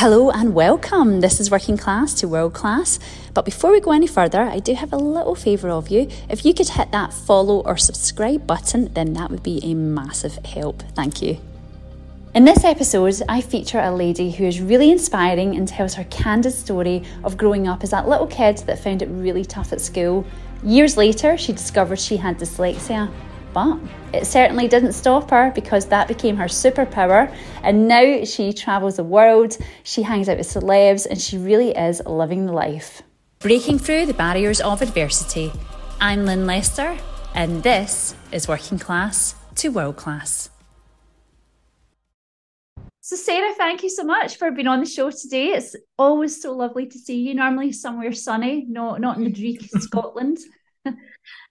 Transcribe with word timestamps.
Hello 0.00 0.28
and 0.30 0.52
welcome. 0.52 1.22
This 1.22 1.40
is 1.40 1.50
Working 1.50 1.78
Class 1.78 2.12
to 2.20 2.28
World 2.28 2.52
Class. 2.52 2.98
But 3.32 3.46
before 3.46 3.72
we 3.72 3.80
go 3.80 3.92
any 3.92 4.06
further, 4.06 4.42
I 4.42 4.58
do 4.58 4.74
have 4.74 4.92
a 4.92 4.98
little 4.98 5.34
favour 5.34 5.70
of 5.70 5.88
you. 5.88 6.10
If 6.28 6.44
you 6.44 6.52
could 6.52 6.68
hit 6.68 6.92
that 6.92 7.14
follow 7.14 7.60
or 7.62 7.78
subscribe 7.78 8.46
button, 8.46 8.92
then 8.92 9.14
that 9.14 9.30
would 9.30 9.42
be 9.42 9.58
a 9.62 9.72
massive 9.72 10.34
help. 10.44 10.82
Thank 10.94 11.22
you. 11.22 11.38
In 12.34 12.44
this 12.44 12.62
episode, 12.62 13.22
I 13.26 13.40
feature 13.40 13.80
a 13.80 13.90
lady 13.90 14.30
who 14.32 14.44
is 14.44 14.60
really 14.60 14.90
inspiring 14.90 15.56
and 15.56 15.66
tells 15.66 15.94
her 15.94 16.04
candid 16.04 16.52
story 16.52 17.02
of 17.24 17.38
growing 17.38 17.66
up 17.66 17.82
as 17.82 17.92
that 17.92 18.06
little 18.06 18.26
kid 18.26 18.58
that 18.66 18.78
found 18.78 19.00
it 19.00 19.06
really 19.06 19.46
tough 19.46 19.72
at 19.72 19.80
school. 19.80 20.26
Years 20.62 20.98
later, 20.98 21.38
she 21.38 21.54
discovered 21.54 21.98
she 21.98 22.18
had 22.18 22.38
dyslexia 22.38 23.10
but 23.56 23.78
it 24.12 24.26
certainly 24.26 24.68
didn't 24.68 24.92
stop 24.92 25.30
her 25.30 25.50
because 25.54 25.86
that 25.86 26.06
became 26.08 26.36
her 26.36 26.44
superpower. 26.44 27.34
And 27.62 27.88
now 27.88 28.22
she 28.24 28.52
travels 28.52 28.96
the 28.96 29.04
world, 29.04 29.56
she 29.82 30.02
hangs 30.02 30.28
out 30.28 30.36
with 30.36 30.46
celebs, 30.46 31.06
and 31.06 31.18
she 31.18 31.38
really 31.38 31.70
is 31.70 32.02
living 32.04 32.44
the 32.44 32.52
life. 32.52 33.00
Breaking 33.38 33.78
through 33.78 34.04
the 34.04 34.12
barriers 34.12 34.60
of 34.60 34.82
adversity. 34.82 35.50
I'm 36.02 36.26
Lynn 36.26 36.44
Lester, 36.44 36.98
and 37.34 37.62
this 37.62 38.14
is 38.30 38.46
Working 38.46 38.78
Class 38.78 39.34
to 39.54 39.70
World 39.70 39.96
Class. 39.96 40.50
So, 43.00 43.16
Sarah, 43.16 43.54
thank 43.54 43.82
you 43.82 43.88
so 43.88 44.04
much 44.04 44.36
for 44.36 44.50
being 44.50 44.66
on 44.66 44.80
the 44.80 44.86
show 44.86 45.10
today. 45.10 45.52
It's 45.52 45.74
always 45.96 46.42
so 46.42 46.52
lovely 46.52 46.88
to 46.88 46.98
see 46.98 47.26
you. 47.26 47.34
Normally, 47.34 47.72
somewhere 47.72 48.12
sunny, 48.12 48.66
not 48.68 49.00
not 49.00 49.16
in 49.16 49.24
the 49.24 49.30
dreich, 49.30 49.66
Scotland. 49.80 50.40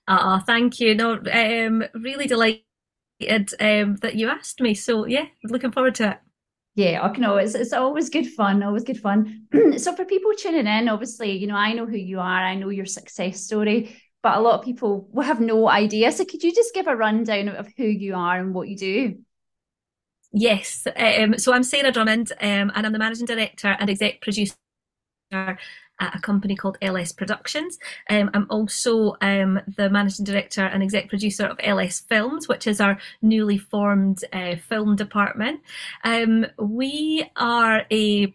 Oh, 0.07 0.39
thank 0.45 0.79
you. 0.79 0.95
No, 0.95 1.13
um, 1.13 1.83
really 1.93 2.27
delighted 2.27 2.63
um, 3.59 3.95
that 3.97 4.15
you 4.15 4.29
asked 4.29 4.61
me. 4.61 4.73
So 4.73 5.05
yeah, 5.05 5.25
looking 5.43 5.71
forward 5.71 5.95
to 5.95 6.11
it. 6.11 6.17
Yeah, 6.75 7.01
I 7.01 7.17
know 7.17 7.37
it's 7.37 7.55
it's 7.55 7.73
always 7.73 8.09
good 8.09 8.27
fun, 8.27 8.61
always 8.61 8.83
good 8.83 8.99
fun. 8.99 9.47
so 9.77 9.95
for 9.95 10.05
people 10.05 10.31
tuning 10.37 10.67
in, 10.67 10.89
obviously, 10.89 11.31
you 11.31 11.47
know, 11.47 11.55
I 11.55 11.73
know 11.73 11.85
who 11.85 11.97
you 11.97 12.19
are, 12.19 12.43
I 12.43 12.55
know 12.55 12.69
your 12.69 12.85
success 12.85 13.41
story, 13.41 13.95
but 14.21 14.37
a 14.37 14.41
lot 14.41 14.59
of 14.59 14.65
people 14.65 15.07
will 15.11 15.23
have 15.23 15.39
no 15.39 15.69
idea. 15.69 16.11
So 16.11 16.25
could 16.25 16.43
you 16.43 16.53
just 16.53 16.73
give 16.73 16.87
a 16.87 16.95
rundown 16.95 17.47
of 17.47 17.69
who 17.77 17.85
you 17.85 18.15
are 18.15 18.37
and 18.37 18.53
what 18.53 18.67
you 18.67 18.75
do? 18.75 19.19
Yes. 20.33 20.85
Um, 20.97 21.37
so 21.37 21.53
I'm 21.53 21.63
Sarah 21.63 21.93
Drummond, 21.93 22.33
um, 22.41 22.71
and 22.75 22.85
I'm 22.85 22.91
the 22.91 22.99
managing 22.99 23.25
director 23.25 23.69
and 23.79 23.89
exec 23.89 24.19
producer 24.19 24.55
at 25.99 26.15
a 26.15 26.19
company 26.19 26.55
called 26.55 26.77
LS 26.81 27.11
Productions. 27.11 27.77
Um, 28.09 28.29
I'm 28.33 28.47
also 28.49 29.15
um, 29.21 29.59
the 29.77 29.89
managing 29.89 30.25
director 30.25 30.65
and 30.65 30.83
exec 30.83 31.09
producer 31.09 31.45
of 31.45 31.57
LS 31.63 32.01
Films, 32.01 32.47
which 32.47 32.67
is 32.67 32.81
our 32.81 32.97
newly 33.21 33.57
formed 33.57 34.23
uh, 34.33 34.55
film 34.55 34.95
department. 34.95 35.61
Um, 36.03 36.45
we 36.57 37.29
are 37.35 37.85
a 37.91 38.33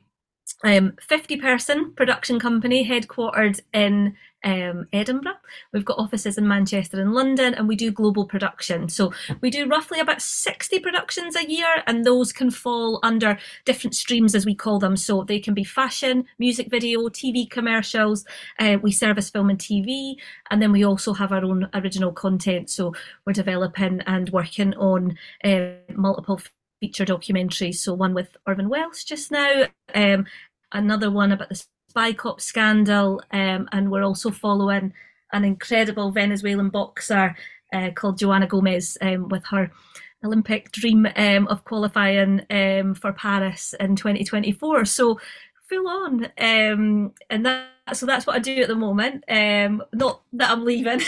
um, 0.65 0.97
50 1.01 1.37
person 1.37 1.93
production 1.95 2.39
company 2.39 2.87
headquartered 2.87 3.61
in 3.73 4.17
um, 4.45 4.87
Edinburgh. 4.93 5.39
We've 5.73 5.85
got 5.85 5.99
offices 5.99 6.39
in 6.39 6.47
Manchester 6.47 7.01
and 7.01 7.13
London, 7.13 7.55
and 7.55 7.69
we 7.69 7.77
do 7.77 7.91
global 7.91 8.25
production. 8.25 8.89
So 8.89 9.13
we 9.41 9.51
do 9.51 9.67
roughly 9.67 10.01
about 10.01 10.23
60 10.23 10.79
productions 10.81 11.37
a 11.37 11.49
year, 11.49 11.83
and 11.87 12.05
those 12.05 12.33
can 12.33 12.51
fall 12.51 13.01
under 13.03 13.39
different 13.65 13.95
streams, 13.95 14.35
as 14.35 14.47
we 14.47 14.55
call 14.55 14.79
them. 14.79 14.97
So 14.97 15.23
they 15.23 15.41
can 15.41 15.55
be 15.55 15.65
fashion, 15.65 16.25
music 16.39 16.71
video, 16.71 17.09
TV 17.09 17.49
commercials. 17.49 18.25
Uh, 18.59 18.79
we 18.83 18.93
service 18.93 19.31
film 19.31 19.51
and 19.51 19.59
TV, 19.59 20.17
and 20.51 20.61
then 20.61 20.73
we 20.73 20.85
also 20.85 21.13
have 21.13 21.33
our 21.33 21.45
own 21.45 21.69
original 21.75 22.13
content. 22.13 22.71
So 22.71 22.95
we're 23.25 23.33
developing 23.33 24.01
and 24.07 24.31
working 24.31 24.75
on 24.75 25.17
uh, 25.45 25.73
multiple 25.95 26.41
feature 26.81 27.05
documentaries. 27.05 27.77
So 27.77 27.95
one 27.95 28.15
with 28.15 28.37
Irvine 28.47 28.69
Welsh 28.69 29.05
just 29.05 29.31
now, 29.31 29.67
um, 29.95 30.27
another 30.73 31.11
one 31.11 31.33
about 31.33 31.51
the 31.51 31.63
spy 31.91 32.13
cop 32.13 32.41
scandal, 32.41 33.21
um, 33.33 33.69
and 33.73 33.91
we're 33.91 34.05
also 34.05 34.31
following 34.31 34.93
an 35.33 35.45
incredible 35.45 36.13
Venezuelan 36.13 36.69
boxer 36.69 37.35
uh, 37.73 37.91
called 37.91 38.17
Joanna 38.17 38.47
Gomez 38.47 38.97
um, 39.01 39.29
with 39.29 39.45
her 39.47 39.73
Olympic 40.25 40.71
dream 40.71 41.05
um, 41.17 41.49
of 41.49 41.65
qualifying 41.65 42.43
um, 42.49 42.95
for 42.95 43.13
Paris 43.13 43.75
in 43.81 43.97
2024. 43.97 44.85
So 44.85 45.19
full 45.69 45.89
on, 45.89 46.27
um, 46.39 47.13
and 47.29 47.45
that 47.45 47.67
so 47.93 48.07
that's 48.07 48.25
what 48.25 48.37
I 48.37 48.39
do 48.39 48.63
at 48.63 48.69
the 48.69 48.77
moment. 48.77 49.25
Um, 49.29 49.83
not 49.93 50.23
that 50.35 50.51
I'm 50.53 50.65
leaving. 50.65 51.01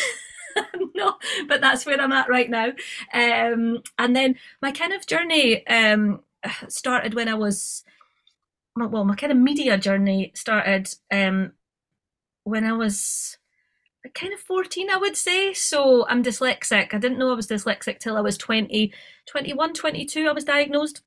no, 0.96 1.14
but 1.46 1.60
that's 1.60 1.86
where 1.86 2.00
I'm 2.00 2.10
at 2.10 2.28
right 2.28 2.50
now. 2.50 2.72
and 3.12 3.82
then 3.98 4.34
my 4.60 4.72
kind 4.72 4.92
of 4.92 5.06
journey 5.06 5.64
started 6.66 7.14
when 7.14 7.28
I 7.28 7.34
was 7.34 7.84
well, 8.76 9.04
my 9.04 9.14
kind 9.14 9.32
of 9.32 9.38
media 9.38 9.76
journey 9.78 10.32
started 10.34 10.94
um, 11.10 11.52
when 12.44 12.64
I 12.64 12.72
was 12.72 13.38
kind 14.14 14.32
of 14.32 14.40
14, 14.40 14.90
I 14.90 14.96
would 14.96 15.16
say. 15.16 15.52
So 15.52 16.06
I'm 16.08 16.22
dyslexic. 16.22 16.94
I 16.94 16.98
didn't 16.98 17.18
know 17.18 17.30
I 17.30 17.36
was 17.36 17.46
dyslexic 17.46 17.98
till 17.98 18.16
I 18.16 18.20
was 18.20 18.36
20, 18.38 18.92
21, 19.26 19.74
22, 19.74 20.26
I 20.26 20.32
was 20.32 20.44
diagnosed. 20.44 21.02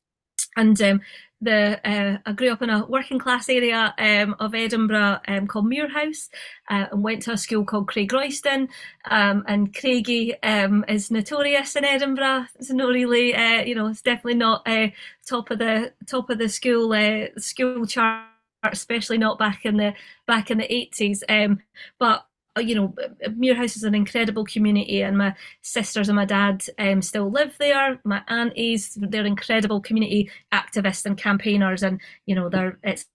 And 0.58 0.81
um, 0.81 1.02
the 1.41 1.79
uh, 1.88 2.18
I 2.25 2.31
grew 2.31 2.51
up 2.51 2.62
in 2.62 2.69
a 2.69 2.85
working 2.85 3.19
class 3.19 3.50
area 3.50 3.94
um, 3.97 4.35
of 4.40 4.56
Edinburgh 4.56 5.19
um, 5.28 5.47
called 5.47 5.66
Muirhouse 5.66 6.29
uh, 6.69 6.85
and 6.91 7.03
went 7.03 7.22
to 7.23 7.34
a 7.34 7.38
school 7.38 7.66
called 7.66 7.88
Craigroyston. 7.88 8.69
Um, 9.09 9.44
and 9.47 9.73
Craigie 9.73 10.41
um, 10.44 10.85
is 10.88 11.12
notorious 11.12 11.75
in 11.75 11.85
Edinburgh. 11.85 12.46
It's 12.56 12.72
not 12.72 12.88
really, 12.88 13.35
uh, 13.35 13.62
you 13.63 13.75
know, 13.75 13.88
it's 13.88 14.01
definitely 14.01 14.35
not 14.35 14.68
uh, 14.68 14.88
top 15.25 15.51
of 15.51 15.59
the 15.59 15.94
top 16.07 16.29
of 16.29 16.38
the 16.38 16.50
school 16.50 16.94
uh, 16.94 17.28
school 17.38 17.85
chart, 17.85 18.25
especially 18.63 19.17
not 19.17 19.38
back 19.38 19.66
in 19.66 19.78
the 19.78 19.94
back 20.25 20.52
in 20.52 20.57
the 20.57 20.73
eighties. 20.73 21.23
Um, 21.29 21.59
but 22.00 22.25
you 22.62 22.76
know, 22.76 22.94
Muirhouse 23.28 23.76
is 23.76 23.84
an 23.84 23.96
incredible 23.96 24.46
community, 24.46 25.02
and 25.02 25.18
my 25.18 25.36
sisters 25.62 26.10
and 26.10 26.16
my 26.16 26.26
dad 26.26 26.64
um, 26.80 27.02
still 27.02 27.30
live 27.30 27.56
there. 27.58 28.00
My 28.04 28.22
aunties, 28.28 28.98
they're 29.02 29.26
incredible 29.26 29.82
community 29.82 30.30
activists 30.54 31.06
and 31.06 31.18
campaigners, 31.18 31.84
and 31.84 32.00
you 32.26 32.36
know, 32.36 32.50
they're 32.50 32.78
it's 32.84 33.06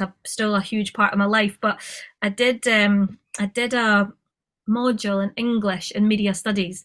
a, 0.00 0.12
still 0.26 0.54
a 0.54 0.60
huge 0.60 0.92
part 0.92 1.12
of 1.12 1.18
my 1.18 1.24
life. 1.24 1.58
But 1.60 1.80
I 2.22 2.28
did 2.28 2.66
um, 2.68 3.18
I 3.38 3.46
did 3.46 3.74
a 3.74 4.12
module 4.68 5.22
in 5.22 5.32
English 5.36 5.92
and 5.94 6.08
media 6.08 6.34
studies, 6.34 6.84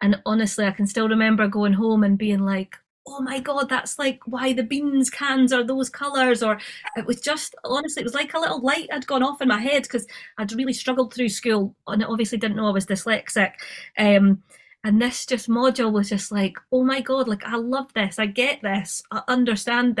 and 0.00 0.20
honestly, 0.26 0.66
I 0.66 0.72
can 0.72 0.86
still 0.86 1.08
remember 1.08 1.48
going 1.48 1.74
home 1.74 2.04
and 2.04 2.18
being 2.18 2.40
like, 2.40 2.76
oh 3.06 3.20
my 3.20 3.40
god 3.40 3.68
that's 3.68 3.98
like 3.98 4.20
why 4.26 4.52
the 4.52 4.62
beans 4.62 5.10
cans 5.10 5.52
are 5.52 5.64
those 5.64 5.88
colors 5.88 6.42
or 6.42 6.58
it 6.96 7.04
was 7.04 7.20
just 7.20 7.54
honestly 7.64 8.00
it 8.00 8.04
was 8.04 8.14
like 8.14 8.32
a 8.34 8.38
little 8.38 8.60
light 8.60 8.90
had 8.92 9.06
gone 9.06 9.22
off 9.22 9.42
in 9.42 9.48
my 9.48 9.60
head 9.60 9.82
because 9.82 10.06
i'd 10.38 10.52
really 10.52 10.72
struggled 10.72 11.12
through 11.12 11.28
school 11.28 11.74
and 11.88 12.04
obviously 12.04 12.38
didn't 12.38 12.56
know 12.56 12.66
i 12.66 12.70
was 12.70 12.86
dyslexic 12.86 13.52
um, 13.98 14.42
and 14.84 15.00
this 15.00 15.26
just 15.26 15.48
module 15.48 15.92
was 15.92 16.08
just 16.08 16.30
like 16.30 16.56
oh 16.70 16.84
my 16.84 17.00
god 17.00 17.26
like 17.26 17.44
i 17.44 17.56
love 17.56 17.92
this 17.94 18.18
i 18.18 18.26
get 18.26 18.62
this 18.62 19.02
i 19.10 19.20
understand 19.28 19.96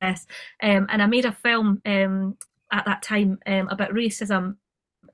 this 0.00 0.26
um, 0.62 0.86
and 0.90 1.02
i 1.02 1.06
made 1.06 1.26
a 1.26 1.32
film 1.32 1.80
um, 1.84 2.36
at 2.72 2.84
that 2.86 3.02
time 3.02 3.38
um, 3.46 3.68
about 3.68 3.90
racism 3.90 4.56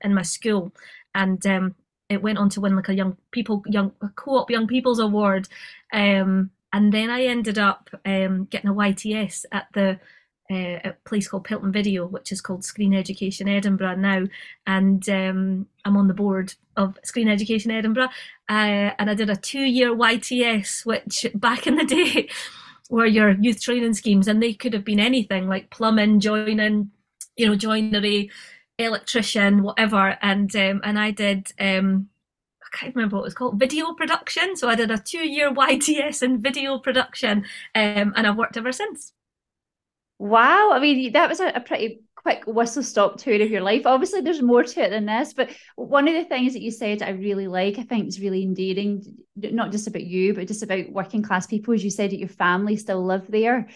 in 0.01 0.13
my 0.13 0.21
school 0.21 0.71
and 1.15 1.45
um, 1.45 1.75
it 2.09 2.21
went 2.21 2.37
on 2.37 2.49
to 2.49 2.61
win 2.61 2.75
like 2.75 2.89
a 2.89 2.95
young 2.95 3.17
people 3.31 3.63
young 3.67 3.91
co-op 4.15 4.49
young 4.49 4.67
people's 4.67 4.99
award 4.99 5.47
um, 5.91 6.51
and 6.73 6.93
then 6.93 7.09
I 7.09 7.25
ended 7.25 7.57
up 7.57 7.89
um, 8.05 8.45
getting 8.45 8.69
a 8.69 8.73
YTS 8.73 9.45
at 9.51 9.67
the 9.73 9.99
uh, 10.49 10.79
a 10.85 10.93
place 11.03 11.27
called 11.27 11.43
Pilton 11.43 11.73
Video, 11.73 12.05
which 12.05 12.31
is 12.31 12.39
called 12.39 12.63
Screen 12.63 12.93
Education 12.93 13.49
Edinburgh 13.49 13.97
now, 13.97 14.23
and 14.65 15.07
um, 15.09 15.67
I'm 15.83 15.97
on 15.97 16.07
the 16.07 16.13
board 16.13 16.53
of 16.77 16.97
Screen 17.03 17.27
Education 17.27 17.69
Edinburgh, 17.69 18.09
uh, 18.49 18.91
and 18.97 19.09
I 19.09 19.13
did 19.13 19.29
a 19.29 19.35
two-year 19.35 19.93
YTS, 19.93 20.85
which 20.85 21.25
back 21.35 21.67
in 21.67 21.75
the 21.75 21.83
day 21.85 22.29
were 22.89 23.05
your 23.05 23.31
youth 23.31 23.61
training 23.61 23.93
schemes, 23.93 24.27
and 24.27 24.41
they 24.41 24.53
could 24.53 24.73
have 24.73 24.85
been 24.85 25.01
anything 25.01 25.49
like 25.49 25.69
plumbing, 25.69 26.21
joining, 26.21 26.91
you 27.35 27.47
know, 27.47 27.55
joinery, 27.55 28.31
electrician, 28.77 29.63
whatever, 29.63 30.17
and 30.21 30.55
um, 30.55 30.81
and 30.83 30.97
I 30.97 31.11
did. 31.11 31.51
Um, 31.59 32.09
can't 32.77 32.95
remember 32.95 33.17
what 33.17 33.23
it 33.23 33.25
was 33.25 33.33
called, 33.33 33.59
video 33.59 33.93
production. 33.93 34.55
So 34.55 34.69
I 34.69 34.75
did 34.75 34.91
a 34.91 34.97
two 34.97 35.27
year 35.27 35.51
YTS 35.53 36.23
in 36.23 36.41
video 36.41 36.79
production 36.79 37.45
um, 37.75 38.13
and 38.15 38.27
I've 38.27 38.37
worked 38.37 38.57
ever 38.57 38.71
since. 38.71 39.13
Wow. 40.19 40.71
I 40.71 40.79
mean, 40.79 41.13
that 41.13 41.29
was 41.29 41.39
a, 41.39 41.47
a 41.49 41.59
pretty 41.59 42.01
quick 42.15 42.43
whistle 42.47 42.83
stop 42.83 43.17
tour 43.17 43.41
of 43.41 43.51
your 43.51 43.61
life. 43.61 43.85
Obviously, 43.85 44.21
there's 44.21 44.41
more 44.41 44.63
to 44.63 44.81
it 44.81 44.89
than 44.89 45.05
this, 45.05 45.33
but 45.33 45.49
one 45.75 46.07
of 46.07 46.15
the 46.15 46.25
things 46.25 46.53
that 46.53 46.61
you 46.61 46.71
said 46.71 47.01
I 47.01 47.11
really 47.11 47.47
like, 47.47 47.77
I 47.77 47.83
think 47.83 48.07
is 48.07 48.19
really 48.19 48.43
endearing, 48.43 49.03
not 49.35 49.71
just 49.71 49.87
about 49.87 50.03
you, 50.03 50.33
but 50.33 50.47
just 50.47 50.63
about 50.63 50.91
working 50.91 51.21
class 51.21 51.45
people, 51.45 51.73
as 51.73 51.83
you 51.83 51.91
said 51.91 52.11
that 52.11 52.19
your 52.19 52.29
family 52.29 52.75
still 52.75 53.05
live 53.05 53.27
there 53.29 53.67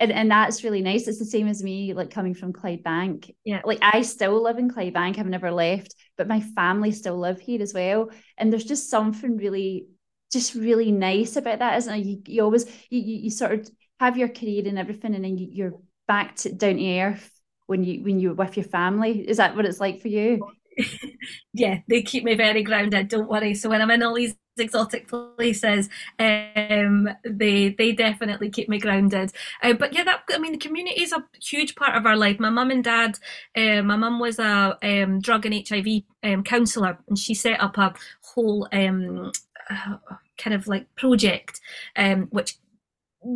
and, 0.00 0.10
and 0.10 0.30
that's 0.30 0.64
really 0.64 0.80
nice. 0.80 1.06
It's 1.06 1.18
the 1.18 1.26
same 1.26 1.46
as 1.46 1.62
me, 1.62 1.92
like 1.92 2.10
coming 2.10 2.34
from 2.34 2.54
Clydebank. 2.54 3.34
Yeah. 3.44 3.60
Like 3.64 3.80
I 3.82 4.00
still 4.00 4.42
live 4.42 4.56
in 4.56 4.70
Clydebank. 4.70 5.18
I've 5.18 5.26
never 5.26 5.50
left, 5.50 5.94
but 6.20 6.28
my 6.28 6.40
family 6.40 6.92
still 6.92 7.18
live 7.18 7.40
here 7.40 7.62
as 7.62 7.72
well. 7.72 8.10
And 8.36 8.52
there's 8.52 8.66
just 8.66 8.90
something 8.90 9.38
really, 9.38 9.86
just 10.30 10.54
really 10.54 10.92
nice 10.92 11.36
about 11.36 11.60
that, 11.60 11.78
isn't 11.78 11.94
it? 11.94 12.04
You, 12.04 12.22
you 12.26 12.42
always, 12.42 12.66
you, 12.90 13.00
you, 13.00 13.30
sort 13.30 13.52
of 13.52 13.70
have 14.00 14.18
your 14.18 14.28
career 14.28 14.64
and 14.66 14.78
everything, 14.78 15.14
and 15.14 15.24
then 15.24 15.38
you, 15.38 15.48
you're 15.50 15.80
back 16.06 16.36
to 16.36 16.52
down 16.52 16.76
to 16.76 17.00
earth 17.00 17.40
when 17.68 17.84
you 17.84 18.04
when 18.04 18.20
you're 18.20 18.34
with 18.34 18.58
your 18.58 18.64
family? 18.64 19.26
Is 19.26 19.38
that 19.38 19.56
what 19.56 19.64
it's 19.64 19.80
like 19.80 20.02
for 20.02 20.08
you? 20.08 20.46
yeah, 21.54 21.78
they 21.88 22.02
keep 22.02 22.22
me 22.22 22.34
very 22.34 22.62
grounded. 22.64 23.08
Don't 23.08 23.30
worry. 23.30 23.54
So 23.54 23.70
when 23.70 23.80
I'm 23.80 23.90
in 23.90 24.02
all 24.02 24.14
these 24.14 24.34
exotic 24.60 25.08
places, 25.08 25.88
um, 26.18 27.08
they 27.24 27.70
they 27.70 27.92
definitely 27.92 28.50
keep 28.50 28.68
me 28.68 28.78
grounded. 28.78 29.32
Uh, 29.62 29.72
but 29.72 29.92
yeah, 29.92 30.04
that 30.04 30.22
I 30.30 30.38
mean, 30.38 30.52
the 30.52 30.58
community 30.58 31.02
is 31.02 31.12
a 31.12 31.24
huge 31.42 31.74
part 31.74 31.96
of 31.96 32.06
our 32.06 32.16
life. 32.16 32.38
My 32.38 32.50
mum 32.50 32.70
and 32.70 32.84
dad. 32.84 33.18
Uh, 33.56 33.82
my 33.82 33.96
mum 33.96 34.18
was 34.18 34.38
a 34.38 34.78
um, 34.82 35.20
drug 35.20 35.46
and 35.46 35.68
HIV 35.68 36.02
um, 36.22 36.44
counsellor, 36.44 36.98
and 37.08 37.18
she 37.18 37.34
set 37.34 37.60
up 37.60 37.76
a 37.78 37.94
whole 38.22 38.68
um, 38.72 39.32
uh, 39.70 39.96
kind 40.38 40.54
of 40.54 40.66
like 40.66 40.94
project, 40.96 41.60
um, 41.96 42.28
which 42.30 42.56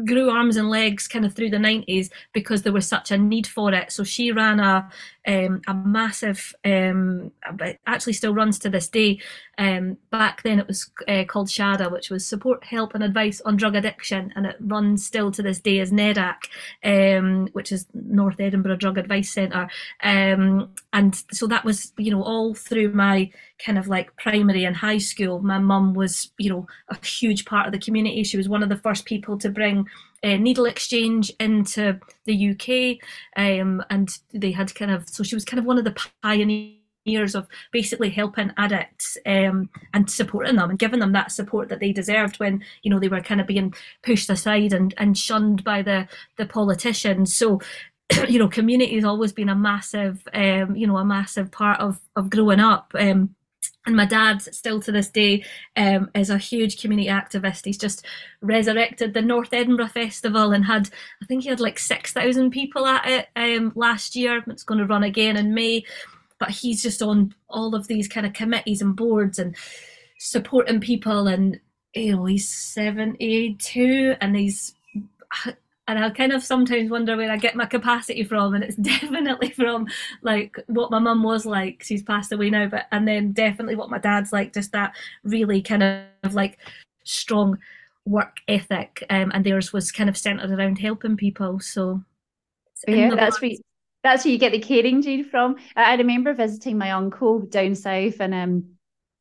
grew 0.07 0.31
arms 0.31 0.57
and 0.57 0.71
legs 0.71 1.07
kind 1.07 1.27
of 1.27 1.35
through 1.35 1.51
the 1.51 1.59
90s 1.59 2.11
because 2.33 2.63
there 2.63 2.73
was 2.73 2.87
such 2.87 3.11
a 3.11 3.19
need 3.19 3.47
for 3.47 3.73
it. 3.75 3.93
So 3.93 4.03
she 4.03 4.33
ran 4.33 4.61
a 4.61 4.89
um, 5.27 5.63
a 5.67 5.73
massive 5.73 6.55
um, 6.67 7.33
actually 7.87 8.13
still 8.13 8.35
runs 8.35 8.59
to 8.59 8.69
this 8.69 8.89
day. 8.89 9.21
Um, 9.57 9.97
back 10.11 10.43
then 10.43 10.59
it 10.59 10.67
was 10.67 10.91
uh, 11.09 11.25
called 11.25 11.49
SHADA 11.49 11.91
which 11.91 12.11
was 12.11 12.27
support 12.27 12.65
help 12.65 12.95
and 12.95 13.05
advice 13.05 13.41
on 13.43 13.57
drug 13.57 13.77
addiction 13.77 14.33
and 14.35 14.47
it 14.47 14.57
runs 14.61 15.07
still 15.07 15.31
to 15.31 15.43
this 15.43 15.61
day 15.61 15.79
as 15.79 15.93
NEDAC 15.93 16.37
um, 16.85 17.49
which 17.53 17.73
is 17.73 17.87
North 17.95 18.41
Edinburgh 18.41 18.77
Drug 18.77 18.99
Advice 18.99 19.31
Centre. 19.31 19.69
Um, 20.03 20.71
and 20.93 21.23
so 21.31 21.47
that 21.47 21.65
was 21.65 21.93
you 21.97 22.11
know 22.11 22.23
all 22.23 22.55
through 22.55 22.93
my 22.93 23.31
kind 23.65 23.79
of 23.79 23.89
like 23.89 24.15
primary 24.17 24.65
and 24.65 24.77
high 24.77 24.99
school. 24.99 25.41
My 25.41 25.59
mum 25.59 25.95
was 25.95 26.33
you 26.39 26.51
know 26.51 26.67
a 26.89 27.07
huge 27.07 27.45
part 27.45 27.67
of 27.67 27.73
the 27.73 27.79
community. 27.79 28.25
She 28.25 28.37
was 28.37 28.49
one 28.49 28.63
of 28.63 28.69
the 28.69 28.77
first 28.77 29.05
people 29.05 29.39
to 29.39 29.49
bring 29.49 29.74
uh, 30.23 30.37
needle 30.37 30.65
exchange 30.65 31.31
into 31.39 32.01
the 32.25 32.51
UK, 32.51 32.99
um, 33.37 33.83
and 33.91 34.09
they 34.33 34.53
had 34.53 34.75
kind 34.75 34.91
of 34.91 35.09
so 35.09 35.23
she 35.23 35.37
was 35.37 35.45
kind 35.45 35.59
of 35.59 35.67
one 35.67 35.79
of 35.79 35.85
the 35.85 35.97
pioneers 36.23 37.35
of 37.35 37.47
basically 37.73 38.09
helping 38.09 38.51
addicts 38.57 39.19
um, 39.27 39.69
and 39.93 40.11
supporting 40.11 40.57
them 40.57 40.71
and 40.71 40.79
giving 40.79 41.01
them 41.01 41.13
that 41.13 41.31
support 41.31 41.69
that 41.69 41.81
they 41.81 41.93
deserved 41.93 42.39
when 42.39 42.65
you 42.83 42.91
know 42.91 42.99
they 42.99 43.09
were 43.09 43.21
kind 43.21 43.41
of 43.41 43.47
being 43.47 43.75
pushed 44.03 44.31
aside 44.31 44.73
and, 44.73 44.95
and 44.97 45.19
shunned 45.19 45.63
by 45.65 45.83
the 45.83 46.09
the 46.39 46.47
politicians. 46.47 47.37
So 47.37 47.61
you 48.29 48.39
know, 48.39 48.49
community 48.49 48.95
has 48.95 49.05
always 49.05 49.33
been 49.33 49.49
a 49.49 49.55
massive, 49.55 50.27
um, 50.35 50.77
you 50.77 50.87
know, 50.87 50.97
a 50.97 51.05
massive 51.05 51.51
part 51.51 51.81
of 51.81 52.01
of 52.17 52.31
growing 52.31 52.61
up. 52.61 52.93
Um, 52.99 53.35
and 53.87 53.97
my 53.97 54.07
dad 54.07 54.41
still 54.43 54.81
to 54.81 54.93
this 54.93 55.09
day 55.09 55.45
um, 55.77 56.11
is 56.15 56.31
a 56.31 56.39
huge 56.39 56.81
community 56.81 57.09
activist. 57.09 57.65
He's 57.65 57.79
just 57.79 58.07
resurrected 58.41 59.15
the 59.15 59.23
north 59.23 59.53
edinburgh 59.53 59.89
festival 59.89 60.53
and 60.53 60.65
had 60.65 60.91
i 61.23 61.27
think 61.27 61.43
he 61.43 61.49
had 61.49 61.61
like 61.61 61.79
6000 61.79 62.51
people 62.51 62.87
at 62.87 63.07
it 63.07 63.29
um, 63.37 63.73
last 63.75 64.17
year. 64.17 64.43
It's 64.47 64.65
going 64.65 64.79
to 64.79 64.87
run 64.87 65.03
again 65.03 65.37
in 65.37 65.55
may. 65.55 65.85
But 66.39 66.51
he's 66.51 66.83
just 66.83 67.01
on 67.01 67.35
all 67.49 67.75
of 67.75 67.87
these 67.87 68.09
kind 68.09 68.27
of 68.27 68.33
committees 68.33 68.83
and 68.83 68.97
boards 68.97 69.39
and 69.39 69.57
supporting 70.19 70.81
people 70.81 71.29
and 71.29 71.61
you 71.95 72.17
know 72.17 72.25
he's 72.25 72.49
72 72.49 74.15
and 74.21 74.37
he's 74.37 74.75
and 75.87 76.03
I 76.03 76.11
kind 76.11 76.33
of 76.33 76.43
sometimes 76.43 76.91
wonder 76.91 77.17
where 77.17 77.31
I 77.31 77.37
get 77.37 77.57
my 77.57 77.67
capacity 77.67 78.25
from, 78.25 78.55
and 78.55 78.65
it's 78.65 78.77
definitely 79.01 79.51
from 79.51 79.87
like 80.23 80.57
what 80.67 80.91
my 80.91 80.99
mum 80.99 81.23
was 81.23 81.45
like. 81.47 81.83
She's 81.83 82.03
passed 82.03 82.33
away 82.33 82.51
now, 82.51 82.69
but 82.69 82.87
and 82.93 83.07
then 83.07 83.33
definitely 83.33 83.77
what 83.77 83.91
my 83.91 83.99
dad's 83.99 84.33
like, 84.33 84.55
just 84.55 84.73
that 84.73 84.95
really 85.25 85.63
kind 85.63 85.83
of 85.83 86.35
like 86.35 86.59
strong 87.05 87.59
work 88.07 88.37
ethic, 88.49 89.05
um, 89.11 89.31
and 89.35 89.45
theirs 89.45 89.73
was 89.73 89.93
kind 89.93 90.09
of 90.09 90.17
centered 90.17 90.51
around 90.51 90.79
helping 90.79 91.17
people. 91.17 91.61
So 91.61 92.03
yeah, 92.87 93.15
that's 93.15 93.41
where 93.41 93.53
that's 94.03 94.25
where 94.25 94.33
you 94.33 94.39
get 94.39 94.53
the 94.53 94.61
caring 94.61 95.03
gene 95.03 95.25
from. 95.25 95.57
I 95.77 95.95
remember 95.97 96.35
visiting 96.35 96.79
my 96.79 96.93
uncle 96.93 97.41
down 97.41 97.75
south, 97.75 98.21
and 98.21 98.35
um, 98.35 98.75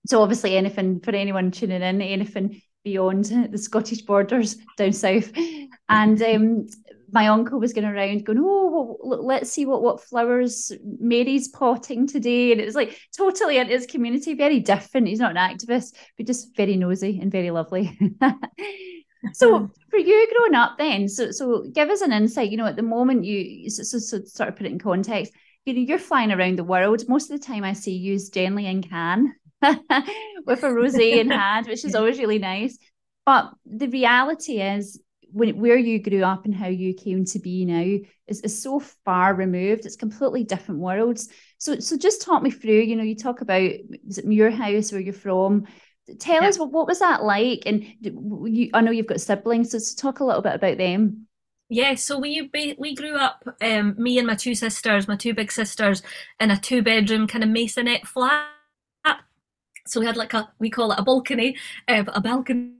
so 0.05 0.21
obviously 0.21 0.55
anything 0.57 0.99
for 1.01 1.11
anyone 1.11 1.51
tuning 1.51 1.81
in, 1.81 2.01
anything 2.01 2.61
beyond 2.83 3.25
the 3.25 3.57
Scottish 3.57 4.01
borders 4.01 4.57
down 4.77 4.93
south. 4.93 5.31
And 5.89 6.21
um, 6.21 6.67
my 7.13 7.27
uncle 7.27 7.59
was 7.59 7.73
going 7.73 7.85
around 7.85 8.25
going, 8.25 8.39
oh, 8.41 8.97
well, 8.99 9.25
let's 9.25 9.51
see 9.51 9.65
what 9.65 9.83
what 9.83 10.01
flowers 10.01 10.71
Mary's 10.99 11.47
potting 11.47 12.07
today, 12.07 12.51
and 12.51 12.59
it 12.59 12.65
was 12.65 12.75
like 12.75 12.99
totally 13.15 13.57
in 13.57 13.67
his 13.67 13.85
community, 13.85 14.33
very 14.33 14.59
different. 14.59 15.07
He's 15.07 15.19
not 15.19 15.35
an 15.35 15.37
activist, 15.37 15.93
but 16.17 16.25
just 16.25 16.55
very 16.57 16.75
nosy 16.75 17.19
and 17.21 17.31
very 17.31 17.51
lovely. 17.51 17.97
so 19.33 19.69
for 19.89 19.99
you 19.99 20.27
growing 20.35 20.55
up, 20.55 20.77
then, 20.79 21.07
so 21.07 21.29
so 21.29 21.65
give 21.71 21.89
us 21.89 22.01
an 22.01 22.11
insight. 22.11 22.49
You 22.49 22.57
know, 22.57 22.65
at 22.65 22.75
the 22.75 22.81
moment, 22.81 23.25
you 23.25 23.69
so, 23.69 23.83
so, 23.83 23.99
so 23.99 24.23
sort 24.25 24.49
of 24.49 24.55
put 24.55 24.65
it 24.65 24.71
in 24.71 24.79
context. 24.79 25.31
You 25.65 25.73
know, 25.73 25.81
you're 25.81 25.99
flying 25.99 26.31
around 26.31 26.57
the 26.57 26.63
world. 26.63 27.07
Most 27.07 27.29
of 27.31 27.39
the 27.39 27.45
time, 27.45 27.63
I 27.63 27.73
see 27.73 27.95
you 27.95 28.19
generally 28.31 28.65
in 28.65 28.81
Cannes 28.81 29.33
with 30.45 30.63
a 30.63 30.67
rosé 30.67 31.17
in 31.17 31.29
hand, 31.31 31.67
which 31.67 31.85
is 31.85 31.95
always 31.95 32.19
really 32.19 32.39
nice. 32.39 32.77
But 33.25 33.53
the 33.65 33.87
reality 33.87 34.61
is, 34.61 34.99
when 35.31 35.59
where 35.59 35.77
you 35.77 35.99
grew 35.99 36.23
up 36.23 36.45
and 36.45 36.53
how 36.53 36.67
you 36.67 36.93
came 36.93 37.25
to 37.25 37.39
be 37.39 37.65
now 37.65 37.99
is, 38.27 38.41
is 38.41 38.61
so 38.61 38.79
far 38.79 39.33
removed. 39.33 39.85
It's 39.85 39.95
completely 39.95 40.43
different 40.43 40.79
worlds. 40.79 41.29
So 41.57 41.79
so 41.79 41.97
just 41.97 42.21
talk 42.21 42.43
me 42.43 42.51
through. 42.51 42.81
You 42.81 42.95
know, 42.95 43.03
you 43.03 43.15
talk 43.15 43.41
about 43.41 43.61
is 43.61 44.19
it 44.19 44.27
Muirhouse 44.27 44.91
where 44.91 45.01
you're 45.01 45.13
from. 45.13 45.65
Tell 46.19 46.43
yeah. 46.43 46.49
us 46.49 46.59
what, 46.59 46.71
what 46.71 46.87
was 46.87 46.99
that 46.99 47.23
like, 47.23 47.63
and 47.65 47.85
you, 48.01 48.69
I 48.73 48.81
know 48.81 48.91
you've 48.91 49.07
got 49.07 49.21
siblings, 49.21 49.71
so 49.71 49.79
talk 49.95 50.19
a 50.19 50.25
little 50.25 50.41
bit 50.41 50.55
about 50.55 50.77
them. 50.77 51.27
Yeah, 51.69 51.95
so 51.95 52.19
we 52.19 52.51
we 52.77 52.93
grew 52.93 53.15
up, 53.15 53.47
um, 53.61 53.95
me 53.97 54.19
and 54.19 54.27
my 54.27 54.35
two 54.35 54.53
sisters, 54.53 55.07
my 55.07 55.15
two 55.15 55.33
big 55.33 55.51
sisters, 55.51 56.03
in 56.39 56.51
a 56.51 56.59
two 56.59 56.83
bedroom 56.83 57.25
kind 57.25 57.43
of 57.43 57.49
masonette 57.49 58.05
flat 58.05 58.45
so 59.85 59.99
we 59.99 60.05
had 60.05 60.17
like 60.17 60.33
a 60.33 60.49
we 60.59 60.69
call 60.69 60.91
it 60.91 60.99
a 60.99 61.03
balcony, 61.03 61.57
uh, 61.87 62.03
a 62.07 62.21
balcony. 62.21 62.73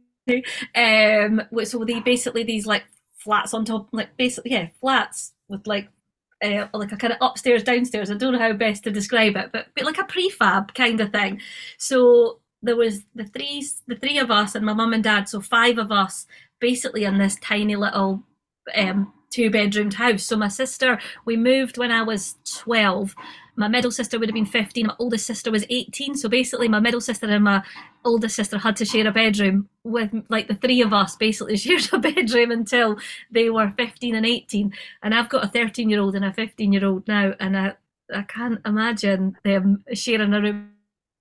Um, 0.76 1.42
so 1.66 1.84
they 1.84 2.00
basically 2.00 2.44
these 2.44 2.66
like 2.66 2.84
flats 3.18 3.54
on 3.54 3.66
top, 3.66 3.90
like 3.92 4.16
basically 4.18 4.52
yeah, 4.52 4.70
flats 4.80 5.34
with 5.50 5.68
like 5.68 5.90
uh, 6.44 6.68
like 6.74 6.92
a 6.92 6.98
kind 6.98 7.14
of 7.14 7.20
upstairs 7.22 7.64
downstairs. 7.64 8.10
I 8.10 8.16
don't 8.16 8.34
know 8.34 8.40
how 8.40 8.54
best 8.54 8.84
to 8.84 8.92
describe 8.92 9.36
it, 9.36 9.52
but 9.52 9.68
but 9.76 9.86
like 9.86 9.98
a 9.98 10.04
prefab 10.04 10.74
kind 10.74 11.00
of 11.02 11.12
thing. 11.12 11.42
So 11.78 12.40
there 12.62 12.76
was 12.76 13.04
the 13.16 13.26
three 13.26 13.68
the 13.88 13.96
three 13.96 14.18
of 14.18 14.32
us 14.32 14.56
and 14.56 14.66
my 14.66 14.74
mum 14.74 14.94
and 14.94 15.04
dad, 15.04 15.28
so 15.28 15.42
five 15.42 15.78
of 15.78 15.92
us 15.92 16.26
basically 16.60 17.04
in 17.04 17.18
this 17.18 17.36
tiny 17.42 17.76
little 17.76 18.24
um, 18.76 19.12
two 19.30 19.50
bedroomed 19.50 19.96
house. 19.96 20.24
So 20.24 20.38
my 20.38 20.48
sister, 20.48 21.00
we 21.26 21.36
moved 21.36 21.78
when 21.78 21.92
I 21.92 22.04
was 22.04 22.36
12. 22.56 23.16
My 23.56 23.68
middle 23.68 23.92
sister 23.92 24.18
would 24.18 24.30
have 24.30 24.34
been 24.34 24.46
15. 24.46 24.88
My 24.88 24.96
oldest 25.00 25.28
sister 25.28 25.52
was 25.52 25.66
18. 25.70 26.16
So 26.16 26.28
basically, 26.28 26.68
my 26.68 26.80
middle 26.80 27.02
sister 27.02 27.28
and 27.28 27.44
my 27.44 27.64
oldest 28.04 28.36
sister 28.36 28.58
had 28.58 28.76
to 28.78 28.86
share 28.86 29.08
a 29.08 29.12
bedroom 29.12 29.70
with 29.84 30.12
like 30.30 30.48
the 30.48 30.56
three 30.56 30.82
of 30.82 30.94
us 30.94 31.16
basically 31.16 31.58
shared 31.58 31.88
a 31.94 32.00
bedroom 32.00 32.52
until 32.52 32.98
they 33.32 33.50
were 33.50 33.72
15 33.78 34.16
and 34.16 34.26
18. 34.26 34.74
And 35.04 35.14
I've 35.14 35.30
got 35.30 35.44
a 35.44 35.48
13 35.48 35.90
year 35.90 36.00
old 36.00 36.16
and 36.16 36.26
a 36.26 36.34
15 36.34 36.74
year 36.74 36.86
old 36.86 37.08
now. 37.08 37.34
And 37.40 37.58
I, 37.58 37.74
I 38.14 38.24
can't 38.24 38.60
imagine 38.66 39.38
them 39.44 39.84
sharing 39.94 40.34
a 40.34 40.42
room. 40.42 40.72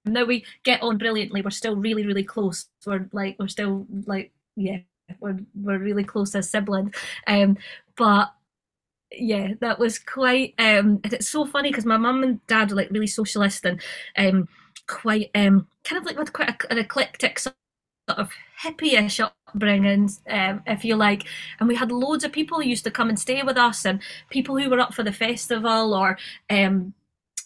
Now 0.05 0.25
we 0.25 0.45
get 0.65 0.83
on 0.83 0.99
brilliantly. 0.99 1.43
We're 1.43 1.51
still 1.51 1.77
really, 1.77 2.07
really 2.07 2.25
close. 2.25 2.67
We're 2.87 3.09
like, 3.13 3.37
we're 3.39 3.49
still 3.49 3.87
like, 4.07 4.33
yeah, 4.57 4.79
we're, 5.21 5.39
we're 5.55 5.79
really 5.79 6.05
close 6.05 6.35
as 6.35 6.51
siblings. 6.51 6.95
Um, 7.27 7.59
but 7.97 8.33
yeah, 9.17 9.55
that 9.61 9.79
was 9.79 9.99
quite. 9.99 10.55
Um, 10.59 11.01
it's 11.05 11.29
so 11.29 11.45
funny 11.47 11.71
because 11.71 11.87
my 11.87 11.97
mum 11.97 12.23
and 12.23 12.45
dad 12.47 12.73
are 12.73 12.77
like 12.77 12.91
really 12.91 13.07
socialist 13.07 13.65
and 13.65 13.81
um, 14.17 14.49
quite 14.87 15.31
um, 15.35 15.67
kind 15.85 16.01
of 16.01 16.05
like 16.07 16.19
with 16.19 16.33
quite 16.33 16.51
a, 16.51 16.73
an 16.73 16.79
eclectic 16.79 17.39
sort 17.39 17.57
of 18.09 18.31
hippie-ish 18.63 19.21
upbringing, 19.21 20.11
um, 20.29 20.63
if 20.67 20.85
you 20.85 20.97
like. 20.97 21.25
And 21.61 21.69
we 21.69 21.75
had 21.75 21.93
loads 21.93 22.25
of 22.25 22.33
people 22.33 22.61
who 22.61 22.69
used 22.69 22.85
to 22.85 22.91
come 22.91 23.09
and 23.09 23.19
stay 23.19 23.43
with 23.43 23.57
us, 23.57 23.85
and 23.85 24.01
people 24.31 24.57
who 24.59 24.71
were 24.71 24.81
up 24.81 24.95
for 24.95 25.03
the 25.03 25.13
festival 25.13 25.95
or 25.95 26.19
um, 26.51 26.95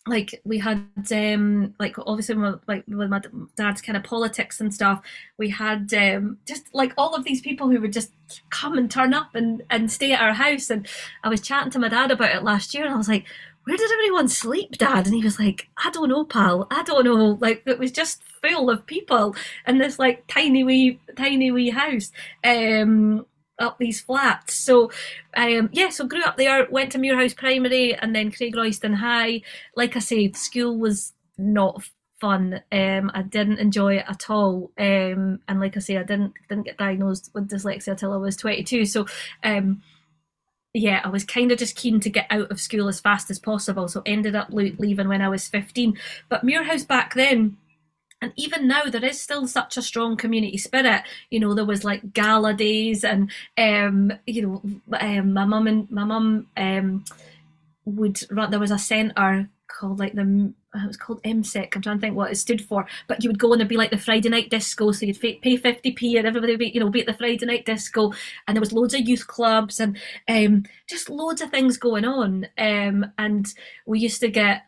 like 0.06 0.40
we 0.44 0.58
had 0.58 0.86
um 1.12 1.74
like 1.78 1.96
obviously 1.98 2.34
like 2.68 2.84
with 2.86 3.10
my 3.10 3.20
dad's 3.56 3.82
kind 3.82 3.96
of 3.96 4.04
politics 4.04 4.60
and 4.60 4.72
stuff 4.72 5.02
we 5.36 5.50
had 5.50 5.92
um 5.94 6.38
just 6.46 6.72
like 6.72 6.92
all 6.96 7.14
of 7.14 7.24
these 7.24 7.40
people 7.40 7.68
who 7.68 7.80
would 7.80 7.92
just 7.92 8.12
come 8.50 8.78
and 8.78 8.90
turn 8.90 9.12
up 9.12 9.34
and 9.34 9.62
and 9.70 9.90
stay 9.90 10.12
at 10.12 10.20
our 10.20 10.32
house. 10.32 10.70
And 10.70 10.86
i 11.24 11.28
was 11.28 11.40
chatting 11.40 11.70
to 11.72 11.78
my 11.78 11.88
dad 11.88 12.10
about 12.10 12.34
it 12.34 12.42
last 12.42 12.74
year 12.74 12.84
and 12.84 12.94
i 12.94 12.96
was 12.96 13.08
like 13.08 13.24
where 13.64 13.76
did 13.76 13.90
everyone 13.90 14.28
sleep 14.28 14.78
dad? 14.78 15.06
And 15.06 15.14
he 15.14 15.24
was 15.24 15.40
like 15.40 15.68
i 15.84 15.90
don't 15.90 16.08
know 16.08 16.24
pal. 16.24 16.68
I 16.70 16.84
don't 16.84 17.04
know. 17.04 17.36
Like 17.40 17.62
it 17.66 17.80
was 17.80 17.90
just 17.90 18.22
full 18.42 18.70
of 18.70 18.86
people 18.86 19.34
in 19.66 19.78
this 19.78 19.98
like 19.98 20.24
tiny 20.28 20.62
wee 20.62 21.00
tiny 21.16 21.50
wee 21.50 21.70
house. 21.70 22.12
Um 22.44 23.26
up 23.58 23.78
these 23.78 24.00
flats. 24.00 24.54
So, 24.54 24.90
um, 25.36 25.70
yeah, 25.72 25.90
so 25.90 26.06
grew 26.06 26.22
up 26.22 26.36
there, 26.36 26.66
went 26.70 26.92
to 26.92 26.98
Muirhouse 26.98 27.36
Primary 27.36 27.94
and 27.94 28.14
then 28.14 28.30
Craigroyston 28.30 28.94
High. 28.94 29.42
Like 29.74 29.96
I 29.96 30.00
said, 30.00 30.36
school 30.36 30.78
was 30.78 31.12
not 31.38 31.82
fun. 32.20 32.62
Um, 32.72 33.10
I 33.14 33.22
didn't 33.22 33.58
enjoy 33.58 33.96
it 33.96 34.04
at 34.08 34.30
all. 34.30 34.70
Um, 34.78 35.40
and 35.48 35.60
like 35.60 35.76
I 35.76 35.80
say, 35.80 35.96
I 35.96 36.02
didn't 36.02 36.34
didn't 36.48 36.64
get 36.64 36.78
diagnosed 36.78 37.30
with 37.34 37.48
dyslexia 37.48 37.96
till 37.96 38.12
I 38.12 38.16
was 38.16 38.36
22. 38.36 38.86
So, 38.86 39.06
um, 39.42 39.82
yeah, 40.72 41.00
I 41.04 41.08
was 41.08 41.24
kind 41.24 41.50
of 41.52 41.58
just 41.58 41.76
keen 41.76 42.00
to 42.00 42.10
get 42.10 42.26
out 42.30 42.50
of 42.50 42.60
school 42.60 42.88
as 42.88 43.00
fast 43.00 43.30
as 43.30 43.38
possible, 43.38 43.88
so 43.88 44.02
ended 44.04 44.36
up 44.36 44.48
leaving 44.50 45.08
when 45.08 45.22
I 45.22 45.28
was 45.28 45.48
15. 45.48 45.96
But 46.28 46.44
Muirhouse 46.44 46.86
back 46.86 47.14
then, 47.14 47.56
and 48.22 48.32
even 48.36 48.66
now 48.66 48.84
there 48.84 49.04
is 49.04 49.20
still 49.20 49.46
such 49.46 49.76
a 49.76 49.82
strong 49.82 50.16
community 50.16 50.56
spirit 50.56 51.02
you 51.30 51.38
know 51.38 51.54
there 51.54 51.64
was 51.64 51.84
like 51.84 52.12
gala 52.12 52.54
days 52.54 53.04
and 53.04 53.30
um 53.58 54.12
you 54.26 54.42
know 54.42 54.62
um, 55.00 55.32
my 55.32 55.44
mum 55.44 55.66
and 55.66 55.90
my 55.90 56.04
mum 56.04 56.46
um 56.56 57.04
would 57.84 58.20
run 58.30 58.50
there 58.50 58.60
was 58.60 58.70
a 58.70 58.78
centre 58.78 59.48
called 59.68 59.98
like 59.98 60.14
the 60.14 60.52
it 60.82 60.86
was 60.86 60.96
called 60.96 61.22
MSEC. 61.22 61.74
I'm 61.74 61.82
trying 61.82 61.96
to 61.96 62.00
think 62.00 62.16
what 62.16 62.30
it 62.30 62.36
stood 62.36 62.60
for. 62.60 62.86
But 63.08 63.22
you 63.22 63.30
would 63.30 63.38
go 63.38 63.52
and 63.52 63.60
it'd 63.60 63.68
be 63.68 63.76
like 63.76 63.90
the 63.90 63.98
Friday 63.98 64.28
night 64.28 64.50
disco. 64.50 64.92
So 64.92 65.06
you'd 65.06 65.20
pay 65.20 65.38
50p 65.40 66.18
and 66.18 66.26
everybody 66.26 66.52
would 66.52 66.58
be, 66.58 66.68
you 66.68 66.80
know, 66.80 66.90
be 66.90 67.00
at 67.00 67.06
the 67.06 67.14
Friday 67.14 67.46
night 67.46 67.64
disco. 67.64 68.12
And 68.46 68.56
there 68.56 68.60
was 68.60 68.72
loads 68.72 68.94
of 68.94 69.08
youth 69.08 69.26
clubs 69.26 69.80
and 69.80 69.96
um, 70.28 70.64
just 70.88 71.08
loads 71.08 71.40
of 71.40 71.50
things 71.50 71.76
going 71.78 72.04
on. 72.04 72.46
Um, 72.58 73.12
and 73.18 73.46
we 73.86 74.00
used 74.00 74.20
to 74.20 74.28
get 74.28 74.62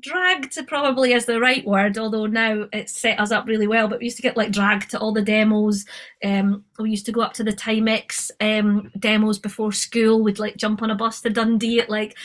dragged 0.00 0.58
probably 0.66 1.12
is 1.12 1.26
the 1.26 1.40
right 1.40 1.64
word 1.66 1.98
although 1.98 2.26
now 2.26 2.66
it's 2.72 2.98
set 3.00 3.18
us 3.20 3.30
up 3.30 3.46
really 3.46 3.66
well 3.66 3.88
but 3.88 3.98
we 3.98 4.06
used 4.06 4.16
to 4.16 4.22
get 4.22 4.36
like 4.36 4.50
dragged 4.50 4.90
to 4.90 4.98
all 4.98 5.12
the 5.12 5.22
demos. 5.22 5.84
Um 6.24 6.64
we 6.78 6.90
used 6.90 7.06
to 7.06 7.12
go 7.12 7.20
up 7.20 7.34
to 7.34 7.44
the 7.44 7.52
timex 7.52 8.30
um 8.40 8.90
demos 8.98 9.38
before 9.38 9.72
school. 9.72 10.22
We'd 10.22 10.38
like 10.38 10.56
jump 10.56 10.82
on 10.82 10.90
a 10.90 10.94
bus 10.94 11.20
to 11.22 11.30
dundee 11.30 11.80
at 11.80 11.90
like 11.90 12.16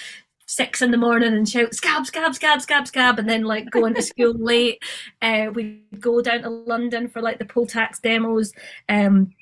six 0.46 0.82
in 0.82 0.92
the 0.92 0.98
morning 0.98 1.34
and 1.34 1.48
shout 1.48 1.74
scab 1.74 2.06
scab 2.06 2.36
scab 2.36 2.62
scab 2.62 2.88
scab 2.88 3.18
and 3.18 3.30
then 3.30 3.44
like 3.44 3.70
go 3.72 3.86
into 3.86 4.01
school 4.13 4.34
late. 4.34 4.82
Uh 5.22 5.48
we'd 5.53 5.84
go 6.00 6.22
down 6.22 6.42
to 6.42 6.50
london 6.50 7.08
for 7.08 7.22
like 7.22 7.39
the 7.39 7.46
poll 7.46 7.68
tax 7.68 8.00
demos. 8.00 8.53
Um 8.89 9.34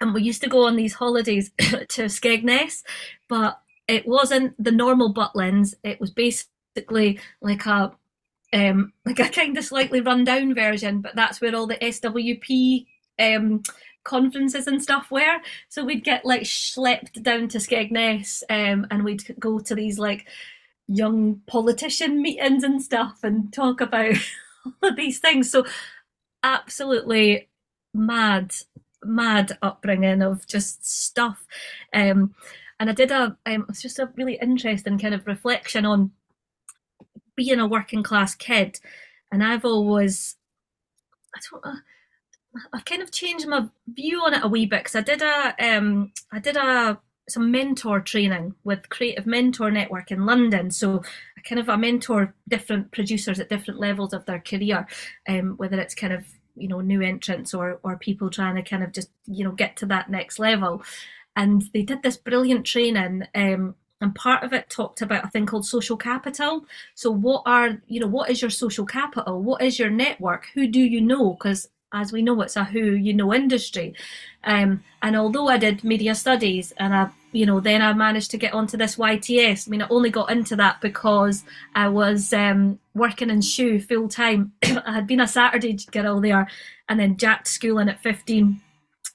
and 0.00 0.14
we 0.14 0.22
used 0.22 0.42
to 0.42 0.48
go 0.48 0.66
on 0.66 0.76
these 0.76 0.94
holidays 0.94 1.50
to 1.58 2.04
skegness 2.04 2.82
but 3.28 3.60
it 3.90 4.06
wasn't 4.06 4.54
the 4.62 4.70
normal 4.70 5.12
butlins. 5.12 5.74
It 5.82 6.00
was 6.00 6.12
based 6.12 6.49
basically 6.74 7.20
like 7.40 7.66
a 7.66 7.92
um, 8.52 8.92
like 9.04 9.20
a 9.20 9.28
kind 9.28 9.56
of 9.56 9.64
slightly 9.64 10.00
run 10.00 10.24
down 10.24 10.54
version, 10.54 11.00
but 11.00 11.14
that's 11.14 11.40
where 11.40 11.54
all 11.54 11.66
the 11.66 11.76
SWP 11.76 12.86
um, 13.18 13.62
conferences 14.04 14.66
and 14.66 14.82
stuff 14.82 15.10
were. 15.10 15.38
So 15.68 15.84
we'd 15.84 16.04
get 16.04 16.24
like 16.24 16.42
schlepped 16.42 17.22
down 17.22 17.48
to 17.48 17.58
Skegness 17.58 18.42
um, 18.50 18.86
and 18.90 19.04
we'd 19.04 19.22
go 19.38 19.60
to 19.60 19.74
these 19.74 19.98
like 19.98 20.26
young 20.88 21.40
politician 21.46 22.20
meetings 22.20 22.64
and 22.64 22.82
stuff 22.82 23.20
and 23.22 23.52
talk 23.52 23.80
about 23.80 24.16
all 24.66 24.88
of 24.90 24.96
these 24.96 25.20
things. 25.20 25.50
So 25.50 25.64
absolutely 26.42 27.48
mad, 27.94 28.52
mad 29.04 29.56
upbringing 29.62 30.22
of 30.22 30.46
just 30.46 30.84
stuff. 30.84 31.46
Um, 31.92 32.34
and 32.80 32.90
I 32.90 32.94
did 32.94 33.12
a, 33.12 33.36
um, 33.46 33.66
it's 33.68 33.82
just 33.82 33.98
a 33.98 34.10
really 34.16 34.38
interesting 34.40 34.98
kind 34.98 35.14
of 35.14 35.26
reflection 35.26 35.84
on 35.84 36.10
being 37.40 37.58
a 37.58 37.66
working 37.66 38.02
class 38.02 38.34
kid, 38.34 38.78
and 39.32 39.42
I've 39.42 39.64
always, 39.64 40.36
I 41.34 41.38
don't, 41.50 41.64
uh, 41.64 41.78
I've 42.74 42.84
kind 42.84 43.00
of 43.00 43.10
changed 43.10 43.48
my 43.48 43.66
view 43.86 44.20
on 44.20 44.34
it 44.34 44.44
a 44.44 44.48
wee 44.48 44.66
bit 44.66 44.80
because 44.80 44.94
I 44.94 45.00
did 45.00 45.22
a, 45.22 45.54
um, 45.58 46.12
I 46.30 46.38
did 46.38 46.58
a 46.58 47.00
some 47.30 47.50
mentor 47.50 48.00
training 48.00 48.56
with 48.64 48.90
Creative 48.90 49.24
Mentor 49.24 49.70
Network 49.70 50.10
in 50.10 50.26
London. 50.26 50.70
So 50.70 51.02
I 51.38 51.40
kind 51.40 51.58
of 51.58 51.70
I 51.70 51.76
mentor 51.76 52.34
different 52.46 52.90
producers 52.90 53.40
at 53.40 53.48
different 53.48 53.80
levels 53.80 54.12
of 54.12 54.26
their 54.26 54.40
career, 54.40 54.86
um, 55.26 55.54
whether 55.56 55.80
it's 55.80 55.94
kind 55.94 56.12
of 56.12 56.26
you 56.56 56.68
know 56.68 56.82
new 56.82 57.00
entrants 57.00 57.54
or 57.54 57.80
or 57.82 57.96
people 57.96 58.28
trying 58.28 58.56
to 58.56 58.68
kind 58.68 58.82
of 58.82 58.92
just 58.92 59.08
you 59.26 59.44
know 59.44 59.52
get 59.52 59.76
to 59.78 59.86
that 59.86 60.10
next 60.10 60.38
level. 60.38 60.82
And 61.36 61.62
they 61.72 61.82
did 61.82 62.02
this 62.02 62.18
brilliant 62.18 62.66
training 62.66 63.22
um, 63.34 63.76
and 64.00 64.14
part 64.14 64.42
of 64.42 64.52
it 64.52 64.70
talked 64.70 65.02
about 65.02 65.24
a 65.24 65.28
thing 65.28 65.46
called 65.46 65.66
social 65.66 65.96
capital. 65.96 66.64
So 66.94 67.10
what 67.10 67.42
are 67.46 67.80
you 67.86 68.00
know 68.00 68.06
what 68.06 68.30
is 68.30 68.40
your 68.40 68.50
social 68.50 68.86
capital? 68.86 69.42
What 69.42 69.62
is 69.62 69.78
your 69.78 69.90
network? 69.90 70.46
Who 70.54 70.66
do 70.66 70.80
you 70.80 71.00
know? 71.00 71.34
Because 71.34 71.68
as 71.92 72.12
we 72.12 72.22
know 72.22 72.40
it's 72.40 72.56
a 72.56 72.64
who 72.64 72.92
you 72.92 73.12
know 73.12 73.34
industry. 73.34 73.94
Um, 74.44 74.82
and 75.02 75.16
although 75.16 75.48
i 75.48 75.56
did 75.56 75.84
media 75.84 76.14
studies 76.14 76.72
and 76.78 76.94
i 76.94 77.10
you 77.32 77.46
know 77.46 77.60
then 77.60 77.82
i 77.82 77.92
managed 77.92 78.30
to 78.30 78.38
get 78.38 78.54
onto 78.54 78.76
this 78.76 78.96
yts 78.96 79.66
i 79.66 79.70
mean 79.70 79.82
i 79.82 79.86
only 79.90 80.10
got 80.10 80.30
into 80.30 80.56
that 80.56 80.80
because 80.80 81.44
i 81.74 81.88
was 81.88 82.32
um, 82.32 82.78
working 82.94 83.30
in 83.30 83.40
Schuh 83.40 83.86
full 83.86 84.08
time 84.08 84.52
i 84.62 84.92
had 84.92 85.06
been 85.06 85.20
a 85.20 85.28
saturday 85.28 85.76
girl 85.90 86.20
there 86.20 86.48
and 86.88 86.98
then 86.98 87.16
jacked 87.16 87.48
schooling 87.48 87.88
at 87.88 88.02
15 88.02 88.60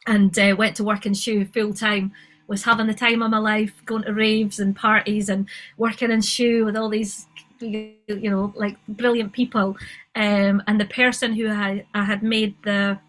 and 0.07 0.37
uh, 0.37 0.55
went 0.57 0.75
to 0.75 0.83
work 0.83 1.05
in 1.05 1.13
Schuh 1.13 1.51
full 1.51 1.73
time 1.73 2.11
was 2.47 2.63
having 2.63 2.87
the 2.87 2.93
time 2.93 3.21
of 3.21 3.31
my 3.31 3.37
life, 3.37 3.73
going 3.85 4.03
to 4.03 4.13
raves 4.13 4.59
and 4.59 4.75
parties 4.75 5.29
and 5.29 5.47
working 5.77 6.11
in 6.11 6.19
Schuh 6.19 6.65
with 6.65 6.77
all 6.77 6.89
these 6.89 7.27
you 7.59 7.95
know 8.07 8.53
like 8.55 8.77
brilliant 8.87 9.33
people. 9.33 9.77
Um, 10.15 10.63
and 10.67 10.79
the 10.79 10.85
person 10.85 11.33
who 11.33 11.49
I, 11.49 11.85
I 11.93 12.03
had 12.03 12.23
made 12.23 12.55
the 12.63 12.99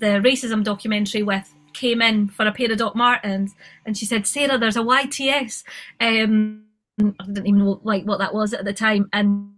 the 0.00 0.20
racism 0.20 0.64
documentary 0.64 1.22
with 1.22 1.52
came 1.72 2.02
in 2.02 2.28
for 2.28 2.46
a 2.46 2.52
pair 2.52 2.70
of 2.70 2.78
Doc 2.78 2.94
Martens 2.94 3.54
and 3.84 3.96
she 3.96 4.06
said 4.06 4.26
Sarah 4.26 4.58
there's 4.58 4.76
a 4.76 4.80
YTS 4.80 5.64
um, 6.00 6.64
I 7.00 7.24
didn't 7.26 7.46
even 7.46 7.58
know 7.58 7.80
like 7.82 8.04
what 8.04 8.18
that 8.20 8.34
was 8.34 8.54
at 8.54 8.64
the 8.64 8.72
time. 8.72 9.08
And 9.12 9.54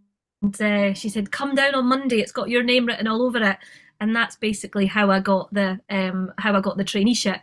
uh, 0.60 0.94
she 0.94 1.08
said 1.08 1.30
come 1.30 1.54
down 1.54 1.74
on 1.74 1.86
Monday 1.86 2.20
it's 2.20 2.32
got 2.32 2.48
your 2.48 2.62
name 2.62 2.86
written 2.86 3.06
all 3.06 3.22
over 3.22 3.42
it. 3.42 3.58
And 4.00 4.14
that's 4.14 4.36
basically 4.36 4.86
how 4.86 5.10
I 5.10 5.20
got 5.20 5.52
the 5.52 5.80
um, 5.88 6.32
how 6.38 6.54
I 6.54 6.60
got 6.60 6.76
the 6.76 6.84
traineeship. 6.84 7.40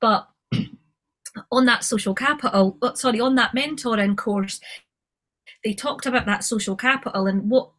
But 0.00 0.28
on 1.50 1.66
that 1.66 1.84
social 1.84 2.14
capital, 2.14 2.76
uh, 2.82 2.94
sorry, 2.94 3.20
on 3.20 3.34
that 3.36 3.54
mentoring 3.54 4.16
course, 4.16 4.60
they 5.64 5.72
talked 5.72 6.06
about 6.06 6.26
that 6.26 6.44
social 6.44 6.76
capital 6.76 7.26
and 7.26 7.48
what, 7.50 7.70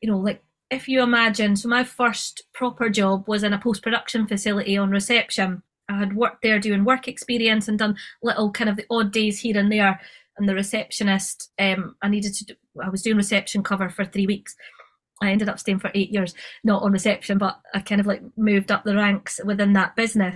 you 0.00 0.10
know, 0.10 0.18
like 0.18 0.42
if 0.70 0.88
you 0.88 1.02
imagine, 1.02 1.54
so 1.54 1.68
my 1.68 1.84
first 1.84 2.42
proper 2.54 2.88
job 2.88 3.28
was 3.28 3.42
in 3.44 3.52
a 3.52 3.58
post 3.58 3.82
production 3.82 4.26
facility 4.26 4.76
on 4.76 4.90
reception. 4.90 5.62
I 5.88 5.98
had 5.98 6.16
worked 6.16 6.42
there 6.42 6.58
doing 6.58 6.84
work 6.84 7.08
experience 7.08 7.68
and 7.68 7.78
done 7.78 7.96
little 8.22 8.50
kind 8.50 8.70
of 8.70 8.76
the 8.76 8.86
odd 8.90 9.12
days 9.12 9.40
here 9.40 9.58
and 9.58 9.70
there. 9.70 10.00
And 10.38 10.48
the 10.48 10.54
receptionist, 10.54 11.50
um, 11.58 11.96
I 12.00 12.08
needed 12.08 12.32
to, 12.34 12.44
do, 12.46 12.54
I 12.82 12.88
was 12.88 13.02
doing 13.02 13.18
reception 13.18 13.62
cover 13.62 13.90
for 13.90 14.04
three 14.04 14.26
weeks. 14.26 14.56
I 15.20 15.30
ended 15.30 15.50
up 15.50 15.58
staying 15.58 15.80
for 15.80 15.90
eight 15.94 16.10
years, 16.10 16.34
not 16.64 16.82
on 16.82 16.92
reception, 16.92 17.36
but 17.36 17.60
I 17.74 17.80
kind 17.80 18.00
of 18.00 18.06
like 18.06 18.22
moved 18.36 18.72
up 18.72 18.84
the 18.84 18.96
ranks 18.96 19.40
within 19.44 19.74
that 19.74 19.94
business. 19.94 20.34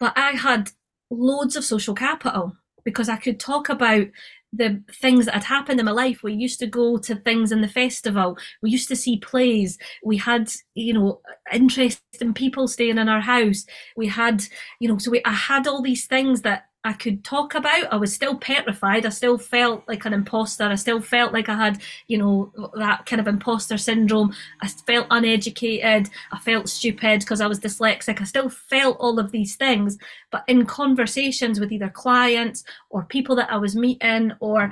But 0.00 0.14
I 0.16 0.32
had 0.32 0.72
loads 1.18 1.56
of 1.56 1.64
social 1.64 1.94
capital 1.94 2.56
because 2.84 3.08
I 3.08 3.16
could 3.16 3.40
talk 3.40 3.68
about 3.68 4.06
the 4.52 4.82
things 5.00 5.24
that 5.24 5.34
had 5.34 5.44
happened 5.44 5.80
in 5.80 5.86
my 5.86 5.92
life. 5.92 6.22
We 6.22 6.32
used 6.32 6.60
to 6.60 6.66
go 6.66 6.96
to 6.98 7.16
things 7.16 7.50
in 7.50 7.60
the 7.60 7.68
festival. 7.68 8.38
We 8.62 8.70
used 8.70 8.88
to 8.88 8.96
see 8.96 9.18
plays. 9.18 9.78
We 10.04 10.16
had, 10.16 10.52
you 10.74 10.92
know, 10.92 11.20
interesting 11.52 12.34
people 12.34 12.68
staying 12.68 12.98
in 12.98 13.08
our 13.08 13.20
house. 13.20 13.64
We 13.96 14.06
had, 14.06 14.44
you 14.78 14.88
know, 14.88 14.98
so 14.98 15.10
we, 15.10 15.22
I 15.24 15.32
had 15.32 15.66
all 15.66 15.82
these 15.82 16.06
things 16.06 16.42
that 16.42 16.66
I 16.86 16.92
could 16.92 17.24
talk 17.24 17.54
about. 17.54 17.90
I 17.90 17.96
was 17.96 18.12
still 18.12 18.36
petrified. 18.36 19.06
I 19.06 19.08
still 19.08 19.38
felt 19.38 19.88
like 19.88 20.04
an 20.04 20.12
imposter. 20.12 20.64
I 20.64 20.74
still 20.74 21.00
felt 21.00 21.32
like 21.32 21.48
I 21.48 21.54
had, 21.54 21.80
you 22.08 22.18
know, 22.18 22.52
that 22.74 23.06
kind 23.06 23.20
of 23.20 23.26
imposter 23.26 23.78
syndrome. 23.78 24.34
I 24.60 24.68
felt 24.68 25.06
uneducated. 25.10 26.10
I 26.30 26.38
felt 26.38 26.68
stupid 26.68 27.20
because 27.20 27.40
I 27.40 27.46
was 27.46 27.58
dyslexic. 27.58 28.20
I 28.20 28.24
still 28.24 28.50
felt 28.50 28.98
all 29.00 29.18
of 29.18 29.32
these 29.32 29.56
things. 29.56 29.96
But 30.30 30.44
in 30.46 30.66
conversations 30.66 31.58
with 31.58 31.72
either 31.72 31.88
clients 31.88 32.64
or 32.90 33.04
people 33.04 33.34
that 33.36 33.50
I 33.50 33.56
was 33.56 33.74
meeting 33.74 34.32
or 34.40 34.70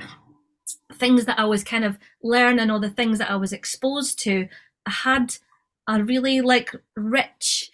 things 0.94 1.24
that 1.24 1.38
I 1.38 1.46
was 1.46 1.64
kind 1.64 1.84
of 1.84 1.98
learning 2.22 2.70
or 2.70 2.78
the 2.78 2.90
things 2.90 3.18
that 3.18 3.30
I 3.30 3.36
was 3.36 3.54
exposed 3.54 4.18
to, 4.24 4.46
I 4.84 4.90
had 4.90 5.34
a 5.88 6.04
really 6.04 6.42
like 6.42 6.74
rich, 6.94 7.70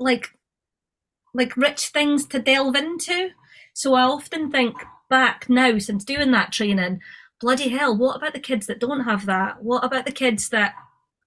like 0.00 0.36
like 1.34 1.56
rich 1.56 1.88
things 1.88 2.26
to 2.26 2.38
delve 2.38 2.76
into. 2.76 3.30
So 3.74 3.94
I 3.94 4.02
often 4.02 4.50
think 4.50 4.76
back 5.08 5.48
now 5.48 5.78
since 5.78 6.04
doing 6.04 6.30
that 6.32 6.52
training, 6.52 7.00
bloody 7.40 7.68
hell, 7.68 7.96
what 7.96 8.16
about 8.16 8.32
the 8.34 8.40
kids 8.40 8.66
that 8.66 8.80
don't 8.80 9.04
have 9.04 9.26
that? 9.26 9.62
What 9.62 9.84
about 9.84 10.04
the 10.04 10.12
kids 10.12 10.48
that 10.50 10.74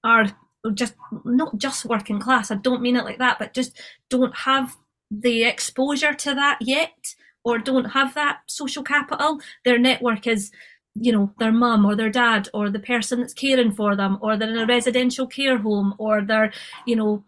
are 0.04 0.28
just 0.74 0.96
not 1.24 1.58
just 1.58 1.86
working 1.86 2.20
class? 2.20 2.52
I 2.52 2.56
don't 2.56 2.82
mean 2.82 2.96
it 2.96 3.06
like 3.06 3.20
that, 3.20 3.40
but 3.40 3.54
just 3.54 3.80
don't 4.10 4.36
have 4.36 4.76
the 5.12 5.44
exposure 5.44 6.14
to 6.14 6.34
that 6.36 6.60
yet 6.62 7.16
or 7.44 7.60
don't 7.60 7.92
have 7.92 8.16
that 8.16 8.40
social 8.48 8.84
capital. 8.84 9.40
Their 9.64 9.78
network 9.78 10.28
is 10.28 10.52
you 10.96 11.12
know 11.12 11.32
their 11.40 11.52
mum 11.52 11.86
or 11.86 11.96
their 11.96 12.10
dad 12.10 12.48
or 12.54 12.70
the 12.70 12.80
person 12.80 13.20
that's 13.20 13.34
caring 13.34 13.72
for 13.72 13.96
them 13.96 14.18
or 14.22 14.38
they're 14.38 14.50
in 14.50 14.58
a 14.58 14.66
residential 14.66 15.28
care 15.28 15.58
home 15.58 15.94
or 15.98 16.22
they're 16.22 16.54
you 16.86 16.96
know 16.96 17.24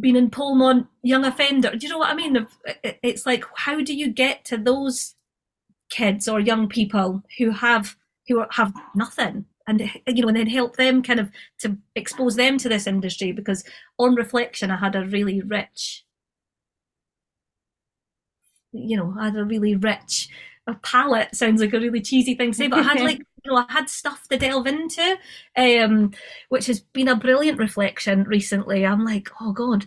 been 0.00 0.16
in 0.16 0.30
Polmont 0.30 0.86
young 1.02 1.24
offender. 1.24 1.70
Do 1.70 1.86
you 1.86 1.88
know 1.88 1.98
what 1.98 2.10
I 2.10 2.14
mean? 2.14 2.46
It's 3.02 3.26
like 3.26 3.44
how 3.56 3.80
do 3.80 3.94
you 3.94 4.10
get 4.12 4.44
to 4.46 4.56
those 4.56 5.14
kids 5.90 6.28
or 6.28 6.40
young 6.40 6.68
people 6.68 7.22
who 7.38 7.50
have 7.50 7.96
who 8.28 8.44
have 8.50 8.72
nothing 8.94 9.44
and 9.68 9.80
you 10.08 10.22
know 10.22 10.28
and 10.28 10.36
then 10.36 10.48
help 10.48 10.76
them 10.76 11.02
kind 11.02 11.20
of 11.20 11.30
to 11.60 11.76
expose 11.94 12.34
them 12.34 12.58
to 12.58 12.68
this 12.68 12.88
industry 12.88 13.30
because 13.30 13.62
on 13.98 14.16
reflection 14.16 14.72
I 14.72 14.76
had 14.78 14.96
a 14.96 15.06
really 15.06 15.40
rich 15.42 16.04
you 18.72 18.96
know, 18.96 19.14
I 19.18 19.26
had 19.26 19.36
a 19.36 19.44
really 19.44 19.76
rich 19.76 20.28
a 20.68 20.74
palate 20.74 21.34
sounds 21.34 21.60
like 21.60 21.72
a 21.72 21.78
really 21.78 22.00
cheesy 22.00 22.34
thing 22.34 22.50
to 22.50 22.56
say, 22.56 22.66
but 22.66 22.80
I 22.80 22.82
had 22.82 23.00
like 23.04 23.22
you 23.46 23.52
know 23.52 23.64
I 23.68 23.72
had 23.72 23.88
stuff 23.88 24.28
to 24.28 24.38
delve 24.38 24.66
into, 24.66 25.18
um, 25.56 26.12
which 26.48 26.66
has 26.66 26.80
been 26.80 27.08
a 27.08 27.16
brilliant 27.16 27.58
reflection 27.58 28.24
recently. 28.24 28.84
I'm 28.86 29.04
like, 29.04 29.28
oh 29.40 29.52
god, 29.52 29.86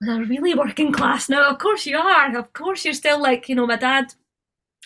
was 0.00 0.28
really 0.28 0.54
working 0.54 0.92
class 0.92 1.28
now? 1.28 1.50
Of 1.50 1.58
course 1.58 1.86
you 1.86 1.98
are. 1.98 2.36
Of 2.36 2.52
course 2.52 2.84
you're 2.84 2.94
still 2.94 3.20
like 3.20 3.48
you 3.48 3.54
know 3.54 3.66
my 3.66 3.76
dad 3.76 4.14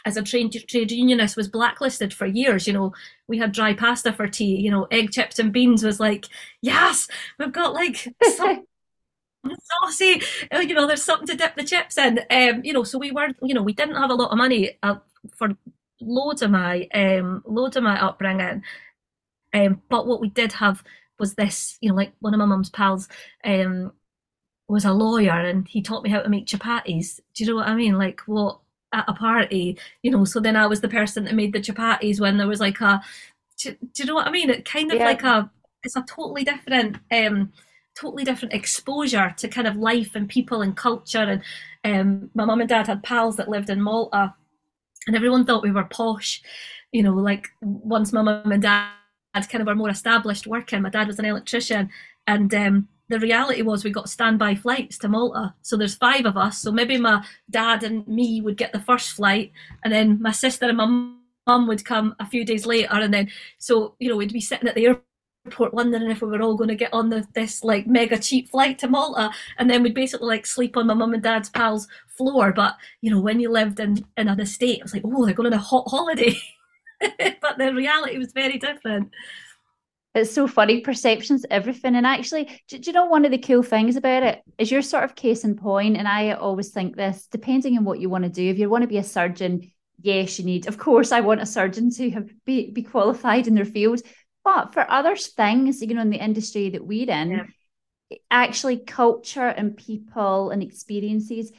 as 0.07 0.17
a 0.17 0.23
trained 0.23 0.57
trade 0.69 0.91
unionist 0.93 1.37
was 1.37 1.49
blacklisted 1.49 2.15
for 2.15 2.27
years 2.27 2.67
you 2.67 2.73
know 2.73 2.93
we 3.29 3.39
had 3.39 3.53
dry 3.53 3.75
pasta 3.75 4.13
for 4.13 4.27
tea 4.27 4.57
you 4.57 4.71
know 4.71 4.87
egg 4.91 5.11
chips 5.11 5.39
and 5.39 5.53
beans 5.53 5.85
was 5.85 6.01
like 6.01 6.27
yes 6.63 7.07
we've 7.39 7.53
got 7.53 7.75
like 7.75 8.09
some 8.25 8.65
saucy 9.45 10.23
you 10.53 10.75
know 10.75 10.87
there's 10.87 11.03
something 11.03 11.27
to 11.27 11.37
dip 11.37 11.55
the 11.57 11.65
chips 11.65 11.99
in 11.99 12.19
um 12.31 12.63
you 12.65 12.73
know 12.73 12.83
so 12.83 12.99
we 12.99 13.11
were 13.11 13.29
you 13.43 13.55
know 13.55 13.63
we 13.63 13.73
didn't 13.73 13.97
have 13.97 14.11
a 14.11 14.15
lot 14.15 14.31
of 14.31 14.39
money 14.39 14.79
uh, 14.83 14.97
for 15.37 15.51
loads 16.01 16.43
of 16.43 16.51
my 16.51 16.89
um 16.95 17.43
loads 17.47 17.77
of 17.77 17.83
my 17.83 18.01
upbringing 18.01 18.63
um 19.55 19.81
but 19.89 20.07
what 20.07 20.21
we 20.21 20.29
did 20.31 20.53
have 20.53 20.83
was 21.19 21.35
this 21.35 21.77
you 21.81 21.89
know 21.89 21.95
like 21.95 22.13
one 22.21 22.35
of 22.35 22.39
my 22.39 22.47
mum's 22.47 22.71
pals 22.71 23.09
um 23.45 23.93
was 24.69 24.85
a 24.85 24.93
lawyer 24.93 25.33
and 25.33 25.67
he 25.69 25.83
taught 25.83 26.05
me 26.05 26.11
how 26.11 26.21
to 26.21 26.29
make 26.29 26.47
chapatis 26.47 27.21
do 27.35 27.45
you 27.45 27.51
know 27.51 27.57
what 27.57 27.69
i 27.69 27.75
mean 27.75 27.99
like 27.99 28.21
what 28.27 28.61
at 28.93 29.09
a 29.09 29.13
party, 29.13 29.79
you 30.03 30.11
know. 30.11 30.25
So 30.25 30.41
then 30.41 30.57
I 30.57 30.67
was 30.67 30.81
the 30.81 30.89
person 30.89 31.25
that 31.25 31.35
made 31.35 31.53
the 31.53 31.61
chapatis 31.61 32.21
when 32.21 32.39
there 32.39 32.47
was 32.47 32.61
like 32.61 32.81
a, 32.81 33.03
do, 33.59 33.73
do 33.73 34.03
you 34.03 34.07
know 34.07 34.15
what 34.15 34.27
I 34.27 34.31
mean? 34.31 34.51
It 34.51 34.65
kind 34.65 34.91
of 34.91 34.99
yeah. 34.99 35.05
like 35.05 35.23
a, 35.23 35.51
it's 35.83 35.97
a 35.97 36.03
totally 36.03 36.45
different, 36.45 36.99
um, 37.11 37.53
totally 37.99 38.25
different 38.25 38.55
exposure 38.55 39.35
to 39.37 39.49
kind 39.49 39.67
of 39.67 39.77
life 39.77 40.15
and 40.15 40.29
people 40.29 40.63
and 40.63 40.77
culture. 40.77 41.19
And 41.19 41.43
um, 41.85 42.31
my 42.35 42.45
mum 42.45 42.61
and 42.61 42.69
dad 42.69 42.87
had 42.87 43.03
pals 43.03 43.37
that 43.37 43.49
lived 43.49 43.71
in 43.71 43.81
Malta, 43.81 44.35
and 45.07 45.17
everyone 45.17 45.45
thought 45.45 45.63
we 45.63 45.71
were 45.71 45.85
posh, 45.85 46.43
you 46.93 47.03
know. 47.03 47.15
Like 47.15 47.49
once 47.61 48.13
my 48.13 48.23
mum 48.23 48.53
and 48.53 48.63
dad 48.63 48.91
kind 49.35 49.61
of 49.61 49.67
were 49.67 49.75
more 49.75 49.91
established 49.91 50.47
working, 50.47 50.83
my 50.83 50.91
dad 50.91 51.07
was 51.07 51.19
an 51.19 51.25
electrician, 51.25 51.91
and 52.27 52.53
um, 52.55 52.89
the 53.09 53.19
reality 53.19 53.63
was 53.63 53.83
we 53.83 53.91
got 53.91 54.09
standby 54.09 54.55
flights 54.55 54.99
to 54.99 55.09
Malta. 55.09 55.55
So 55.63 55.77
there's 55.77 55.97
five 55.97 56.27
of 56.27 56.37
us. 56.37 56.59
So 56.59 56.71
maybe 56.71 56.97
my 56.97 57.25
dad 57.51 57.83
and 57.83 58.07
me 58.07 58.41
would 58.41 58.57
get 58.57 58.73
the 58.73 58.81
first 58.81 59.11
flight, 59.11 59.53
and 59.85 59.93
then 59.93 60.21
my 60.23 60.33
sister 60.33 60.69
and 60.69 60.77
my 60.77 60.87
mum 61.47 61.67
would 61.67 61.85
come 61.85 62.15
a 62.21 62.27
few 62.27 62.45
days 62.45 62.67
later. 62.67 62.89
And 62.93 63.13
then, 63.13 63.29
so, 63.59 63.95
you 63.99 64.09
know, 64.09 64.17
we'd 64.17 64.33
be 64.33 64.41
sitting 64.41 64.69
at 64.69 64.75
the 64.75 64.87
airport 64.87 65.05
wondering 65.59 66.11
if 66.11 66.23
we 66.23 66.29
were 66.29 66.43
all 66.43 66.57
going 66.57 66.69
to 66.69 66.75
get 66.75 66.93
on 66.93 67.09
the, 67.09 67.27
this 67.35 67.65
like 67.65 67.87
mega 67.87 68.19
cheap 68.19 68.51
flight 68.51 68.79
to 68.79 68.89
Malta. 68.89 69.31
And 69.59 69.71
then 69.71 69.83
we'd 69.83 69.95
basically 69.95 70.29
like 70.29 70.47
sleep 70.47 70.77
on 70.77 70.87
my 70.87 70.95
mum 70.95 71.15
and 71.15 71.23
dad's 71.23 71.51
pal's 71.51 71.89
floor. 72.09 72.53
But, 72.53 72.77
you 73.01 73.11
know, 73.11 73.21
when 73.21 73.41
you 73.41 73.51
lived 73.51 73.81
in, 73.81 74.05
in 74.17 74.29
an 74.29 74.41
estate, 74.41 74.79
it 74.79 74.83
was 74.83 74.95
like, 74.95 75.03
oh, 75.05 75.25
they're 75.25 75.35
going 75.35 75.53
on 75.53 75.59
a 75.59 75.59
hot 75.59 75.89
holiday. 75.89 76.37
but 77.01 77.59
the 77.59 77.73
reality 77.75 78.19
was 78.19 78.33
very 78.33 78.59
different. 78.59 79.11
It's 80.15 80.33
so 80.33 80.49
funny, 80.49 80.81
perceptions, 80.81 81.47
everything. 81.51 81.95
And 81.95 82.05
actually, 82.05 82.61
do, 82.67 82.79
do, 82.79 82.91
you 82.91 82.93
know 82.93 83.05
one 83.05 83.25
of 83.25 83.31
the 83.31 83.39
cool 83.39 83.63
things 83.63 83.95
about 83.95 84.25
it 84.25 84.43
is 84.59 84.71
your 84.71 84.83
sort 84.83 85.05
of 85.05 85.15
case 85.15 85.45
in 85.45 85.55
point, 85.55 85.97
and 85.97 86.09
I 86.09 86.33
always 86.33 86.71
think 86.71 86.97
this, 86.97 87.29
depending 87.31 87.79
on 87.79 87.85
what 87.85 88.01
you 88.01 88.09
want 88.09 88.25
to 88.25 88.31
do, 88.31 88.51
if 88.51 88.59
you 88.59 88.69
want 88.69 88.83
to 88.83 88.89
be 88.89 88.99
a 88.99 89.05
surgeon, 89.05 89.71
yes, 90.03 90.39
you 90.39 90.45
need, 90.45 90.67
of 90.67 90.79
course, 90.79 91.13
I 91.13 91.21
want 91.21 91.41
a 91.41 91.47
surgeon 91.47 91.91
to 91.93 92.11
have 92.11 92.29
be, 92.45 92.73
be 92.73 92.83
qualified 92.83 93.47
in 93.47 93.55
their 93.55 93.65
field. 93.65 94.01
But 94.45 94.73
for 94.73 94.91
other 94.91 95.17
things, 95.17 95.83
you 95.83 95.95
know, 95.95 96.01
in 96.01 96.11
the 96.11 96.23
industry 96.23 96.71
that 96.71 96.87
we're 96.87 97.11
in, 97.11 97.31
yeah. 97.31 98.17
actually 98.31 98.79
culture 98.79 99.47
and 99.47 99.77
people 99.77 100.51
and 100.51 100.63
experiences 100.63 101.53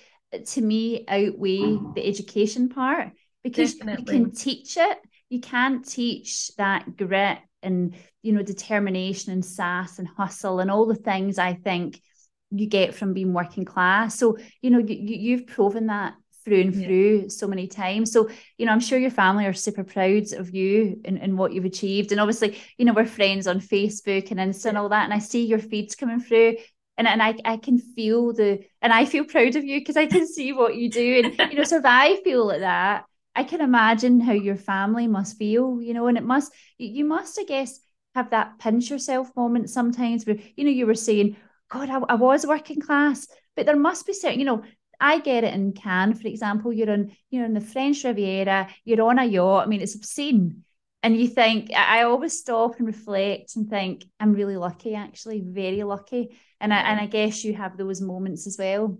to 0.45 0.61
me 0.61 1.05
outweigh 1.07 1.77
the 1.95 2.03
education 2.05 2.69
part 2.69 3.09
because 3.43 3.75
Definitely. 3.75 4.15
you 4.15 4.23
can 4.23 4.31
teach 4.31 4.77
it. 4.77 4.97
You 5.29 5.41
can't 5.41 5.88
teach 5.88 6.55
that 6.57 6.97
grit 6.97 7.39
and 7.63 7.95
you 8.21 8.34
know 8.34 8.41
determination 8.41 9.34
and 9.34 9.45
sass 9.45 9.99
and 9.99 10.08
hustle 10.08 10.60
and 10.60 10.71
all 10.71 10.86
the 10.86 10.95
things 10.95 11.38
I 11.38 11.53
think 11.53 12.01
you 12.49 12.67
get 12.67 12.95
from 12.95 13.13
being 13.13 13.34
working 13.34 13.65
class. 13.65 14.17
So 14.17 14.38
you 14.62 14.69
know 14.69 14.79
you, 14.79 14.95
you've 14.95 15.47
proven 15.47 15.88
that 15.88 16.13
through 16.43 16.62
and 16.62 16.73
through 16.73 17.30
so 17.30 17.47
many 17.47 17.67
times. 17.67 18.12
So, 18.12 18.30
you 18.58 18.65
know, 18.65 18.71
I'm 18.71 18.80
sure 18.80 18.97
your 18.97 19.12
family 19.12 19.45
are 19.45 19.54
super 19.54 19.84
proud 19.84 20.34
of 20.34 20.54
you 20.54 21.01
and, 21.06 21.19
and 21.19 21.38
what 21.38 21.54
you've 21.54 21.65
achieved. 21.65 22.12
And 22.12 22.21
obviously, 22.21 22.58
you 22.77 22.86
know, 22.86 22.93
we're 22.93 23.06
friends 23.06 23.47
on 23.47 23.60
Facebook 23.60 24.32
and 24.32 24.39
Insta 24.39 24.67
and 24.67 24.77
all 24.77 24.89
that. 24.89 25.06
And 25.06 25.13
I 25.13 25.19
see 25.19 25.45
your 25.45 25.60
feeds 25.60 25.95
coming 25.95 26.19
through. 26.19 26.58
And, 26.97 27.08
and 27.08 27.21
I, 27.21 27.36
I 27.45 27.58
can 27.58 27.80
feel 27.80 28.34
the 28.34 28.63
and 28.82 28.93
I 28.93 29.06
feel 29.06 29.23
proud 29.23 29.56
of 29.56 29.63
you 29.63 29.80
because 29.80 29.97
I 29.97 30.06
can 30.06 30.27
see 30.27 30.54
what 30.54 30.75
you 30.75 30.89
do. 30.89 31.21
And 31.23 31.51
you 31.51 31.58
know, 31.58 31.63
so 31.65 31.77
if 31.77 31.86
I 31.86 32.21
feel 32.23 32.45
like 32.45 32.60
that, 32.60 33.06
I 33.36 33.43
can 33.43 33.62
imagine 33.62 34.19
how 34.19 34.34
your 34.34 34.58
family 34.58 35.08
must 35.08 35.38
feel, 35.38 35.82
you 35.82 35.93
know, 35.93 36.08
and 36.08 36.17
it 36.17 36.23
must 36.23 36.51
you 36.77 37.06
must, 37.06 37.39
I 37.39 37.43
guess, 37.43 37.80
have 38.13 38.32
that 38.32 38.60
pinch 38.60 38.89
yourself 38.89 39.34
moment 39.36 39.69
sometimes 39.69 40.25
where, 40.25 40.38
you 40.56 40.63
know, 40.65 40.71
you 40.71 40.86
were 40.86 40.95
saying, 40.95 41.38
God, 41.69 41.89
I, 41.89 41.99
I 42.10 42.15
was 42.15 42.45
working 42.45 42.82
class, 42.82 43.27
but 43.56 43.65
there 43.65 43.77
must 43.77 44.06
be 44.06 44.13
certain, 44.13 44.39
you 44.39 44.45
know, 44.45 44.63
I 45.01 45.19
get 45.19 45.43
it 45.43 45.53
in 45.53 45.73
Cannes, 45.73 46.21
for 46.21 46.27
example, 46.27 46.71
you're 46.71 46.91
on, 46.91 47.11
you're 47.29 47.45
in 47.45 47.53
the 47.53 47.61
French 47.61 48.03
Riviera, 48.03 48.69
you're 48.85 49.01
on 49.01 49.19
a 49.19 49.25
yacht. 49.25 49.65
I 49.65 49.69
mean, 49.69 49.81
it's 49.81 49.95
obscene. 49.95 50.63
And 51.03 51.19
you 51.19 51.27
think, 51.27 51.73
I 51.73 52.03
always 52.03 52.37
stop 52.37 52.77
and 52.77 52.85
reflect 52.85 53.55
and 53.55 53.67
think, 53.67 54.05
I'm 54.19 54.33
really 54.33 54.55
lucky, 54.55 54.93
actually, 54.93 55.41
very 55.43 55.81
lucky. 55.81 56.37
And 56.59 56.71
I, 56.71 56.77
and 56.77 56.99
I 56.99 57.07
guess 57.07 57.43
you 57.43 57.55
have 57.55 57.75
those 57.75 57.99
moments 57.99 58.45
as 58.45 58.57
well. 58.59 58.99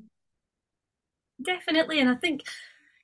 Definitely. 1.42 2.00
And 2.00 2.10
I 2.10 2.16
think, 2.16 2.42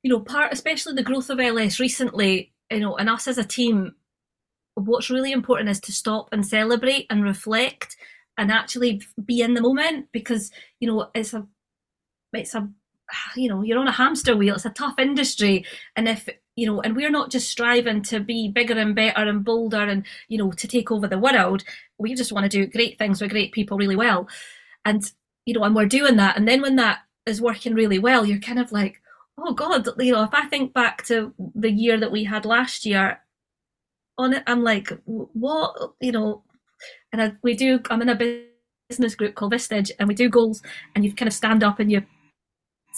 you 0.01 0.09
know, 0.09 0.19
part, 0.19 0.51
especially 0.51 0.95
the 0.95 1.03
growth 1.03 1.29
of 1.29 1.39
LS 1.39 1.79
recently, 1.79 2.53
you 2.71 2.79
know, 2.79 2.97
and 2.97 3.09
us 3.09 3.27
as 3.27 3.37
a 3.37 3.43
team, 3.43 3.93
what's 4.73 5.11
really 5.11 5.31
important 5.31 5.69
is 5.69 5.79
to 5.81 5.91
stop 5.91 6.29
and 6.31 6.45
celebrate 6.45 7.05
and 7.11 7.23
reflect 7.23 7.95
and 8.37 8.51
actually 8.51 9.01
be 9.23 9.41
in 9.41 9.55
the 9.55 9.61
moment 9.61 10.07
because 10.11 10.51
you 10.79 10.87
know 10.87 11.09
it's 11.15 11.33
a 11.33 11.47
it's 12.33 12.53
a 12.53 12.69
you 13.35 13.49
know 13.49 13.61
you're 13.61 13.79
on 13.79 13.87
a 13.87 13.91
hamster 13.91 14.35
wheel 14.35 14.55
it's 14.55 14.65
a 14.65 14.69
tough 14.71 14.97
industry 14.99 15.65
and 15.95 16.07
if 16.07 16.29
you 16.55 16.65
know 16.65 16.81
and 16.81 16.95
we're 16.95 17.09
not 17.09 17.31
just 17.31 17.49
striving 17.49 18.01
to 18.01 18.19
be 18.19 18.49
bigger 18.49 18.77
and 18.77 18.95
better 18.95 19.27
and 19.27 19.43
bolder 19.43 19.81
and 19.81 20.05
you 20.27 20.37
know 20.37 20.51
to 20.51 20.67
take 20.67 20.91
over 20.91 21.07
the 21.07 21.19
world 21.19 21.63
we 21.97 22.15
just 22.15 22.31
want 22.31 22.43
to 22.43 22.49
do 22.49 22.71
great 22.71 22.97
things 22.97 23.21
with 23.21 23.31
great 23.31 23.51
people 23.51 23.77
really 23.77 23.95
well 23.95 24.27
and 24.85 25.11
you 25.45 25.53
know 25.53 25.63
and 25.63 25.75
we're 25.75 25.85
doing 25.85 26.17
that 26.17 26.37
and 26.37 26.47
then 26.47 26.61
when 26.61 26.75
that 26.75 26.99
is 27.25 27.41
working 27.41 27.73
really 27.73 27.99
well 27.99 28.25
you're 28.25 28.39
kind 28.39 28.59
of 28.59 28.71
like 28.71 29.01
oh 29.37 29.53
god 29.53 29.87
you 29.99 30.13
know 30.13 30.23
if 30.23 30.33
i 30.33 30.45
think 30.47 30.73
back 30.73 31.05
to 31.05 31.33
the 31.55 31.71
year 31.71 31.99
that 31.99 32.11
we 32.11 32.23
had 32.23 32.45
last 32.45 32.85
year 32.85 33.19
on 34.17 34.33
it. 34.33 34.43
I'm 34.47 34.63
like, 34.63 34.91
what, 35.05 35.93
you 36.01 36.11
know, 36.11 36.43
and 37.11 37.21
I, 37.21 37.33
we 37.43 37.55
do, 37.55 37.79
I'm 37.89 38.01
in 38.01 38.09
a 38.09 38.45
business 38.89 39.15
group 39.15 39.35
called 39.35 39.53
Vistage 39.53 39.91
and 39.99 40.07
we 40.07 40.15
do 40.15 40.29
goals 40.29 40.61
and 40.95 41.05
you 41.05 41.13
kind 41.13 41.27
of 41.27 41.33
stand 41.33 41.63
up 41.63 41.79
and 41.79 41.91
you 41.91 42.03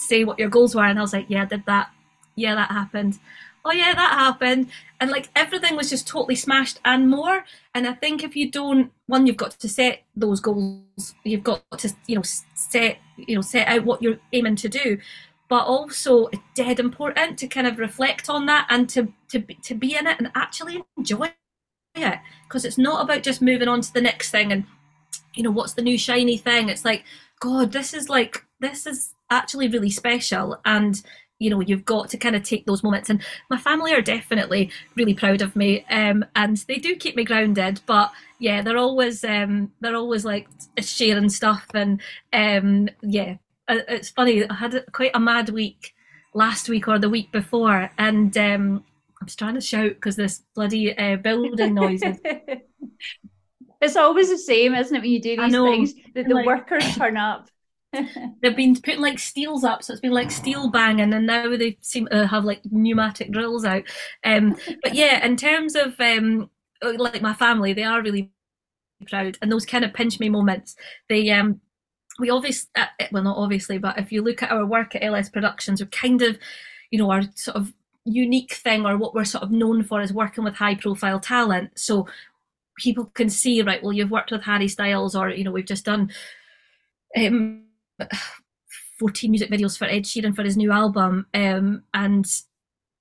say 0.08 0.24
what 0.24 0.38
your 0.38 0.48
goals 0.48 0.74
were. 0.74 0.84
And 0.84 0.98
I 0.98 1.02
was 1.02 1.12
like, 1.12 1.26
yeah, 1.28 1.44
did 1.44 1.64
that. 1.66 1.90
Yeah, 2.36 2.54
that 2.54 2.70
happened. 2.70 3.18
Oh 3.64 3.72
yeah, 3.72 3.94
that 3.94 4.12
happened. 4.12 4.70
And 5.00 5.10
like 5.10 5.28
everything 5.36 5.76
was 5.76 5.90
just 5.90 6.06
totally 6.06 6.34
smashed 6.34 6.80
and 6.84 7.10
more. 7.10 7.44
And 7.74 7.86
I 7.86 7.92
think 7.92 8.24
if 8.24 8.34
you 8.34 8.50
don't, 8.50 8.90
one, 9.06 9.26
you've 9.26 9.36
got 9.36 9.52
to 9.52 9.68
set 9.68 10.02
those 10.16 10.40
goals. 10.40 11.14
You've 11.24 11.44
got 11.44 11.62
to, 11.78 11.92
you 12.06 12.16
know, 12.16 12.22
set, 12.22 12.98
you 13.16 13.34
know, 13.34 13.42
set 13.42 13.68
out 13.68 13.84
what 13.84 14.02
you're 14.02 14.18
aiming 14.32 14.56
to 14.56 14.68
do 14.68 14.98
but 15.50 15.66
also 15.66 16.30
dead 16.54 16.78
important 16.78 17.36
to 17.36 17.48
kind 17.48 17.66
of 17.66 17.78
reflect 17.78 18.30
on 18.30 18.46
that 18.46 18.66
and 18.70 18.88
to 18.88 19.12
to 19.28 19.40
to 19.62 19.74
be 19.74 19.94
in 19.94 20.06
it 20.06 20.16
and 20.18 20.30
actually 20.34 20.82
enjoy 20.96 21.30
it 21.96 22.18
because 22.44 22.64
it's 22.64 22.78
not 22.78 23.04
about 23.04 23.22
just 23.22 23.42
moving 23.42 23.68
on 23.68 23.82
to 23.82 23.92
the 23.92 24.00
next 24.00 24.30
thing 24.30 24.52
and 24.52 24.64
you 25.34 25.42
know 25.42 25.50
what's 25.50 25.74
the 25.74 25.82
new 25.82 25.98
shiny 25.98 26.36
thing 26.36 26.68
it's 26.68 26.84
like 26.84 27.04
god 27.40 27.72
this 27.72 27.92
is 27.92 28.08
like 28.08 28.44
this 28.60 28.86
is 28.86 29.14
actually 29.30 29.68
really 29.68 29.90
special 29.90 30.60
and 30.64 31.02
you 31.38 31.48
know 31.48 31.60
you've 31.60 31.84
got 31.84 32.08
to 32.10 32.18
kind 32.18 32.36
of 32.36 32.42
take 32.42 32.66
those 32.66 32.82
moments 32.82 33.08
and 33.08 33.22
my 33.48 33.56
family 33.56 33.94
are 33.94 34.02
definitely 34.02 34.70
really 34.96 35.14
proud 35.14 35.40
of 35.40 35.56
me 35.56 35.84
um, 35.90 36.24
and 36.36 36.58
they 36.68 36.76
do 36.76 36.94
keep 36.96 37.16
me 37.16 37.24
grounded 37.24 37.80
but 37.86 38.12
yeah 38.38 38.60
they're 38.60 38.76
always 38.76 39.24
um, 39.24 39.72
they're 39.80 39.96
always 39.96 40.24
like 40.24 40.48
sharing 40.80 41.28
stuff 41.28 41.66
and 41.74 42.00
um, 42.32 42.88
yeah 43.02 43.36
uh, 43.70 43.82
it's 43.88 44.10
funny. 44.10 44.48
I 44.48 44.54
had 44.54 44.84
quite 44.92 45.12
a 45.14 45.20
mad 45.20 45.48
week 45.50 45.94
last 46.34 46.68
week 46.68 46.88
or 46.88 46.98
the 46.98 47.08
week 47.08 47.30
before, 47.30 47.90
and 47.98 48.36
um, 48.36 48.84
I'm 49.20 49.26
just 49.26 49.38
trying 49.38 49.54
to 49.54 49.60
shout 49.60 49.90
because 49.90 50.16
this 50.16 50.42
bloody 50.54 50.96
uh, 50.96 51.16
building 51.16 51.74
noises. 51.74 52.18
it's 53.80 53.96
always 53.96 54.28
the 54.28 54.38
same, 54.38 54.74
isn't 54.74 54.94
it? 54.94 55.00
When 55.00 55.10
you 55.10 55.20
do 55.20 55.36
these 55.36 55.52
things, 55.52 55.94
that 56.14 56.26
the 56.26 56.34
like, 56.34 56.46
workers 56.46 56.96
turn 56.96 57.16
up. 57.16 57.48
they've 58.42 58.56
been 58.56 58.76
putting 58.76 59.00
like 59.00 59.18
steels 59.18 59.64
up, 59.64 59.82
so 59.82 59.92
it's 59.92 60.00
been 60.00 60.12
like 60.12 60.30
steel 60.30 60.70
banging, 60.70 61.12
and 61.12 61.26
now 61.26 61.56
they 61.56 61.76
seem 61.80 62.06
to 62.08 62.26
have 62.26 62.44
like 62.44 62.60
pneumatic 62.70 63.30
drills 63.32 63.64
out. 63.64 63.82
Um, 64.24 64.56
but 64.82 64.94
yeah, 64.94 65.24
in 65.24 65.36
terms 65.36 65.74
of 65.74 65.98
um, 66.00 66.50
like 66.82 67.22
my 67.22 67.34
family, 67.34 67.72
they 67.72 67.84
are 67.84 68.02
really 68.02 68.30
proud, 69.08 69.38
and 69.42 69.50
those 69.50 69.66
kind 69.66 69.84
of 69.84 69.92
pinch 69.92 70.20
me 70.20 70.28
moments. 70.28 70.76
They 71.08 71.30
um, 71.30 71.60
we 72.20 72.30
obviously, 72.30 72.68
uh, 72.76 72.86
well, 73.10 73.22
not 73.24 73.38
obviously, 73.38 73.78
but 73.78 73.98
if 73.98 74.12
you 74.12 74.22
look 74.22 74.42
at 74.42 74.52
our 74.52 74.66
work 74.66 74.94
at 74.94 75.02
LS 75.02 75.30
Productions, 75.30 75.80
we're 75.80 75.88
kind 75.88 76.22
of, 76.22 76.38
you 76.90 76.98
know, 76.98 77.10
our 77.10 77.22
sort 77.34 77.56
of 77.56 77.72
unique 78.04 78.52
thing 78.52 78.86
or 78.86 78.96
what 78.96 79.14
we're 79.14 79.24
sort 79.24 79.42
of 79.42 79.50
known 79.50 79.82
for 79.82 80.00
is 80.00 80.12
working 80.12 80.44
with 80.44 80.54
high 80.54 80.74
profile 80.74 81.18
talent. 81.18 81.78
So 81.78 82.06
people 82.78 83.06
can 83.06 83.30
see, 83.30 83.62
right, 83.62 83.82
well, 83.82 83.92
you've 83.92 84.10
worked 84.10 84.30
with 84.30 84.42
Harry 84.42 84.68
Styles, 84.68 85.16
or, 85.16 85.30
you 85.30 85.44
know, 85.44 85.50
we've 85.50 85.64
just 85.64 85.86
done 85.86 86.10
um, 87.16 87.64
14 88.98 89.30
music 89.30 89.50
videos 89.50 89.78
for 89.78 89.86
Ed 89.86 90.04
Sheeran 90.04 90.36
for 90.36 90.42
his 90.42 90.56
new 90.56 90.70
album. 90.70 91.26
Um, 91.32 91.84
and, 91.94 92.26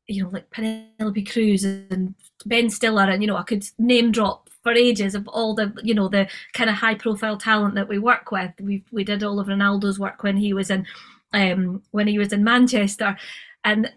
you 0.07 0.23
know, 0.23 0.29
like 0.29 0.49
Penelope 0.49 1.23
Cruz 1.25 1.63
and 1.63 2.15
Ben 2.45 2.69
Stiller, 2.69 3.09
and, 3.09 3.21
you 3.21 3.27
know, 3.27 3.37
I 3.37 3.43
could 3.43 3.65
name 3.77 4.11
drop 4.11 4.49
for 4.63 4.73
ages 4.73 5.15
of 5.15 5.27
all 5.29 5.53
the 5.53 5.73
you 5.83 5.93
know 5.93 6.07
the 6.07 6.27
kind 6.53 6.69
of 6.69 6.75
high 6.75 6.95
profile 6.95 7.37
talent 7.37 7.75
that 7.75 7.87
we 7.87 7.97
work 7.97 8.31
with. 8.31 8.51
We 8.59 8.83
we 8.91 9.03
did 9.03 9.23
all 9.23 9.39
of 9.39 9.47
Ronaldo's 9.47 9.99
work 9.99 10.23
when 10.23 10.37
he 10.37 10.53
was 10.53 10.69
in 10.69 10.85
um, 11.33 11.83
when 11.91 12.07
he 12.07 12.17
was 12.17 12.33
in 12.33 12.43
Manchester, 12.43 13.17
and 13.63 13.91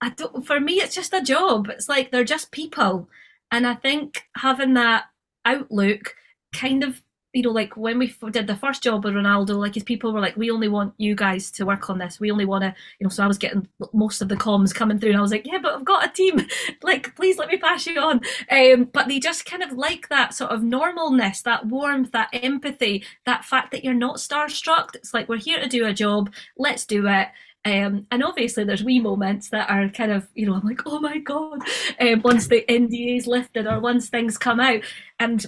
I 0.00 0.10
don't. 0.10 0.46
For 0.46 0.60
me, 0.60 0.74
it's 0.74 0.94
just 0.94 1.12
a 1.12 1.22
job. 1.22 1.68
It's 1.68 1.88
like 1.88 2.10
they're 2.10 2.24
just 2.24 2.52
people, 2.52 3.08
and 3.50 3.66
I 3.66 3.74
think 3.74 4.24
having 4.36 4.74
that 4.74 5.04
outlook 5.44 6.14
kind 6.54 6.84
of 6.84 7.02
you 7.32 7.42
know, 7.42 7.50
like 7.50 7.76
when 7.76 7.98
we 7.98 8.14
did 8.30 8.46
the 8.46 8.56
first 8.56 8.82
job 8.82 9.04
with 9.04 9.14
Ronaldo, 9.14 9.56
like 9.56 9.74
his 9.74 9.84
people 9.84 10.12
were 10.12 10.20
like, 10.20 10.36
we 10.36 10.50
only 10.50 10.68
want 10.68 10.92
you 10.98 11.14
guys 11.14 11.50
to 11.52 11.64
work 11.64 11.88
on 11.88 11.98
this. 11.98 12.20
We 12.20 12.30
only 12.30 12.44
want 12.44 12.62
to, 12.62 12.74
you 12.98 13.04
know, 13.04 13.08
so 13.08 13.24
I 13.24 13.26
was 13.26 13.38
getting 13.38 13.66
most 13.92 14.20
of 14.20 14.28
the 14.28 14.36
comms 14.36 14.74
coming 14.74 14.98
through 14.98 15.10
and 15.10 15.18
I 15.18 15.22
was 15.22 15.30
like, 15.30 15.46
yeah, 15.46 15.58
but 15.62 15.74
I've 15.74 15.84
got 15.84 16.04
a 16.04 16.12
team. 16.12 16.46
like, 16.82 17.14
please 17.16 17.38
let 17.38 17.48
me 17.48 17.56
pass 17.56 17.86
you 17.86 17.98
on. 17.98 18.20
Um, 18.50 18.84
but 18.92 19.08
they 19.08 19.18
just 19.18 19.46
kind 19.46 19.62
of 19.62 19.72
like 19.72 20.08
that 20.08 20.34
sort 20.34 20.50
of 20.50 20.60
normalness, 20.60 21.42
that 21.42 21.66
warmth, 21.66 22.12
that 22.12 22.28
empathy, 22.32 23.04
that 23.24 23.44
fact 23.44 23.70
that 23.72 23.82
you're 23.82 23.94
not 23.94 24.16
starstruck. 24.16 24.94
It's 24.94 25.14
like, 25.14 25.28
we're 25.28 25.38
here 25.38 25.60
to 25.60 25.68
do 25.68 25.86
a 25.86 25.94
job. 25.94 26.32
Let's 26.58 26.84
do 26.84 27.06
it. 27.08 27.28
Um, 27.64 28.06
and 28.10 28.24
obviously, 28.24 28.64
there's 28.64 28.82
wee 28.82 28.98
moments 28.98 29.50
that 29.50 29.70
are 29.70 29.88
kind 29.88 30.10
of, 30.10 30.26
you 30.34 30.46
know, 30.46 30.54
I'm 30.54 30.66
like, 30.66 30.82
oh 30.84 30.98
my 30.98 31.18
God, 31.18 31.60
um, 32.00 32.20
once 32.22 32.48
the 32.48 32.64
NDA's 32.68 33.28
lifted 33.28 33.68
or 33.68 33.78
once 33.78 34.08
things 34.08 34.36
come 34.36 34.58
out. 34.58 34.82
And 35.20 35.46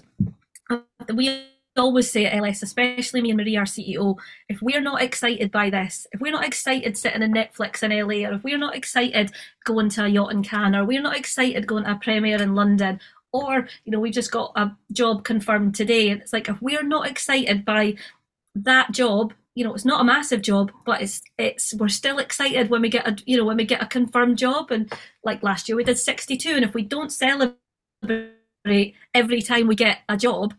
we 1.12 1.44
always 1.76 2.10
say 2.10 2.26
at 2.26 2.34
LS, 2.34 2.62
especially 2.62 3.20
me 3.20 3.30
and 3.30 3.38
Marie, 3.38 3.56
our 3.56 3.64
CEO, 3.64 4.16
if 4.48 4.62
we're 4.62 4.80
not 4.80 5.02
excited 5.02 5.50
by 5.50 5.70
this, 5.70 6.06
if 6.12 6.20
we're 6.20 6.32
not 6.32 6.44
excited 6.44 6.96
sitting 6.96 7.22
in 7.22 7.32
Netflix 7.32 7.82
in 7.82 7.90
LA, 7.90 8.28
or 8.28 8.34
if 8.34 8.44
we're 8.44 8.58
not 8.58 8.76
excited 8.76 9.32
going 9.64 9.88
to 9.90 10.04
a 10.04 10.08
yacht 10.08 10.32
in 10.32 10.42
Cannes, 10.42 10.74
or 10.74 10.84
we're 10.84 11.02
not 11.02 11.16
excited 11.16 11.66
going 11.66 11.84
to 11.84 11.92
a 11.92 11.96
premiere 11.96 12.40
in 12.40 12.54
London, 12.54 13.00
or 13.32 13.66
you 13.84 13.92
know 13.92 14.00
we 14.00 14.10
just 14.10 14.30
got 14.30 14.52
a 14.56 14.70
job 14.92 15.24
confirmed 15.24 15.74
today, 15.74 16.10
and 16.10 16.20
it's 16.20 16.32
like 16.32 16.48
if 16.48 16.60
we're 16.62 16.84
not 16.84 17.08
excited 17.08 17.64
by 17.64 17.94
that 18.54 18.92
job, 18.92 19.32
you 19.54 19.64
know 19.64 19.74
it's 19.74 19.84
not 19.84 20.00
a 20.00 20.04
massive 20.04 20.42
job, 20.42 20.70
but 20.86 21.02
it's 21.02 21.22
it's 21.38 21.74
we're 21.74 21.88
still 21.88 22.18
excited 22.18 22.70
when 22.70 22.82
we 22.82 22.88
get 22.88 23.08
a 23.08 23.16
you 23.26 23.36
know 23.36 23.44
when 23.44 23.56
we 23.56 23.64
get 23.64 23.82
a 23.82 23.86
confirmed 23.86 24.38
job, 24.38 24.70
and 24.70 24.92
like 25.24 25.42
last 25.42 25.68
year 25.68 25.76
we 25.76 25.84
did 25.84 25.98
62, 25.98 26.50
and 26.50 26.64
if 26.64 26.74
we 26.74 26.82
don't 26.82 27.10
celebrate 27.10 27.64
every 29.12 29.42
time 29.42 29.66
we 29.66 29.74
get 29.74 29.98
a 30.08 30.16
job 30.16 30.54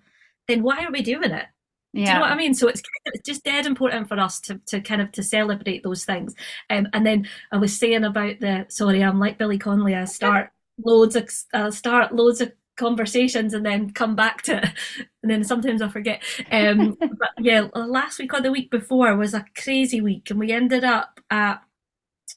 then 0.48 0.64
why 0.64 0.84
are 0.84 0.92
we 0.92 1.02
doing 1.02 1.32
it? 1.32 1.46
Yeah. 1.94 2.06
Do 2.06 2.10
you 2.10 2.16
know 2.16 2.22
what 2.22 2.32
I 2.32 2.36
mean? 2.36 2.54
So 2.54 2.68
it's 2.68 2.82
it's 3.06 3.26
just 3.26 3.46
dead 3.46 3.66
important 3.66 4.10
for 4.10 4.20
us 4.20 4.42
to, 4.42 4.60
to 4.68 4.82
kind 4.82 5.02
of 5.02 5.14
to 5.14 5.24
celebrate 5.24 5.82
those 5.84 6.04
things. 6.04 6.36
Um, 6.70 6.88
and 6.92 7.06
then 7.06 7.28
I 7.54 7.58
was 7.58 7.78
saying 7.78 8.04
about 8.04 8.42
the 8.42 8.66
sorry, 8.68 9.02
I'm 9.02 9.20
like 9.20 9.38
Billy 9.38 9.58
Connolly. 9.58 9.96
I 9.96 10.04
start 10.04 10.50
loads 10.84 11.16
of 11.16 11.30
uh, 11.54 11.72
start 11.72 12.14
loads 12.14 12.42
of 12.42 12.52
conversations 12.76 13.54
and 13.54 13.66
then 13.66 13.92
come 13.92 14.14
back 14.14 14.42
to 14.44 14.58
it. 14.58 14.70
and 15.24 15.32
then 15.32 15.44
sometimes 15.46 15.82
I 15.82 15.88
forget. 15.88 16.22
Um, 16.52 16.98
but 17.00 17.30
yeah, 17.40 17.68
last 17.74 18.20
week 18.20 18.34
or 18.34 18.42
the 18.42 18.52
week 18.52 18.72
before 18.72 19.16
was 19.16 19.34
a 19.34 19.46
crazy 19.58 20.02
week, 20.02 20.30
and 20.30 20.40
we 20.40 20.52
ended 20.52 20.84
up 20.84 21.22
at 21.30 21.62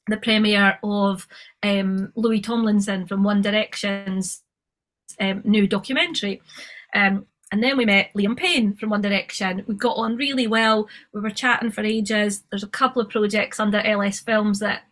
the 0.07 0.17
premiere 0.17 0.79
of 0.83 1.27
um, 1.63 2.11
Louis 2.15 2.41
Tomlinson 2.41 3.07
from 3.07 3.23
One 3.23 3.41
Direction's 3.41 4.41
um, 5.19 5.41
new 5.43 5.67
documentary. 5.67 6.41
Um, 6.95 7.25
and 7.51 7.63
then 7.63 7.77
we 7.77 7.85
met 7.85 8.13
Liam 8.15 8.37
Payne 8.37 8.75
from 8.75 8.91
One 8.91 9.01
Direction. 9.01 9.63
We 9.67 9.75
got 9.75 9.97
on 9.97 10.17
really 10.17 10.45
well. 10.45 10.87
We 11.13 11.21
were 11.21 11.31
chatting 11.31 11.71
for 11.71 11.83
ages. 11.83 12.43
There's 12.49 12.63
a 12.63 12.67
couple 12.67 13.01
of 13.01 13.09
projects 13.09 13.59
under 13.59 13.79
LS 13.79 14.19
Films 14.19 14.59
that 14.59 14.83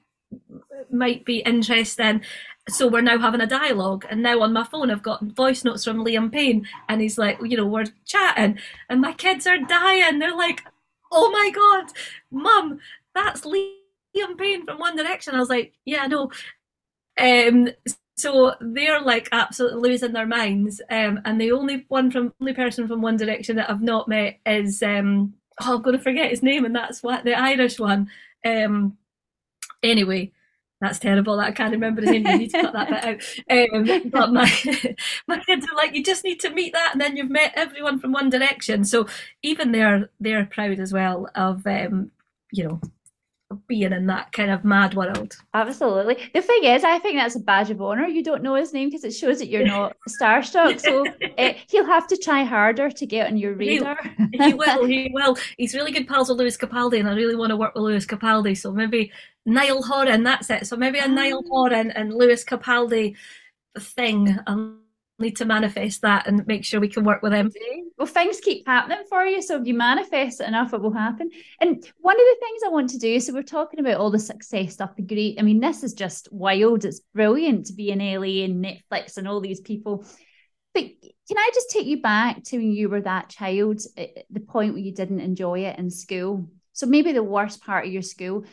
might 0.92 1.24
be 1.24 1.40
interesting. 1.40 2.22
So 2.70 2.88
we're 2.88 3.02
now 3.02 3.20
having 3.20 3.42
a 3.42 3.48
dialogue. 3.48 4.06
And 4.10 4.24
now 4.24 4.42
on 4.42 4.54
my 4.54 4.64
phone, 4.64 4.90
I've 4.90 5.04
got 5.04 5.24
voice 5.24 5.64
notes 5.64 5.84
from 5.84 6.04
Liam 6.04 6.32
Payne. 6.32 6.68
And 6.90 7.00
he's 7.00 7.18
like, 7.18 7.38
you 7.44 7.58
know, 7.58 7.68
we're 7.68 7.86
chatting. 8.06 8.58
And 8.90 9.02
my 9.02 9.14
kids 9.14 9.46
are 9.46 9.60
dying. 9.60 10.18
They're 10.18 10.36
like, 10.36 10.64
oh 11.12 11.30
my 11.32 11.52
God, 11.54 11.94
mum, 12.32 12.80
that's 13.14 13.42
Liam 13.42 14.38
Payne 14.38 14.66
from 14.66 14.80
One 14.80 14.98
Direction. 14.98 15.36
I 15.36 15.40
was 15.40 15.50
like, 15.50 15.74
yeah, 15.86 16.04
I 16.04 16.08
know. 16.08 16.32
Um, 17.20 17.70
so 18.18 18.56
they're 18.60 19.02
like 19.02 19.30
absolutely 19.32 19.92
losing 19.92 20.14
their 20.14 20.26
minds. 20.26 20.82
Um, 20.90 21.22
and 21.24 21.40
the 21.40 21.52
only 21.52 21.86
one 21.88 22.10
from 22.10 22.34
only 22.42 22.54
person 22.54 22.88
from 22.88 23.02
One 23.02 23.18
Direction 23.18 23.56
that 23.58 23.70
I've 23.70 23.82
not 23.82 24.08
met 24.08 24.40
is 24.46 24.82
um, 24.82 25.36
oh, 25.62 25.76
I'm 25.76 25.82
going 25.82 25.98
to 25.98 26.04
forget 26.04 26.32
his 26.32 26.44
name, 26.44 26.66
and 26.66 26.76
that's 26.76 27.04
what 27.04 27.24
the 27.24 27.36
Irish 27.36 27.80
one. 27.80 28.10
Um, 28.44 28.98
anyway, 29.84 30.32
that's 30.82 31.00
terrible. 31.00 31.40
I 31.40 31.52
can't 31.52 31.72
remember 31.72 32.02
his 32.02 32.12
name. 32.12 32.26
You 32.28 32.38
need 32.38 32.52
to 32.52 32.62
cut 32.62 32.74
that 32.74 32.90
bit 32.90 33.06
out. 33.52 33.74
Um, 33.74 34.10
but 34.10 34.34
my 34.34 34.52
my 35.28 35.40
kids 35.40 35.68
are 35.72 35.76
like, 35.76 35.94
you 35.94 36.04
just 36.04 36.24
need 36.24 36.40
to 36.40 36.50
meet 36.50 36.74
that, 36.74 36.90
and 36.94 37.02
then 37.02 37.18
you've 37.18 37.30
met 37.30 37.54
everyone 37.56 38.00
from 38.00 38.14
One 38.14 38.32
Direction. 38.32 38.84
So 38.84 39.08
even 39.44 39.72
they're 39.72 40.10
they're 40.20 40.46
proud 40.46 40.80
as 40.80 40.92
well 40.92 41.30
of 41.36 41.68
um, 41.68 42.12
you 42.52 42.64
know 42.64 42.82
being 43.68 43.94
in 43.94 44.08
that 44.08 44.32
kind 44.34 44.52
of 44.52 44.66
mad 44.66 44.94
world. 44.94 45.38
Absolutely. 45.54 46.18
The 46.34 46.42
thing 46.42 46.64
is, 46.66 46.84
I 46.84 47.00
think 47.00 47.18
that's 47.18 47.36
a 47.36 47.40
badge 47.40 47.70
of 47.70 47.82
honor. 47.82 48.06
You 48.06 48.24
don't 48.24 48.44
know 48.44 48.56
his 48.56 48.74
name 48.74 48.90
because 48.90 49.04
it 49.04 49.12
shows 49.12 49.40
that 49.40 49.48
you're 49.48 49.66
not 49.66 49.96
starstruck. 50.22 50.80
So 50.82 51.06
uh, 51.38 51.54
he'll 51.70 51.86
have 51.86 52.08
to 52.08 52.18
try 52.18 52.44
harder 52.44 52.90
to 52.90 53.06
get 53.06 53.28
on 53.28 53.38
your 53.38 53.54
radar. 53.54 53.98
He, 54.34 54.44
he, 54.44 54.54
will. 54.54 54.86
He 54.86 55.12
will. 55.14 55.38
He's 55.58 55.74
really 55.74 55.92
good 55.92 56.08
pals 56.08 56.30
with 56.30 56.40
Lewis 56.40 56.58
Capaldi, 56.58 57.00
and 57.00 57.10
I 57.10 57.14
really 57.14 57.36
want 57.36 57.52
to 57.52 57.58
work 57.58 57.74
with 57.74 57.84
Lewis 57.84 58.06
Capaldi. 58.06 58.58
So 58.58 58.72
maybe 58.72 59.12
Niall 59.46 59.84
Horan. 59.84 60.24
That's 60.24 60.50
it. 60.50 60.68
So 60.68 60.76
maybe 60.76 61.00
a 61.00 61.08
Niall 61.08 61.44
ah. 61.46 61.50
Horan 61.50 61.92
and 61.92 62.14
Lewis 62.14 62.44
Capaldi 62.44 63.16
thing. 63.80 64.38
Um, 64.48 64.82
need 65.20 65.38
to 65.38 65.46
manifest 65.46 66.02
that 66.02 66.28
and 66.28 66.46
make 66.46 66.64
sure 66.64 66.80
we 66.80 66.88
can 66.88 67.04
work 67.04 67.22
with 67.22 67.32
them. 67.32 67.52
Well, 67.98 68.08
things 68.08 68.40
keep 68.40 68.68
happening 68.68 69.04
for 69.10 69.26
you. 69.26 69.42
So 69.42 69.60
if 69.60 69.66
you 69.66 69.74
manifest 69.74 70.42
it 70.42 70.48
enough, 70.48 70.74
it 70.74 70.82
will 70.82 70.94
happen. 70.94 71.30
And 71.60 71.84
one 72.00 72.16
of 72.16 72.20
the 72.20 72.38
things 72.40 72.62
I 72.66 72.70
want 72.70 72.90
to 72.92 73.00
do, 73.00 73.20
so 73.20 73.34
we're 73.34 73.44
talking 73.44 73.80
about 73.80 73.98
all 73.98 74.12
the 74.12 74.20
success 74.20 74.74
stuff, 74.74 74.96
the 74.96 75.02
great. 75.02 75.40
I 75.40 75.42
mean, 75.42 75.60
this 75.60 75.84
is 75.84 75.94
just 75.94 76.32
wild. 76.32 76.86
It's 76.86 77.02
brilliant 77.14 77.66
to 77.68 77.74
be 77.74 77.90
in 77.90 78.00
LA 78.00 78.44
and 78.46 78.64
Netflix 78.64 79.18
and 79.18 79.28
all 79.28 79.42
these 79.42 79.62
people. 79.62 80.06
But 80.74 80.84
can 81.28 81.38
I 81.38 81.50
just 81.54 81.72
take 81.72 81.88
you 81.88 82.02
back 82.02 82.44
to 82.46 82.58
when 82.58 82.72
you 82.72 82.90
were 82.90 83.02
that 83.02 83.30
child, 83.30 83.82
eh, 83.98 84.08
eh, 84.16 84.22
the 84.30 84.40
point 84.40 84.74
where 84.74 84.84
you 84.84 84.94
didn't 84.94 85.22
enjoy 85.22 85.62
it 85.62 85.80
in 85.80 85.90
school? 85.90 86.48
So 86.74 86.86
maybe 86.86 87.14
the 87.14 87.24
worst 87.24 87.64
part 87.64 87.88
of 87.88 87.92
your 87.92 88.04
school. 88.04 88.46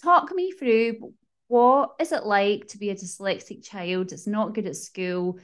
Talk 0.00 0.32
me 0.32 0.52
through 0.52 1.12
what 1.48 1.94
is 2.00 2.12
it 2.12 2.24
like 2.24 2.68
to 2.68 2.78
be 2.78 2.90
a 2.90 2.94
dyslexic 2.94 3.64
child? 3.64 4.12
It's 4.12 4.26
not 4.26 4.54
good 4.54 4.66
at 4.66 4.76
school 4.76 5.38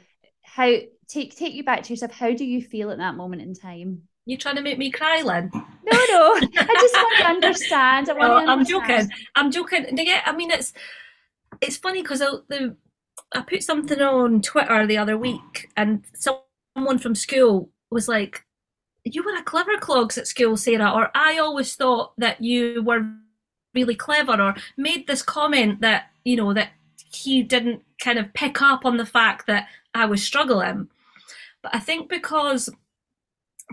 how 0.54 0.76
take 1.06 1.36
take 1.36 1.54
you 1.54 1.64
back 1.64 1.82
to 1.84 1.92
yourself. 1.92 2.12
How 2.12 2.32
do 2.32 2.44
you 2.44 2.62
feel 2.62 2.90
at 2.90 2.98
that 2.98 3.14
moment 3.14 3.42
in 3.42 3.54
time? 3.54 4.02
You 4.26 4.36
trying 4.36 4.56
to 4.56 4.62
make 4.62 4.78
me 4.78 4.90
cry, 4.90 5.22
Lynn? 5.22 5.50
No, 5.52 5.60
no. 6.08 6.34
I 6.36 6.74
just 6.80 6.94
want 6.94 7.18
to 7.18 7.24
understand. 7.26 8.10
I 8.10 8.12
want 8.18 8.46
to 8.46 8.50
oh, 8.50 8.52
understand. 8.52 9.12
I'm 9.36 9.50
joking. 9.50 9.84
I'm 9.86 9.86
joking. 9.86 10.06
Yeah, 10.06 10.22
I 10.26 10.34
mean 10.34 10.50
it's 10.50 10.72
it's 11.60 11.76
funny 11.76 12.02
because 12.02 12.18
the 12.18 12.76
I 13.32 13.42
put 13.42 13.62
something 13.62 14.00
on 14.00 14.42
Twitter 14.42 14.86
the 14.86 14.98
other 14.98 15.16
week, 15.16 15.70
and 15.76 16.04
someone 16.14 16.98
from 16.98 17.14
school 17.14 17.70
was 17.90 18.08
like, 18.08 18.44
"You 19.04 19.22
were 19.22 19.36
a 19.36 19.42
clever 19.42 19.76
clogs 19.78 20.18
at 20.18 20.26
school, 20.26 20.56
Sarah," 20.56 20.90
or 20.90 21.10
"I 21.14 21.38
always 21.38 21.76
thought 21.76 22.12
that 22.18 22.42
you 22.42 22.82
were 22.82 23.06
really 23.72 23.94
clever," 23.94 24.40
or 24.40 24.56
made 24.76 25.06
this 25.06 25.22
comment 25.22 25.80
that 25.80 26.10
you 26.24 26.36
know 26.36 26.52
that 26.54 26.70
he 27.12 27.42
didn't 27.42 27.82
kind 28.02 28.18
of 28.18 28.32
pick 28.34 28.62
up 28.62 28.84
on 28.84 28.96
the 28.96 29.06
fact 29.06 29.46
that 29.46 29.68
I 29.94 30.06
was 30.06 30.22
struggling. 30.22 30.88
But 31.62 31.74
I 31.74 31.78
think 31.78 32.08
because 32.08 32.70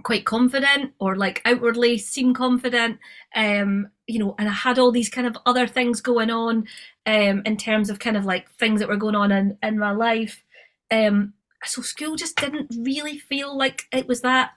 quite 0.04 0.26
confident 0.26 0.94
or 1.00 1.16
like 1.16 1.42
outwardly 1.46 1.98
seem 1.98 2.34
confident, 2.34 3.00
um, 3.36 3.90
you 4.06 4.20
know, 4.20 4.36
and 4.38 4.48
I 4.48 4.54
had 4.54 4.80
all 4.80 4.92
these 4.92 5.10
kind 5.10 5.28
of 5.28 5.38
other 5.46 5.68
things 5.68 6.02
going 6.02 6.30
on 6.30 6.68
um, 7.06 7.42
in 7.46 7.58
terms 7.58 7.90
of 7.90 8.00
kind 8.00 8.18
of 8.18 8.26
like 8.26 8.50
things 8.52 8.80
that 8.80 8.90
were 8.90 8.98
going 8.98 9.16
on 9.16 9.32
in, 9.32 9.58
in 9.64 9.80
my 9.80 9.92
life. 9.92 10.44
Um, 10.92 11.34
so 11.64 11.82
school 11.82 12.16
just 12.16 12.38
didn't 12.38 12.74
really 12.78 13.18
feel 13.18 13.58
like 13.58 13.86
it 13.92 14.08
was 14.08 14.22
that 14.22 14.52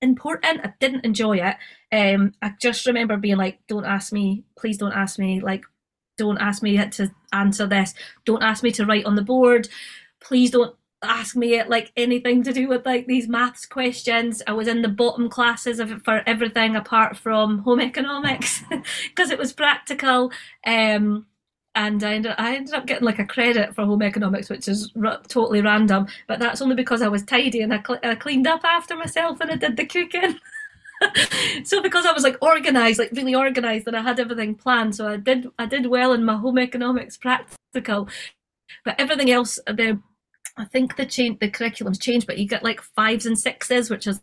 important. 0.00 0.60
I 0.64 0.72
didn't 0.80 1.04
enjoy 1.04 1.38
it. 1.38 1.56
Um, 1.92 2.32
I 2.42 2.52
just 2.60 2.86
remember 2.86 3.16
being 3.16 3.36
like, 3.36 3.60
"Don't 3.68 3.84
ask 3.84 4.12
me, 4.12 4.44
please 4.56 4.78
don't 4.78 4.92
ask 4.92 5.18
me. 5.18 5.40
Like, 5.40 5.64
don't 6.16 6.38
ask 6.40 6.62
me 6.62 6.76
to 6.76 7.10
answer 7.32 7.66
this. 7.66 7.94
Don't 8.24 8.42
ask 8.42 8.62
me 8.62 8.72
to 8.72 8.86
write 8.86 9.04
on 9.04 9.16
the 9.16 9.22
board. 9.22 9.68
Please 10.24 10.50
don't 10.50 10.74
ask 11.02 11.36
me 11.36 11.62
like 11.64 11.92
anything 11.96 12.42
to 12.42 12.52
do 12.52 12.66
with 12.68 12.86
like 12.86 13.06
these 13.06 13.28
maths 13.28 13.66
questions. 13.66 14.42
I 14.46 14.52
was 14.52 14.68
in 14.68 14.82
the 14.82 14.88
bottom 14.88 15.28
classes 15.28 15.78
of 15.78 16.02
for 16.02 16.22
everything 16.26 16.76
apart 16.76 17.16
from 17.16 17.58
home 17.58 17.80
economics 17.80 18.62
because 19.08 19.30
it 19.30 19.38
was 19.38 19.52
practical. 19.52 20.32
Um, 20.66 21.26
and 21.76 22.02
I 22.04 22.14
ended, 22.14 22.34
I 22.38 22.54
ended 22.54 22.74
up 22.74 22.86
getting 22.86 23.04
like 23.04 23.18
a 23.18 23.26
credit 23.26 23.74
for 23.74 23.84
home 23.84 24.02
economics, 24.02 24.48
which 24.48 24.68
is 24.68 24.92
r- 25.02 25.20
totally 25.26 25.60
random. 25.60 26.06
But 26.28 26.38
that's 26.38 26.62
only 26.62 26.76
because 26.76 27.02
I 27.02 27.08
was 27.08 27.24
tidy 27.24 27.62
and 27.62 27.74
I, 27.74 27.82
cl- 27.82 28.00
I 28.04 28.14
cleaned 28.14 28.46
up 28.46 28.64
after 28.64 28.96
myself 28.96 29.40
and 29.40 29.50
I 29.50 29.56
did 29.56 29.76
the 29.76 29.84
cooking. 29.84 30.38
so 31.64 31.82
because 31.82 32.06
I 32.06 32.12
was 32.12 32.22
like 32.22 32.38
organized, 32.40 33.00
like 33.00 33.10
really 33.12 33.34
organized, 33.34 33.88
and 33.88 33.96
I 33.96 34.02
had 34.02 34.20
everything 34.20 34.54
planned, 34.54 34.94
so 34.94 35.08
I 35.08 35.16
did 35.16 35.48
I 35.58 35.66
did 35.66 35.86
well 35.86 36.12
in 36.12 36.24
my 36.24 36.36
home 36.36 36.58
economics 36.58 37.16
practical. 37.16 38.08
But 38.84 38.94
everything 39.00 39.30
else, 39.30 39.58
the 39.66 40.00
I 40.56 40.64
think 40.64 40.96
the 40.96 41.06
change 41.06 41.40
the 41.40 41.50
curriculum's 41.50 41.98
changed, 41.98 42.26
but 42.26 42.38
you 42.38 42.46
get 42.46 42.64
like 42.64 42.80
fives 42.80 43.26
and 43.26 43.38
sixes, 43.38 43.90
which 43.90 44.06
is 44.06 44.20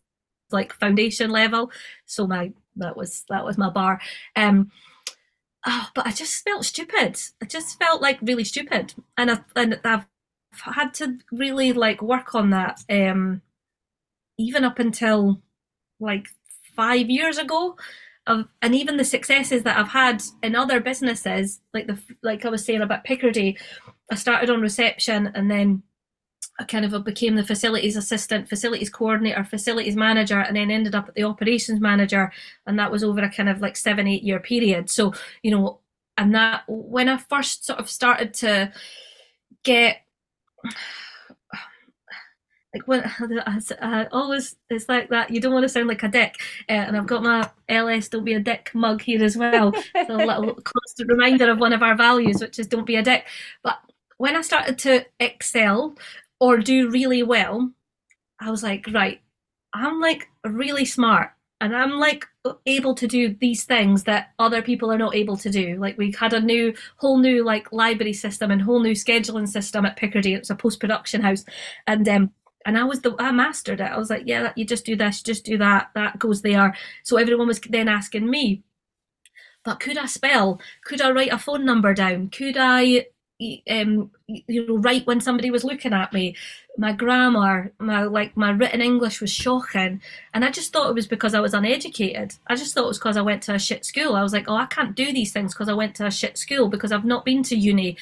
like 0.52 0.74
foundation 0.74 1.30
level. 1.30 1.72
So 2.06 2.28
my 2.28 2.54
that 2.78 2.96
was 2.96 3.24
that 3.30 3.46
was 3.46 3.58
my 3.58 3.70
bar. 3.70 4.00
Um, 4.36 4.72
oh, 5.66 5.90
but 5.94 6.08
I 6.08 6.12
just 6.12 6.44
felt 6.44 6.66
stupid. 6.66 7.20
I 7.42 7.46
just 7.46 7.78
felt 7.80 8.02
like 8.02 8.20
really 8.22 8.44
stupid, 8.44 8.94
and 9.18 9.32
I 9.32 9.40
and 9.56 9.80
I've 9.84 10.06
had 10.54 10.94
to 10.96 11.18
really 11.32 11.74
like 11.74 12.02
work 12.02 12.36
on 12.36 12.50
that. 12.52 12.82
Um, 12.90 13.42
even 14.38 14.64
up 14.64 14.80
until 14.80 15.42
like 16.00 16.28
five 16.76 17.10
years 17.10 17.38
ago. 17.38 17.78
Of, 18.28 18.46
and 18.62 18.76
even 18.76 18.98
the 18.98 19.04
successes 19.04 19.64
that 19.64 19.78
I've 19.80 19.88
had 19.88 20.22
in 20.44 20.56
other 20.56 20.80
businesses, 20.80 21.60
like 21.74 21.88
the 21.88 21.98
like 22.22 22.46
I 22.46 22.50
was 22.50 22.64
saying 22.64 22.82
about 22.82 23.04
Picardy, 23.04 23.58
I 24.12 24.16
started 24.16 24.52
on 24.52 24.62
reception 24.62 25.32
and 25.34 25.50
then 25.50 25.82
I 26.60 26.64
kind 26.66 26.86
of 26.86 27.04
became 27.04 27.36
the 27.36 27.44
facilities 27.44 27.96
assistant, 27.96 28.48
facilities 28.48 28.90
coordinator, 28.90 29.44
facilities 29.44 29.96
manager, 29.96 30.40
and 30.40 30.56
then 30.56 30.70
ended 30.70 30.94
up 30.94 31.08
at 31.08 31.16
the 31.16 31.24
operations 31.24 31.80
manager. 31.80 32.32
And 32.68 32.78
that 32.78 32.92
was 32.92 33.04
over 33.04 33.22
a 33.22 33.32
kind 33.32 33.50
of 33.50 33.62
like 33.62 33.76
seven, 33.76 34.08
eight 34.08 34.24
year 34.24 34.40
period. 34.40 34.90
So, 34.90 35.14
you 35.42 35.52
know, 35.52 35.80
and 36.18 36.36
that 36.36 36.64
when 36.68 37.10
I 37.10 37.18
first 37.18 37.66
sort 37.66 37.80
of 37.80 37.90
started 37.90 38.34
to 38.36 38.72
get 39.64 40.02
like 42.74 42.88
when 42.88 43.04
I 43.82 44.08
always 44.12 44.56
it's 44.70 44.88
like 44.88 45.10
that 45.10 45.32
you 45.32 45.42
don't 45.42 45.54
want 45.54 45.64
to 45.64 45.70
sound 45.70 45.88
like 45.88 46.04
a 46.04 46.08
dick 46.08 46.36
uh, 46.70 46.74
and 46.74 46.96
I've 46.96 47.08
got 47.08 47.24
my 47.24 47.50
LS 47.68 48.08
don't 48.08 48.24
be 48.24 48.34
a 48.34 48.40
dick 48.40 48.72
mug 48.74 49.02
here 49.02 49.24
as 49.24 49.36
well 49.36 49.74
so 49.74 50.16
a 50.16 50.26
little 50.26 50.54
constant 50.64 51.10
reminder 51.10 51.50
of 51.50 51.60
one 51.60 51.74
of 51.74 51.84
our 51.84 51.96
values 51.96 52.40
which 52.40 52.60
is 52.60 52.68
don't 52.68 52.86
be 52.86 52.96
a 52.96 53.04
dick 53.04 53.26
but 53.64 53.80
when 54.18 54.36
I 54.36 54.42
started 54.42 54.78
to 54.80 55.06
excel 55.20 55.96
or 56.42 56.58
do 56.58 56.90
really 56.90 57.24
well 57.24 57.72
I 58.42 58.52
was 58.52 58.64
like 58.64 58.86
right 58.92 59.22
I'm 59.74 60.02
like 60.02 60.28
really 60.44 60.84
smart 60.84 61.32
and 61.62 61.76
I'm 61.76 62.00
like 62.00 62.26
able 62.66 62.96
to 62.96 63.08
do 63.08 63.36
these 63.40 63.66
things 63.66 64.04
that 64.04 64.32
other 64.40 64.64
people 64.64 64.92
are 64.92 64.98
not 64.98 65.16
able 65.16 65.38
to 65.38 65.50
do. 65.50 65.78
Like 65.80 65.96
we 65.96 66.12
had 66.12 66.34
a 66.34 66.42
new, 66.42 66.74
whole 66.98 67.20
new 67.20 67.46
like 67.46 67.72
library 67.72 68.14
system 68.14 68.50
and 68.50 68.60
whole 68.62 68.82
new 68.82 68.94
scheduling 68.94 69.48
system 69.48 69.86
at 69.86 69.96
Picardy. 69.96 70.34
It's 70.34 70.50
a 70.50 70.56
post 70.56 70.80
production 70.80 71.22
house, 71.22 71.46
and 71.86 72.10
um, 72.10 72.32
and 72.66 72.78
I 72.78 72.84
was 72.84 73.02
the 73.02 73.16
I 73.20 73.32
mastered 73.32 73.80
it. 73.80 73.92
I 73.92 73.98
was 73.98 74.10
like, 74.10 74.24
yeah, 74.26 74.52
you 74.56 74.66
just 74.66 74.86
do 74.86 74.96
this, 74.96 75.22
just 75.22 75.46
do 75.46 75.58
that, 75.60 75.92
that 75.94 76.20
goes 76.20 76.42
there. 76.42 76.76
So 77.04 77.18
everyone 77.18 77.48
was 77.48 77.60
then 77.60 77.88
asking 77.88 78.30
me, 78.30 78.64
but 79.64 79.80
could 79.80 79.98
I 79.98 80.08
spell? 80.08 80.60
Could 80.84 81.02
I 81.02 81.12
write 81.12 81.32
a 81.32 81.38
phone 81.38 81.66
number 81.66 81.94
down? 81.94 82.30
Could 82.30 82.58
I, 82.58 83.06
um, 83.70 84.12
you 84.28 84.68
know, 84.68 84.78
right 84.78 85.06
when 85.08 85.20
somebody 85.20 85.50
was 85.50 85.64
looking 85.64 85.94
at 85.94 86.14
me? 86.14 86.36
My 86.78 86.94
grammar, 86.94 87.72
my 87.80 88.04
like 88.04 88.38
my 88.38 88.52
written 88.52 88.82
English 88.82 89.20
was 89.20 89.32
shocking, 89.32 90.02
and 90.34 90.46
I 90.46 90.52
just 90.52 90.72
thought 90.72 90.90
it 90.90 90.96
was 90.96 91.08
because 91.08 91.34
I 91.34 91.40
was 91.40 91.54
uneducated. 91.54 92.36
I 92.48 92.56
just 92.56 92.74
thought 92.74 92.86
it 92.86 92.90
was 92.90 93.00
because 93.00 93.18
I 93.18 93.22
went 93.22 93.44
to 93.44 93.56
a 93.56 93.60
shit 93.60 93.86
school. 93.86 94.16
I 94.16 94.24
was 94.24 94.34
like, 94.34 94.46
oh, 94.48 94.56
I 94.56 94.68
can't 94.68 94.96
do 94.96 95.12
these 95.12 95.34
things 95.34 95.54
because 95.54 95.70
I 95.70 95.74
went 95.74 95.96
to 95.96 96.06
a 96.06 96.12
shit 96.12 96.38
school 96.38 96.70
because 96.70 96.92
I've 96.92 97.06
not 97.06 97.26
been 97.26 97.44
to 97.44 97.56
uni. 97.56 97.98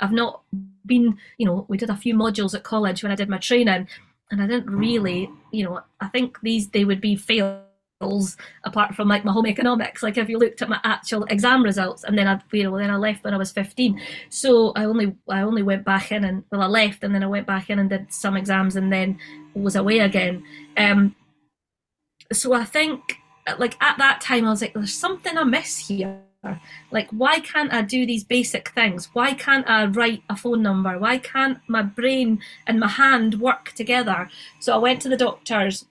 I've 0.00 0.12
not 0.12 0.42
been, 0.84 1.16
you 1.38 1.46
know, 1.46 1.64
we 1.68 1.78
did 1.78 1.90
a 1.90 1.96
few 1.96 2.14
modules 2.14 2.54
at 2.54 2.64
college 2.64 3.02
when 3.02 3.12
I 3.12 3.16
did 3.16 3.28
my 3.28 3.38
training, 3.38 3.88
and 4.30 4.42
I 4.42 4.46
didn't 4.46 4.70
really, 4.70 5.30
you 5.52 5.64
know, 5.64 5.80
I 6.00 6.08
think 6.08 6.40
these 6.40 6.68
they 6.68 6.84
would 6.84 7.00
be 7.00 7.16
apart 8.64 8.94
from 8.94 9.08
like 9.08 9.24
my 9.24 9.32
home 9.32 9.46
economics. 9.46 10.02
Like 10.02 10.16
if 10.16 10.28
you 10.28 10.38
looked 10.38 10.62
at 10.62 10.68
my 10.68 10.80
actual 10.84 11.24
exam 11.24 11.62
results, 11.62 12.04
and 12.04 12.18
then 12.18 12.28
I, 12.28 12.40
you 12.52 12.64
know, 12.64 12.76
then 12.78 12.90
I 12.90 12.96
left 12.96 13.24
when 13.24 13.34
I 13.34 13.36
was 13.36 13.52
15. 13.52 14.00
So 14.28 14.72
I 14.76 14.84
only 14.84 15.16
I 15.28 15.42
only 15.42 15.62
went 15.62 15.84
back 15.84 16.12
in 16.12 16.24
and 16.24 16.44
well, 16.50 16.62
I 16.62 16.66
left 16.66 17.04
and 17.04 17.14
then 17.14 17.22
I 17.22 17.28
went 17.28 17.46
back 17.46 17.70
in 17.70 17.78
and 17.78 17.88
did 17.88 18.12
some 18.12 18.36
exams 18.36 18.76
and 18.76 18.92
then 18.92 19.18
was 19.54 19.76
away 19.76 20.00
again. 20.00 20.44
Um, 20.76 21.14
so 22.32 22.52
I 22.52 22.64
think 22.64 23.18
like 23.58 23.76
at 23.82 23.98
that 23.98 24.20
time 24.20 24.46
I 24.46 24.50
was 24.50 24.62
like, 24.62 24.74
there's 24.74 24.94
something 24.94 25.36
I 25.36 25.44
miss 25.44 25.88
here 25.88 26.22
like, 26.90 27.08
why 27.10 27.38
can't 27.40 27.72
I 27.72 27.82
do 27.82 28.04
these 28.04 28.24
basic 28.24 28.70
things? 28.70 29.08
Why 29.12 29.32
can't 29.34 29.68
I 29.68 29.86
write 29.86 30.22
a 30.28 30.36
phone 30.36 30.62
number? 30.62 30.98
Why 30.98 31.18
can't 31.18 31.58
my 31.68 31.82
brain 31.82 32.40
and 32.66 32.80
my 32.80 32.88
hand 32.88 33.40
work 33.40 33.72
together? 33.72 34.28
So 34.58 34.74
I 34.74 34.78
went 34.78 35.00
to 35.02 35.08
the 35.08 35.16
doctors 35.16 35.86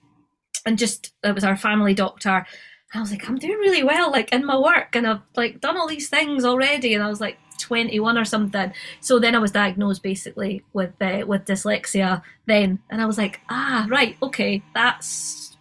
and 0.66 0.78
just, 0.78 1.14
it 1.24 1.34
was 1.34 1.44
our 1.44 1.58
family 1.58 1.94
doctor. 1.94 2.46
I 2.94 3.00
was 3.00 3.12
like, 3.12 3.28
I'm 3.28 3.38
doing 3.38 3.58
really 3.58 3.84
well, 3.84 4.12
like 4.12 4.32
in 4.34 4.46
my 4.46 4.58
work, 4.58 4.96
and 4.96 5.08
I've 5.08 5.22
like 5.36 5.62
done 5.62 5.78
all 5.78 5.88
these 5.88 6.10
things 6.10 6.44
already. 6.44 6.94
And 6.94 7.02
I 7.02 7.08
was 7.08 7.22
like 7.22 7.38
21 7.58 8.18
or 8.18 8.26
something. 8.26 8.74
So 9.00 9.20
then 9.20 9.36
I 9.36 9.40
was 9.40 9.52
diagnosed 9.52 10.04
basically 10.04 10.64
with 10.74 10.94
uh, 11.00 11.24
with 11.26 11.46
dyslexia 11.46 12.22
then, 12.48 12.80
and 12.90 13.02
I 13.02 13.06
was 13.06 13.18
like, 13.18 13.40
ah, 13.50 13.88
right, 13.90 14.18
okay, 14.22 14.62
that's 14.74 15.56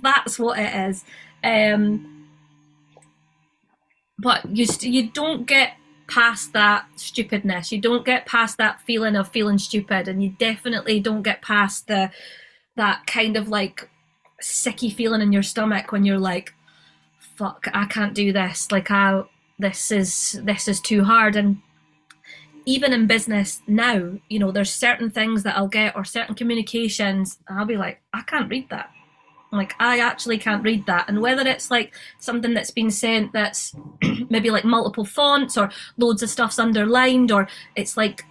that's 0.00 0.38
what 0.38 0.58
it 0.58 0.74
is. 0.88 1.04
Um, 1.42 2.28
but 4.18 4.48
you 4.48 4.66
you 4.80 5.10
don't 5.10 5.46
get 5.46 5.72
past 6.06 6.52
that 6.52 6.86
stupidness. 6.96 7.72
You 7.72 7.80
don't 7.80 8.04
get 8.04 8.26
past 8.26 8.58
that 8.58 8.80
feeling 8.82 9.16
of 9.16 9.28
feeling 9.28 9.58
stupid, 9.58 10.06
and 10.06 10.22
you 10.22 10.30
definitely 10.38 11.00
don't 11.00 11.22
get 11.22 11.42
past 11.42 11.88
the 11.88 12.10
that 12.76 13.06
kind 13.06 13.36
of 13.36 13.48
like 13.48 13.88
sicky 14.42 14.92
feeling 14.92 15.22
in 15.22 15.32
your 15.32 15.42
stomach 15.42 15.92
when 15.92 16.04
you're 16.04 16.18
like, 16.18 16.54
"Fuck, 17.18 17.66
I 17.72 17.86
can't 17.86 18.14
do 18.14 18.32
this." 18.32 18.70
Like, 18.72 18.90
I 18.90 19.22
this 19.58 19.90
is 19.90 20.40
this 20.44 20.68
is 20.68 20.80
too 20.80 21.04
hard, 21.04 21.36
and 21.36 21.58
even 22.66 22.92
in 22.92 23.06
business 23.06 23.62
now, 23.66 24.18
you 24.28 24.38
know, 24.38 24.52
there's 24.52 24.72
certain 24.72 25.10
things 25.10 25.42
that 25.42 25.56
I'll 25.56 25.68
get 25.68 25.96
or 25.96 26.04
certain 26.04 26.34
communications, 26.34 27.38
I'll 27.48 27.64
be 27.64 27.78
like, 27.78 28.02
I 28.12 28.22
can't 28.22 28.50
read 28.50 28.68
that 28.70 28.90
like 29.50 29.74
I 29.78 30.00
actually 30.00 30.38
can't 30.38 30.62
read 30.62 30.86
that. 30.86 31.08
And 31.08 31.20
whether 31.20 31.46
it's 31.46 31.70
like 31.70 31.94
something 32.18 32.54
that's 32.54 32.70
been 32.70 32.90
sent 32.90 33.32
that's 33.32 33.74
maybe 34.30 34.50
like 34.50 34.64
multiple 34.64 35.04
fonts 35.04 35.56
or 35.56 35.70
loads 35.96 36.22
of 36.22 36.30
stuff's 36.30 36.58
underlined 36.58 37.32
or 37.32 37.48
it's 37.76 37.96
like 37.96 38.24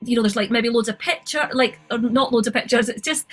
you 0.00 0.14
know, 0.14 0.22
there's 0.22 0.36
like 0.36 0.50
maybe 0.50 0.68
loads 0.68 0.88
of 0.88 0.98
picture 0.98 1.48
like 1.52 1.78
or 1.90 1.98
not 1.98 2.32
loads 2.32 2.46
of 2.46 2.54
pictures, 2.54 2.88
it's 2.88 3.02
just 3.02 3.26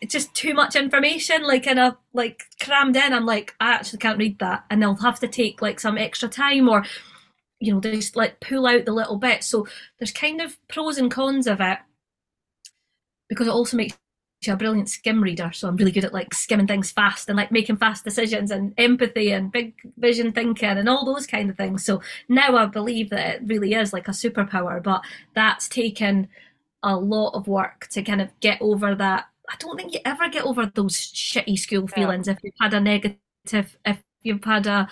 it's 0.00 0.12
just 0.12 0.34
too 0.34 0.54
much 0.54 0.76
information 0.76 1.42
like 1.42 1.66
in 1.66 1.78
a 1.78 1.96
like 2.12 2.44
crammed 2.62 2.96
in. 2.96 3.12
I'm 3.12 3.26
like, 3.26 3.54
I 3.60 3.72
actually 3.72 3.98
can't 3.98 4.18
read 4.18 4.38
that 4.38 4.64
and 4.70 4.82
they'll 4.82 4.96
have 4.96 5.20
to 5.20 5.28
take 5.28 5.60
like 5.60 5.78
some 5.78 5.98
extra 5.98 6.28
time 6.28 6.68
or 6.68 6.84
you 7.60 7.74
know, 7.74 7.80
just 7.80 8.16
like 8.16 8.40
pull 8.40 8.66
out 8.66 8.86
the 8.86 8.92
little 8.92 9.18
bit. 9.18 9.44
So 9.44 9.66
there's 9.98 10.12
kind 10.12 10.40
of 10.40 10.56
pros 10.68 10.96
and 10.96 11.10
cons 11.10 11.46
of 11.46 11.60
it 11.60 11.78
because 13.28 13.46
it 13.46 13.52
also 13.52 13.76
makes 13.76 13.96
you 14.46 14.52
a 14.54 14.56
brilliant 14.56 14.88
skim 14.88 15.22
reader, 15.22 15.50
so 15.52 15.68
I'm 15.68 15.76
really 15.76 15.92
good 15.92 16.04
at 16.06 16.14
like 16.14 16.32
skimming 16.32 16.66
things 16.66 16.90
fast 16.90 17.28
and 17.28 17.36
like 17.36 17.52
making 17.52 17.76
fast 17.76 18.04
decisions 18.04 18.50
and 18.50 18.72
empathy 18.78 19.32
and 19.32 19.52
big 19.52 19.74
vision 19.98 20.32
thinking 20.32 20.70
and 20.70 20.88
all 20.88 21.04
those 21.04 21.26
kind 21.26 21.50
of 21.50 21.58
things. 21.58 21.84
So 21.84 22.00
now 22.28 22.56
I 22.56 22.64
believe 22.64 23.10
that 23.10 23.36
it 23.36 23.42
really 23.44 23.74
is 23.74 23.92
like 23.92 24.08
a 24.08 24.12
superpower, 24.12 24.82
but 24.82 25.02
that's 25.34 25.68
taken 25.68 26.28
a 26.82 26.96
lot 26.96 27.32
of 27.34 27.48
work 27.48 27.88
to 27.88 28.02
kind 28.02 28.22
of 28.22 28.30
get 28.40 28.60
over 28.62 28.94
that. 28.94 29.26
I 29.50 29.56
don't 29.58 29.76
think 29.76 29.92
you 29.92 30.00
ever 30.04 30.28
get 30.28 30.44
over 30.44 30.70
those 30.72 30.96
shitty 30.96 31.58
school 31.58 31.88
feelings 31.88 32.28
yeah. 32.28 32.34
if 32.34 32.38
you've 32.42 32.54
had 32.60 32.72
a 32.72 32.80
negative, 32.80 33.78
if 33.84 34.02
you've 34.22 34.44
had 34.44 34.66
a 34.66 34.88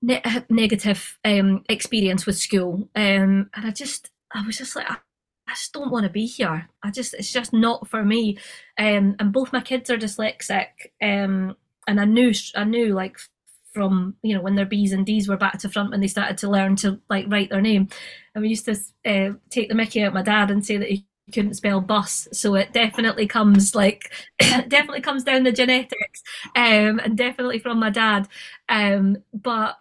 ne- 0.00 0.22
negative 0.48 1.18
um, 1.24 1.62
experience 1.68 2.24
with 2.24 2.38
school. 2.38 2.88
Um, 2.96 3.50
and 3.54 3.66
I 3.66 3.70
just, 3.70 4.10
I 4.32 4.44
was 4.46 4.56
just 4.56 4.74
like, 4.74 4.90
I 4.90 4.96
just 5.50 5.72
don't 5.72 5.90
want 5.90 6.04
to 6.04 6.10
be 6.10 6.24
here. 6.24 6.68
I 6.82 6.90
just 6.90 7.14
it's 7.14 7.32
just 7.32 7.52
not 7.52 7.86
for 7.88 8.04
me. 8.04 8.38
Um, 8.78 9.16
and 9.18 9.32
both 9.32 9.52
my 9.52 9.60
kids 9.60 9.90
are 9.90 9.98
dyslexic. 9.98 10.68
Um, 11.02 11.56
and 11.86 12.00
I 12.00 12.04
knew 12.04 12.32
I 12.54 12.64
knew 12.64 12.94
like 12.94 13.18
from 13.74 14.14
you 14.22 14.34
know 14.34 14.40
when 14.40 14.54
their 14.54 14.66
B's 14.66 14.92
and 14.92 15.04
D's 15.04 15.28
were 15.28 15.36
back 15.36 15.58
to 15.58 15.68
front 15.68 15.90
when 15.90 16.00
they 16.00 16.06
started 16.06 16.38
to 16.38 16.50
learn 16.50 16.76
to 16.76 17.00
like 17.10 17.26
write 17.28 17.50
their 17.50 17.60
name. 17.60 17.88
And 18.34 18.42
we 18.42 18.48
used 18.48 18.64
to 18.66 18.76
uh, 19.04 19.34
take 19.50 19.68
the 19.68 19.74
Mickey 19.74 20.02
out 20.02 20.14
my 20.14 20.22
dad 20.22 20.50
and 20.50 20.64
say 20.64 20.76
that 20.78 20.88
he 20.88 21.06
couldn't 21.32 21.54
spell 21.54 21.80
bus. 21.80 22.28
So 22.32 22.54
it 22.54 22.72
definitely 22.72 23.26
comes 23.26 23.74
like 23.74 24.12
definitely 24.40 25.00
comes 25.00 25.24
down 25.24 25.42
the 25.44 25.52
genetics, 25.52 26.22
um, 26.54 27.00
and 27.00 27.16
definitely 27.16 27.58
from 27.58 27.78
my 27.80 27.90
dad. 27.90 28.28
Um, 28.68 29.18
but 29.32 29.78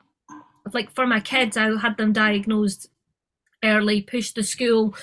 like 0.73 0.91
for 0.91 1.05
my 1.05 1.19
kids, 1.19 1.57
I 1.57 1.77
had 1.79 1.97
them 1.97 2.13
diagnosed 2.13 2.89
early, 3.63 4.01
pushed 4.01 4.35
the 4.35 4.43
school 4.43 4.95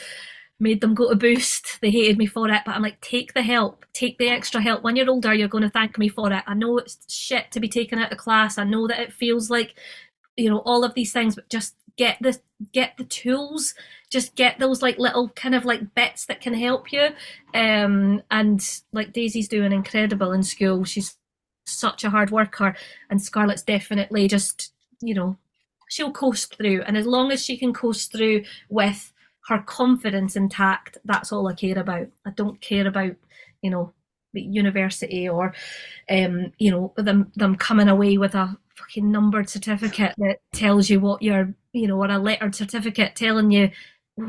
made 0.61 0.81
them 0.81 0.95
go 0.95 1.09
to 1.09 1.17
boost. 1.17 1.81
They 1.81 1.91
hated 1.91 2.19
me 2.19 2.27
for 2.27 2.49
it, 2.49 2.63
but 2.67 2.75
I'm 2.75 2.83
like, 2.83 3.01
take 3.01 3.35
the 3.35 3.43
help, 3.43 3.87
take 3.93 4.19
the 4.19 4.29
extra 4.29 4.61
help. 4.61 4.83
When 4.83 4.97
you're 4.97 5.11
older, 5.11 5.33
you're 5.33 5.49
going 5.49 5.63
to 5.63 5.71
thank 5.71 5.99
me 5.99 6.09
for 6.09 6.33
it. 6.33 6.43
I 6.47 6.55
know 6.55 6.79
it's 6.79 6.99
shit 7.13 7.51
to 7.53 7.61
be 7.61 7.69
taken 7.69 7.99
out 7.99 8.13
of 8.13 8.19
class. 8.19 8.59
I 8.59 8.65
know 8.65 8.87
that 8.89 9.01
it 9.01 9.13
feels 9.13 9.51
like, 9.51 9.75
you 10.37 10.51
know, 10.51 10.59
all 10.61 10.85
of 10.85 10.95
these 10.95 11.13
things, 11.13 11.35
but 11.35 11.49
just 11.49 11.77
get 11.99 12.17
the 12.23 12.39
get 12.73 12.97
the 12.97 13.05
tools. 13.05 13.75
Just 14.09 14.35
get 14.37 14.59
those 14.59 14.81
like 14.81 14.99
little 14.99 15.29
kind 15.31 15.55
of 15.55 15.67
like 15.67 15.95
bits 15.95 16.25
that 16.27 16.41
can 16.41 16.55
help 16.55 16.93
you. 16.93 17.09
Um, 17.53 18.23
and 18.31 18.67
like 18.93 19.13
Daisy's 19.13 19.49
doing 19.49 19.73
incredible 19.73 20.33
in 20.33 20.43
school. 20.43 20.85
She's 20.85 21.19
such 21.67 22.05
a 22.05 22.11
hard 22.11 22.31
worker, 22.31 22.75
and 23.11 23.21
Scarlett's 23.21 23.63
definitely 23.63 24.27
just, 24.29 24.73
you 25.03 25.13
know, 25.13 25.37
she'll 25.91 26.13
coast 26.13 26.57
through. 26.57 26.83
And 26.87 26.97
as 26.97 27.07
long 27.07 27.31
as 27.31 27.45
she 27.45 27.59
can 27.59 27.75
coast 27.75 28.13
through 28.13 28.45
with 28.71 29.13
her 29.49 29.59
confidence 29.59 30.37
intact, 30.37 30.97
that's 31.05 31.33
all 31.33 31.49
I 31.49 31.55
care 31.55 31.79
about. 31.79 32.07
I 32.25 32.31
don't 32.31 32.61
care 32.63 32.87
about, 32.87 33.15
you 33.61 33.71
know, 33.71 33.93
the 34.33 34.43
university 34.43 35.29
or, 35.29 35.55
um, 36.11 36.53
you 36.59 36.71
know, 36.71 36.93
them 36.97 37.33
them 37.35 37.57
coming 37.57 37.89
away 37.89 38.19
with 38.19 38.35
a 38.35 38.57
fucking 38.77 39.11
numbered 39.11 39.49
certificate 39.49 40.15
that 40.19 40.39
tells 40.53 40.89
you 40.89 41.01
what 41.01 41.23
you're, 41.23 41.53
you 41.73 41.87
know, 41.87 41.97
or 41.97 42.11
a 42.11 42.19
lettered 42.19 42.55
certificate 42.55 43.15
telling 43.17 43.51
you 43.51 43.71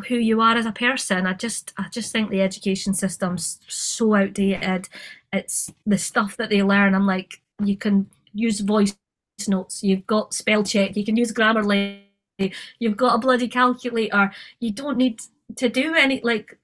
who 0.08 0.16
you 0.16 0.40
are 0.42 0.56
as 0.56 0.66
a 0.66 0.72
person. 0.72 1.26
I 1.26 1.34
just 1.34 1.74
I 1.78 1.88
just 1.90 2.12
think 2.12 2.30
the 2.30 2.42
education 2.42 2.94
system's 2.94 3.60
so 3.68 4.14
outdated. 4.14 4.90
It's 5.34 5.72
the 5.86 5.98
stuff 5.98 6.38
that 6.38 6.50
they 6.50 6.64
learn. 6.64 6.96
I'm 6.96 7.08
like, 7.08 7.42
you 7.64 7.78
can 7.78 8.10
use 8.34 8.60
voice 8.60 8.96
notes, 9.48 9.84
you've 9.84 10.06
got 10.06 10.34
spell 10.34 10.64
check, 10.64 10.96
you 10.98 11.06
can 11.06 11.16
use 11.16 11.32
Grammarly 11.32 12.02
You've 12.80 12.98
got 12.98 13.16
a 13.16 13.20
bloody 13.20 13.48
calculator. 13.48 14.32
You 14.60 14.72
don't 14.72 14.98
need 14.98 15.22
to 15.58 15.70
do 15.70 15.96
any 15.96 16.22
like 16.24 16.58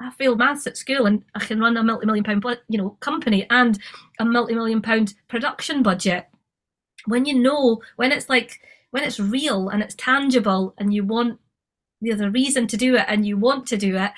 I 0.00 0.10
failed 0.10 0.38
maths 0.38 0.66
at 0.66 0.76
school 0.76 1.06
and 1.06 1.24
I 1.34 1.40
can 1.40 1.60
run 1.60 1.76
a 1.76 1.82
multi-million 1.82 2.24
pound 2.24 2.44
you 2.68 2.78
know 2.78 2.96
company 3.00 3.46
and 3.50 3.78
a 4.18 4.24
multi-million 4.24 4.82
pound 4.82 5.14
production 5.28 5.82
budget. 5.82 6.26
When 7.06 7.24
you 7.24 7.38
know 7.38 7.82
when 7.96 8.12
it's 8.12 8.28
like 8.28 8.60
when 8.90 9.04
it's 9.04 9.20
real 9.20 9.68
and 9.68 9.82
it's 9.82 9.94
tangible 9.94 10.74
and 10.78 10.92
you 10.92 11.04
want 11.04 11.38
there's 12.00 12.20
a 12.20 12.30
reason 12.30 12.66
to 12.66 12.76
do 12.76 12.96
it 12.96 13.04
and 13.08 13.26
you 13.26 13.36
want 13.36 13.66
to 13.66 13.76
do 13.76 13.96
it, 13.96 14.12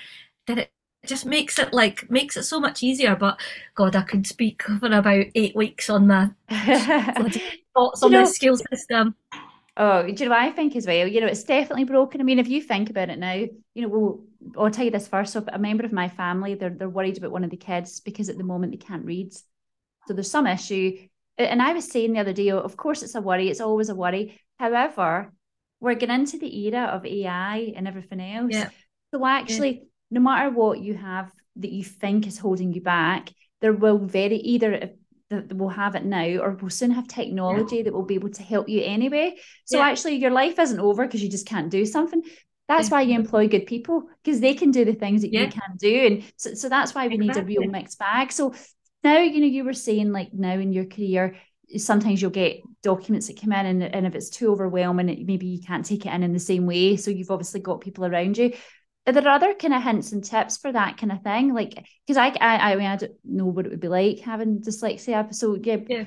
then 0.46 0.58
it 0.58 0.72
just 1.04 1.26
makes 1.26 1.58
it 1.58 1.72
like 1.72 2.08
makes 2.10 2.36
it 2.36 2.44
so 2.44 2.60
much 2.60 2.82
easier. 2.82 3.16
But 3.16 3.40
God, 3.74 3.96
I 3.96 4.02
could 4.02 4.26
speak 4.26 4.62
for 4.62 4.86
about 4.86 5.26
eight 5.34 5.56
weeks 5.56 5.90
on 5.90 6.06
my 6.06 6.30
thoughts 7.74 8.02
on 8.02 8.12
the 8.12 8.26
skill 8.26 8.56
system. 8.56 9.16
Oh, 9.76 10.02
do 10.02 10.10
you 10.10 10.28
know 10.28 10.36
what 10.36 10.42
I 10.42 10.50
think 10.50 10.76
as 10.76 10.86
well? 10.86 11.06
You 11.06 11.22
know, 11.22 11.26
it's 11.26 11.44
definitely 11.44 11.84
broken. 11.84 12.20
I 12.20 12.24
mean, 12.24 12.38
if 12.38 12.48
you 12.48 12.60
think 12.60 12.90
about 12.90 13.08
it 13.08 13.18
now, 13.18 13.32
you 13.32 13.50
know, 13.76 13.88
well, 13.88 14.20
I'll 14.58 14.70
tell 14.70 14.84
you 14.84 14.90
this 14.90 15.08
first. 15.08 15.32
So 15.32 15.44
a 15.48 15.58
member 15.58 15.84
of 15.84 15.92
my 15.92 16.08
family, 16.08 16.54
they're 16.54 16.70
they're 16.70 16.88
worried 16.88 17.18
about 17.18 17.32
one 17.32 17.44
of 17.44 17.50
the 17.50 17.56
kids 17.56 18.00
because 18.00 18.28
at 18.28 18.36
the 18.38 18.44
moment 18.44 18.72
they 18.72 18.78
can't 18.78 19.04
read. 19.04 19.32
So 20.06 20.14
there's 20.14 20.30
some 20.30 20.46
issue. 20.46 21.08
And 21.38 21.62
I 21.62 21.72
was 21.72 21.90
saying 21.90 22.12
the 22.12 22.20
other 22.20 22.32
day, 22.32 22.50
of 22.50 22.76
course 22.76 23.02
it's 23.02 23.14
a 23.14 23.20
worry, 23.20 23.48
it's 23.48 23.60
always 23.60 23.88
a 23.88 23.94
worry. 23.94 24.40
However, 24.58 25.32
we're 25.80 25.94
getting 25.94 26.20
into 26.20 26.38
the 26.38 26.66
era 26.66 26.84
of 26.84 27.04
AI 27.04 27.72
and 27.74 27.88
everything 27.88 28.20
else. 28.20 28.52
Yeah. 28.52 28.68
So 29.12 29.26
actually, 29.26 29.70
yeah. 29.70 29.84
no 30.12 30.20
matter 30.20 30.50
what 30.50 30.80
you 30.80 30.94
have 30.94 31.30
that 31.56 31.72
you 31.72 31.84
think 31.84 32.26
is 32.26 32.38
holding 32.38 32.72
you 32.72 32.80
back, 32.80 33.30
there 33.60 33.72
will 33.72 33.98
very 33.98 34.36
either 34.36 34.90
that 35.30 35.56
will 35.56 35.70
have 35.70 35.94
it 35.94 36.04
now 36.04 36.26
or 36.26 36.58
we'll 36.60 36.70
soon 36.70 36.90
have 36.90 37.08
technology 37.08 37.76
yeah. 37.76 37.82
that 37.84 37.94
will 37.94 38.04
be 38.04 38.14
able 38.14 38.28
to 38.28 38.42
help 38.42 38.68
you 38.68 38.82
anyway 38.82 39.34
so 39.64 39.80
actually 39.80 40.16
your 40.16 40.30
life 40.30 40.58
isn't 40.58 40.78
over 40.78 41.06
because 41.06 41.22
you 41.22 41.30
just 41.30 41.46
can't 41.46 41.70
do 41.70 41.86
something 41.86 42.22
that's 42.68 42.90
why 42.90 43.00
you 43.00 43.14
employ 43.14 43.48
good 43.48 43.66
people 43.66 44.04
because 44.22 44.40
they 44.40 44.52
can 44.54 44.70
do 44.70 44.84
the 44.84 44.92
things 44.92 45.22
that 45.22 45.32
you 45.32 45.46
can't 45.48 45.78
do 45.78 46.06
and 46.06 46.24
so, 46.36 46.54
so 46.54 46.68
that's 46.68 46.94
why 46.94 47.06
we 47.08 47.14
exactly. 47.14 47.42
need 47.42 47.58
a 47.58 47.60
real 47.60 47.70
mixed 47.70 47.98
bag 47.98 48.30
so 48.30 48.54
now 49.04 49.18
you 49.18 49.40
know 49.40 49.46
you 49.46 49.64
were 49.64 49.72
saying 49.72 50.12
like 50.12 50.32
now 50.32 50.52
in 50.52 50.72
your 50.72 50.84
career 50.84 51.36
sometimes 51.76 52.20
you'll 52.20 52.30
get 52.30 52.60
documents 52.82 53.28
that 53.28 53.40
come 53.40 53.52
in 53.52 53.64
and, 53.64 53.82
and 53.82 54.06
if 54.06 54.14
it's 54.14 54.28
too 54.28 54.50
overwhelming 54.50 55.08
it, 55.08 55.26
maybe 55.26 55.46
you 55.46 55.62
can't 55.62 55.86
take 55.86 56.04
it 56.04 56.12
in 56.12 56.22
in 56.22 56.32
the 56.32 56.38
same 56.38 56.66
way 56.66 56.96
so 56.96 57.10
you've 57.10 57.30
obviously 57.30 57.60
got 57.60 57.80
people 57.80 58.04
around 58.04 58.36
you 58.36 58.52
are 59.06 59.12
there 59.12 59.28
other 59.28 59.54
kind 59.54 59.74
of 59.74 59.82
hints 59.82 60.12
and 60.12 60.22
tips 60.22 60.58
for 60.58 60.70
that 60.72 60.96
kind 60.96 61.10
of 61.12 61.22
thing? 61.22 61.52
Like, 61.52 61.74
because 62.06 62.16
I, 62.16 62.28
I, 62.40 62.72
I 62.72 62.76
mean, 62.76 62.86
I 62.86 62.96
don't 62.96 63.12
know 63.24 63.46
what 63.46 63.66
it 63.66 63.70
would 63.70 63.80
be 63.80 63.88
like 63.88 64.20
having 64.20 64.60
dyslexia. 64.60 65.34
So 65.34 65.58
yeah, 65.60 65.78
yeah. 65.88 66.04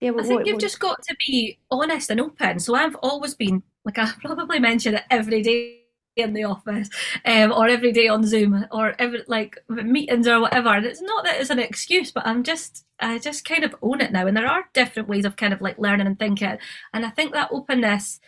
yeah 0.00 0.10
what, 0.10 0.24
I 0.24 0.28
think 0.28 0.40
what, 0.40 0.46
you've 0.46 0.54
what... 0.56 0.60
just 0.60 0.78
got 0.78 1.02
to 1.02 1.16
be 1.26 1.58
honest 1.70 2.10
and 2.10 2.20
open. 2.20 2.58
So 2.58 2.74
I've 2.74 2.96
always 2.96 3.34
been 3.34 3.62
like 3.84 3.98
I 3.98 4.12
probably 4.20 4.58
mention 4.58 4.94
it 4.94 5.04
every 5.10 5.42
day 5.42 5.81
in 6.16 6.34
the 6.34 6.44
office, 6.44 6.88
um, 7.24 7.52
or 7.52 7.68
every 7.68 7.92
day 7.92 8.08
on 8.08 8.24
Zoom, 8.24 8.66
or 8.70 8.94
every 8.98 9.22
like 9.28 9.58
meetings 9.68 10.28
or 10.28 10.40
whatever. 10.40 10.68
And 10.70 10.86
it's 10.86 11.02
not 11.02 11.24
that 11.24 11.40
it's 11.40 11.50
an 11.50 11.58
excuse, 11.58 12.10
but 12.12 12.26
I'm 12.26 12.42
just 12.42 12.84
I 13.00 13.18
just 13.18 13.44
kind 13.44 13.64
of 13.64 13.74
own 13.82 14.00
it 14.00 14.12
now. 14.12 14.26
And 14.26 14.36
there 14.36 14.46
are 14.46 14.64
different 14.74 15.08
ways 15.08 15.24
of 15.24 15.36
kind 15.36 15.52
of 15.52 15.60
like 15.60 15.78
learning 15.78 16.06
and 16.06 16.18
thinking. 16.18 16.58
And 16.92 17.06
I 17.06 17.10
think 17.10 17.32
that 17.32 17.50
openness 17.52 18.20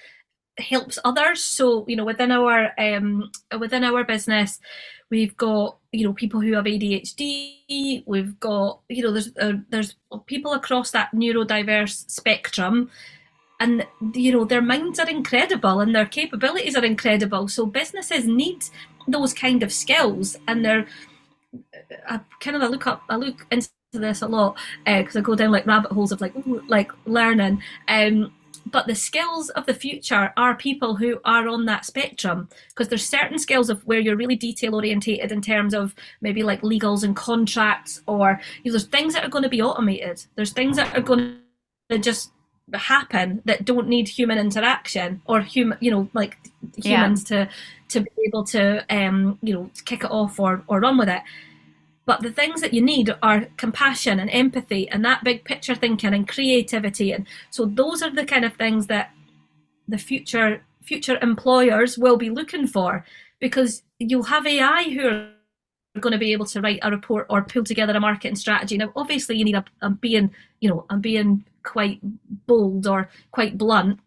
helps 0.59 0.99
others. 1.05 1.43
So 1.43 1.85
you 1.89 1.97
know, 1.97 2.05
within 2.05 2.31
our 2.33 2.73
um, 2.79 3.31
within 3.59 3.85
our 3.85 4.05
business, 4.05 4.59
we've 5.11 5.37
got 5.37 5.79
you 5.93 6.07
know 6.07 6.13
people 6.13 6.41
who 6.41 6.55
have 6.55 6.65
ADHD. 6.65 8.05
We've 8.07 8.39
got 8.41 8.81
you 8.89 9.03
know 9.03 9.13
there's 9.13 9.37
uh, 9.41 9.55
there's 9.69 9.97
people 10.27 10.53
across 10.53 10.91
that 10.93 11.13
neurodiverse 11.13 12.11
spectrum. 12.11 12.91
And 13.65 13.87
you 14.15 14.31
know 14.31 14.45
their 14.45 14.61
minds 14.61 14.99
are 14.99 15.09
incredible 15.09 15.81
and 15.81 15.95
their 15.95 16.05
capabilities 16.05 16.77
are 16.77 16.85
incredible. 16.85 17.49
So 17.49 17.65
businesses 17.65 18.27
need 18.27 18.63
those 19.09 19.33
kind 19.33 19.63
of 19.63 19.73
skills, 19.73 20.37
and 20.47 20.63
they're 20.63 20.87
I 22.07 22.21
kind 22.41 22.57
of 22.57 22.63
I 22.63 22.67
look 22.67 22.87
up 22.87 23.03
I 23.09 23.17
look 23.17 23.47
into 23.51 23.71
this 23.93 24.21
a 24.21 24.29
lot 24.29 24.59
because 24.85 25.17
uh, 25.17 25.21
I 25.21 25.23
go 25.23 25.35
down 25.35 25.51
like 25.51 25.67
rabbit 25.67 25.93
holes 25.93 26.13
of 26.13 26.21
like 26.21 26.35
like 26.69 26.93
learning. 27.07 27.63
Um, 27.89 28.33
but 28.67 28.87
the 28.87 28.95
skills 28.95 29.49
of 29.51 29.67
the 29.67 29.75
future 29.75 30.33
are 30.37 30.55
people 30.55 30.97
who 30.97 31.21
are 31.25 31.49
on 31.49 31.65
that 31.67 31.85
spectrum 31.85 32.49
because 32.69 32.89
there's 32.89 33.07
certain 33.07 33.39
skills 33.39 33.71
of 33.71 33.87
where 33.87 34.01
you're 34.01 34.17
really 34.17 34.37
detail 34.37 34.75
orientated 34.75 35.33
in 35.33 35.41
terms 35.41 35.75
of 35.75 35.95
maybe 36.21 36.43
like 36.43 36.63
legals 36.63 37.05
and 37.05 37.17
contracts 37.17 38.03
or 38.07 38.41
you 38.63 38.71
know, 38.71 38.79
there's 38.79 38.89
things 38.89 39.15
that 39.15 39.25
are 39.25 39.29
going 39.29 39.43
to 39.43 39.51
be 39.51 39.61
automated 39.61 40.25
there's 40.35 40.53
things 40.53 40.77
that 40.77 40.97
are 40.97 41.03
going 41.03 41.39
to 41.91 41.99
just 41.99 42.31
happen 42.73 43.43
that 43.45 43.65
don't 43.65 43.89
need 43.89 44.09
human 44.09 44.39
interaction 44.39 45.21
or 45.27 45.43
human 45.43 45.77
you 45.81 45.91
know 45.91 46.09
like 46.15 46.39
humans 46.77 47.31
yeah. 47.31 47.45
to 47.45 47.51
to 47.89 48.01
be 48.01 48.11
able 48.27 48.43
to 48.43 48.83
um 48.89 49.39
you 49.43 49.53
know 49.53 49.71
kick 49.85 50.03
it 50.03 50.11
off 50.11 50.41
or 50.41 50.63
or 50.67 50.81
run 50.81 50.97
with 50.97 51.09
it 51.09 51.21
but 52.07 52.21
the 52.21 52.33
things 52.33 52.61
that 52.61 52.75
you 52.75 52.83
need 52.83 53.15
are 53.23 53.47
compassion 53.57 54.21
and 54.21 54.31
empathy 54.31 54.89
and 54.89 55.05
that 55.05 55.25
big 55.25 55.45
picture 55.45 55.75
thinking 55.75 56.13
and 56.13 56.29
creativity. 56.29 57.13
And 57.13 57.27
so 57.51 57.65
those 57.65 58.03
are 58.03 58.11
the 58.11 58.27
kind 58.27 58.45
of 58.45 58.55
things 58.55 58.87
that 58.89 59.11
the 59.89 59.99
future 59.99 60.63
future 60.83 61.19
employers 61.23 61.97
will 61.97 62.19
be 62.19 62.29
looking 62.29 62.67
for 62.67 63.07
because 63.41 63.83
you'll 63.99 64.25
have 64.25 64.47
AI 64.47 64.83
who 64.91 65.09
are 65.09 65.31
going 66.01 66.13
to 66.13 66.19
be 66.19 66.33
able 66.33 66.45
to 66.45 66.61
write 66.61 66.81
a 66.83 66.91
report 66.91 67.27
or 67.31 67.43
pull 67.43 67.65
together 67.65 67.95
a 67.95 68.01
marketing 68.01 68.37
strategy. 68.37 68.77
Now, 68.77 68.93
obviously, 68.95 69.39
you 69.39 69.45
need 69.45 69.55
a, 69.55 69.65
I'm 69.81 69.95
being, 69.95 70.31
you 70.61 70.69
know, 70.69 70.85
I'm 70.91 71.01
being 71.01 71.45
quite 71.65 71.99
bold 72.47 72.87
or 72.87 73.11
quite 73.33 73.59
blunt, 73.59 74.01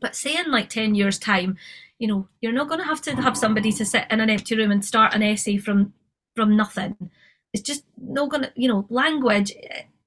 but 0.00 0.16
say 0.16 0.36
in 0.36 0.50
like 0.50 0.68
10 0.68 0.94
years' 0.94 1.18
time, 1.18 1.56
you 1.98 2.08
know, 2.08 2.28
you're 2.40 2.52
not 2.52 2.68
going 2.68 2.80
to 2.80 2.86
have 2.86 3.00
to 3.02 3.14
have 3.16 3.36
somebody 3.36 3.72
to 3.72 3.84
sit 3.84 4.06
in 4.10 4.20
an 4.20 4.30
empty 4.30 4.56
room 4.56 4.70
and 4.70 4.84
start 4.84 5.14
an 5.14 5.22
essay 5.22 5.56
from 5.56 5.92
from 6.34 6.54
nothing. 6.56 7.10
It's 7.54 7.62
just 7.62 7.84
not 7.96 8.28
gonna, 8.28 8.52
you 8.54 8.68
know, 8.68 8.86
language 8.90 9.52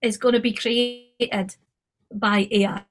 is 0.02 0.18
going 0.18 0.36
to 0.36 0.40
be 0.40 0.54
created 0.54 1.56
by 2.14 2.48
AI. 2.52 2.84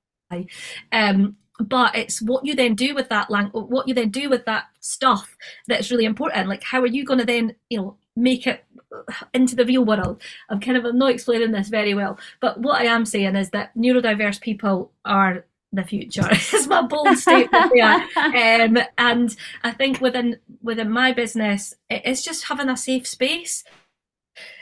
Um, 0.90 1.36
but 1.60 1.96
it's 1.96 2.22
what 2.22 2.44
you 2.44 2.54
then 2.54 2.74
do 2.74 2.94
with 2.94 3.08
that 3.08 3.30
language, 3.30 3.66
what 3.68 3.88
you 3.88 3.94
then 3.94 4.10
do 4.10 4.28
with 4.28 4.44
that 4.46 4.66
stuff 4.80 5.36
that's 5.66 5.90
really 5.90 6.04
important. 6.04 6.48
Like, 6.48 6.62
how 6.62 6.80
are 6.80 6.86
you 6.86 7.04
going 7.04 7.18
to 7.18 7.26
then, 7.26 7.54
you 7.68 7.78
know, 7.78 7.96
make 8.16 8.46
it 8.46 8.64
into 9.34 9.56
the 9.56 9.64
real 9.64 9.84
world? 9.84 10.22
I'm 10.48 10.60
kind 10.60 10.76
of 10.76 10.84
I'm 10.84 10.98
not 10.98 11.10
explaining 11.10 11.52
this 11.52 11.68
very 11.68 11.94
well, 11.94 12.18
but 12.40 12.60
what 12.60 12.80
I 12.80 12.84
am 12.84 13.04
saying 13.04 13.36
is 13.36 13.50
that 13.50 13.76
neurodiverse 13.76 14.40
people 14.40 14.92
are 15.04 15.44
the 15.72 15.84
future. 15.84 16.28
is 16.32 16.66
my 16.66 16.82
bold 16.82 17.18
statement 17.18 17.72
there. 17.74 18.64
Um, 18.64 18.78
and 18.96 19.36
I 19.62 19.72
think 19.72 20.00
within 20.00 20.38
within 20.62 20.90
my 20.90 21.12
business, 21.12 21.74
it's 21.90 22.22
just 22.22 22.44
having 22.44 22.68
a 22.68 22.76
safe 22.76 23.06
space 23.06 23.64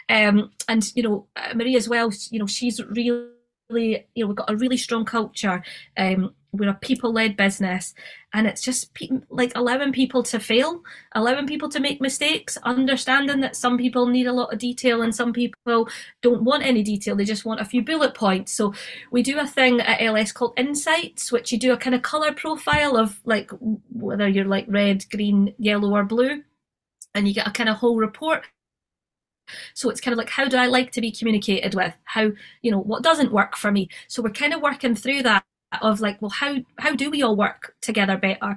um, 0.09 0.51
and 0.69 0.91
you 0.95 1.03
know, 1.03 1.27
uh, 1.37 1.55
Marie 1.55 1.77
as 1.77 1.89
well. 1.89 2.13
You 2.31 2.39
know, 2.39 2.47
she's 2.47 2.81
really, 2.85 3.33
you 3.71 4.25
know, 4.25 4.27
we've 4.29 4.37
got 4.37 4.51
a 4.51 4.57
really 4.57 4.77
strong 4.77 5.05
culture. 5.05 5.63
Um, 5.97 6.35
we're 6.57 6.71
a 6.71 6.75
people-led 6.75 7.37
business, 7.37 7.95
and 8.33 8.47
it's 8.47 8.63
just 8.63 8.93
pe- 8.95 9.09
like 9.31 9.53
allowing 9.55 9.93
people 9.93 10.23
to 10.25 10.39
fail, 10.41 10.83
allowing 11.15 11.47
people 11.47 11.69
to 11.71 11.81
make 11.81 12.01
mistakes, 12.01 12.57
understanding 12.65 13.41
that 13.41 13.57
some 13.57 13.79
people 13.79 14.07
need 14.07 14.27
a 14.27 14.33
lot 14.33 14.53
of 14.53 14.59
detail 14.59 15.03
and 15.03 15.15
some 15.15 15.33
people 15.33 15.89
don't 16.23 16.43
want 16.43 16.65
any 16.65 16.83
detail; 16.83 17.17
they 17.17 17.25
just 17.25 17.45
want 17.45 17.61
a 17.61 17.65
few 17.65 17.83
bullet 17.83 18.15
points. 18.15 18.53
So 18.53 18.75
we 19.11 19.23
do 19.23 19.39
a 19.39 19.47
thing 19.47 19.81
at 19.81 20.03
LS 20.03 20.33
called 20.33 20.55
Insights, 20.59 21.33
which 21.33 21.53
you 21.53 21.59
do 21.59 21.73
a 21.73 21.77
kind 21.77 21.95
of 21.95 22.03
color 22.03 22.33
profile 22.33 22.97
of 22.97 23.21
like 23.25 23.51
whether 23.93 24.29
you're 24.29 24.45
like 24.45 24.67
red, 24.69 25.05
green, 25.11 25.55
yellow, 25.59 25.95
or 25.95 26.05
blue 26.05 26.43
and 27.17 27.27
you 27.27 27.35
get 27.35 27.49
a 27.49 27.51
kind 27.51 27.69
of 27.69 27.77
whole 27.77 27.97
report. 27.97 28.45
So 29.75 29.91
it's 29.91 30.01
kind 30.01 30.13
of 30.13 30.19
like 30.19 30.29
how 30.29 30.47
do 30.49 30.57
i 30.57 30.67
like 30.67 30.93
to 30.93 31.01
be 31.01 31.11
communicated 31.11 31.75
with? 31.75 31.95
How 32.05 32.31
you 32.63 32.71
know 32.71 32.81
what 32.81 33.03
doesn't 33.03 33.33
work 33.33 33.57
for 33.57 33.73
me? 33.73 33.89
So 34.09 34.23
we're 34.23 34.31
kind 34.31 34.53
of 34.53 34.61
working 34.61 34.95
through 34.95 35.23
that 35.23 35.45
of 35.83 36.01
like 36.01 36.21
well 36.21 36.31
how 36.31 36.57
how 36.79 36.95
do 36.95 37.11
we 37.11 37.23
all 37.23 37.37
work 37.37 37.75
together 37.81 38.17
better 38.17 38.57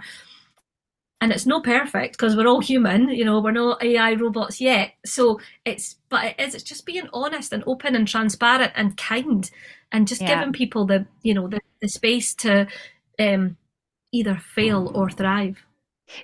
and 1.22 1.32
it's 1.32 1.46
not 1.46 1.64
perfect 1.64 2.14
because 2.14 2.36
we're 2.36 2.48
all 2.48 2.62
human 2.62 3.10
you 3.10 3.26
know 3.26 3.40
we're 3.40 3.52
not 3.52 3.84
ai 3.84 4.14
robots 4.14 4.62
yet 4.62 4.94
so 5.06 5.40
it's 5.66 5.96
but 6.10 6.24
it 6.26 6.40
is 6.40 6.56
it's 6.56 6.64
just 6.64 6.86
being 6.86 7.10
honest 7.14 7.54
and 7.54 7.64
open 7.68 7.96
and 7.96 8.08
transparent 8.08 8.72
and 8.76 8.98
kind 8.98 9.52
and 9.92 10.08
just 10.08 10.22
yeah. 10.22 10.40
giving 10.40 10.54
people 10.54 10.86
the 10.86 11.06
you 11.24 11.34
know 11.34 11.48
the, 11.48 11.60
the 11.82 11.88
space 11.88 12.34
to 12.34 12.68
um 13.20 13.58
either 14.12 14.36
fail 14.36 14.92
or 14.96 15.10
thrive 15.10 15.64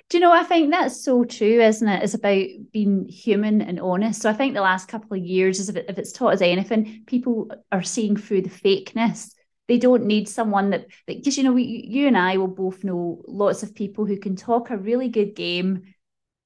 do 0.08 0.18
you 0.18 0.20
know, 0.20 0.32
I 0.32 0.42
think 0.42 0.70
that's 0.70 1.00
so 1.00 1.24
true, 1.24 1.60
isn't 1.60 1.86
it? 1.86 2.02
It's 2.02 2.14
about 2.14 2.46
being 2.72 3.06
human 3.06 3.62
and 3.62 3.78
honest. 3.80 4.22
So 4.22 4.30
I 4.30 4.32
think 4.32 4.54
the 4.54 4.60
last 4.60 4.88
couple 4.88 5.16
of 5.16 5.24
years, 5.24 5.60
is 5.60 5.68
if, 5.68 5.76
it, 5.76 5.86
if 5.88 5.98
it's 5.98 6.12
taught 6.12 6.34
us 6.34 6.42
anything, 6.42 7.04
people 7.06 7.50
are 7.70 7.82
seeing 7.82 8.16
through 8.16 8.42
the 8.42 8.50
fakeness. 8.50 9.35
They 9.68 9.78
don't 9.78 10.04
need 10.04 10.28
someone 10.28 10.70
that, 10.70 10.86
because, 11.06 11.36
you 11.36 11.44
know, 11.44 11.52
we, 11.52 11.64
you 11.64 12.06
and 12.06 12.16
I 12.16 12.36
will 12.36 12.48
both 12.48 12.84
know 12.84 13.22
lots 13.26 13.62
of 13.62 13.74
people 13.74 14.06
who 14.06 14.18
can 14.18 14.36
talk 14.36 14.70
a 14.70 14.76
really 14.76 15.08
good 15.08 15.34
game, 15.34 15.94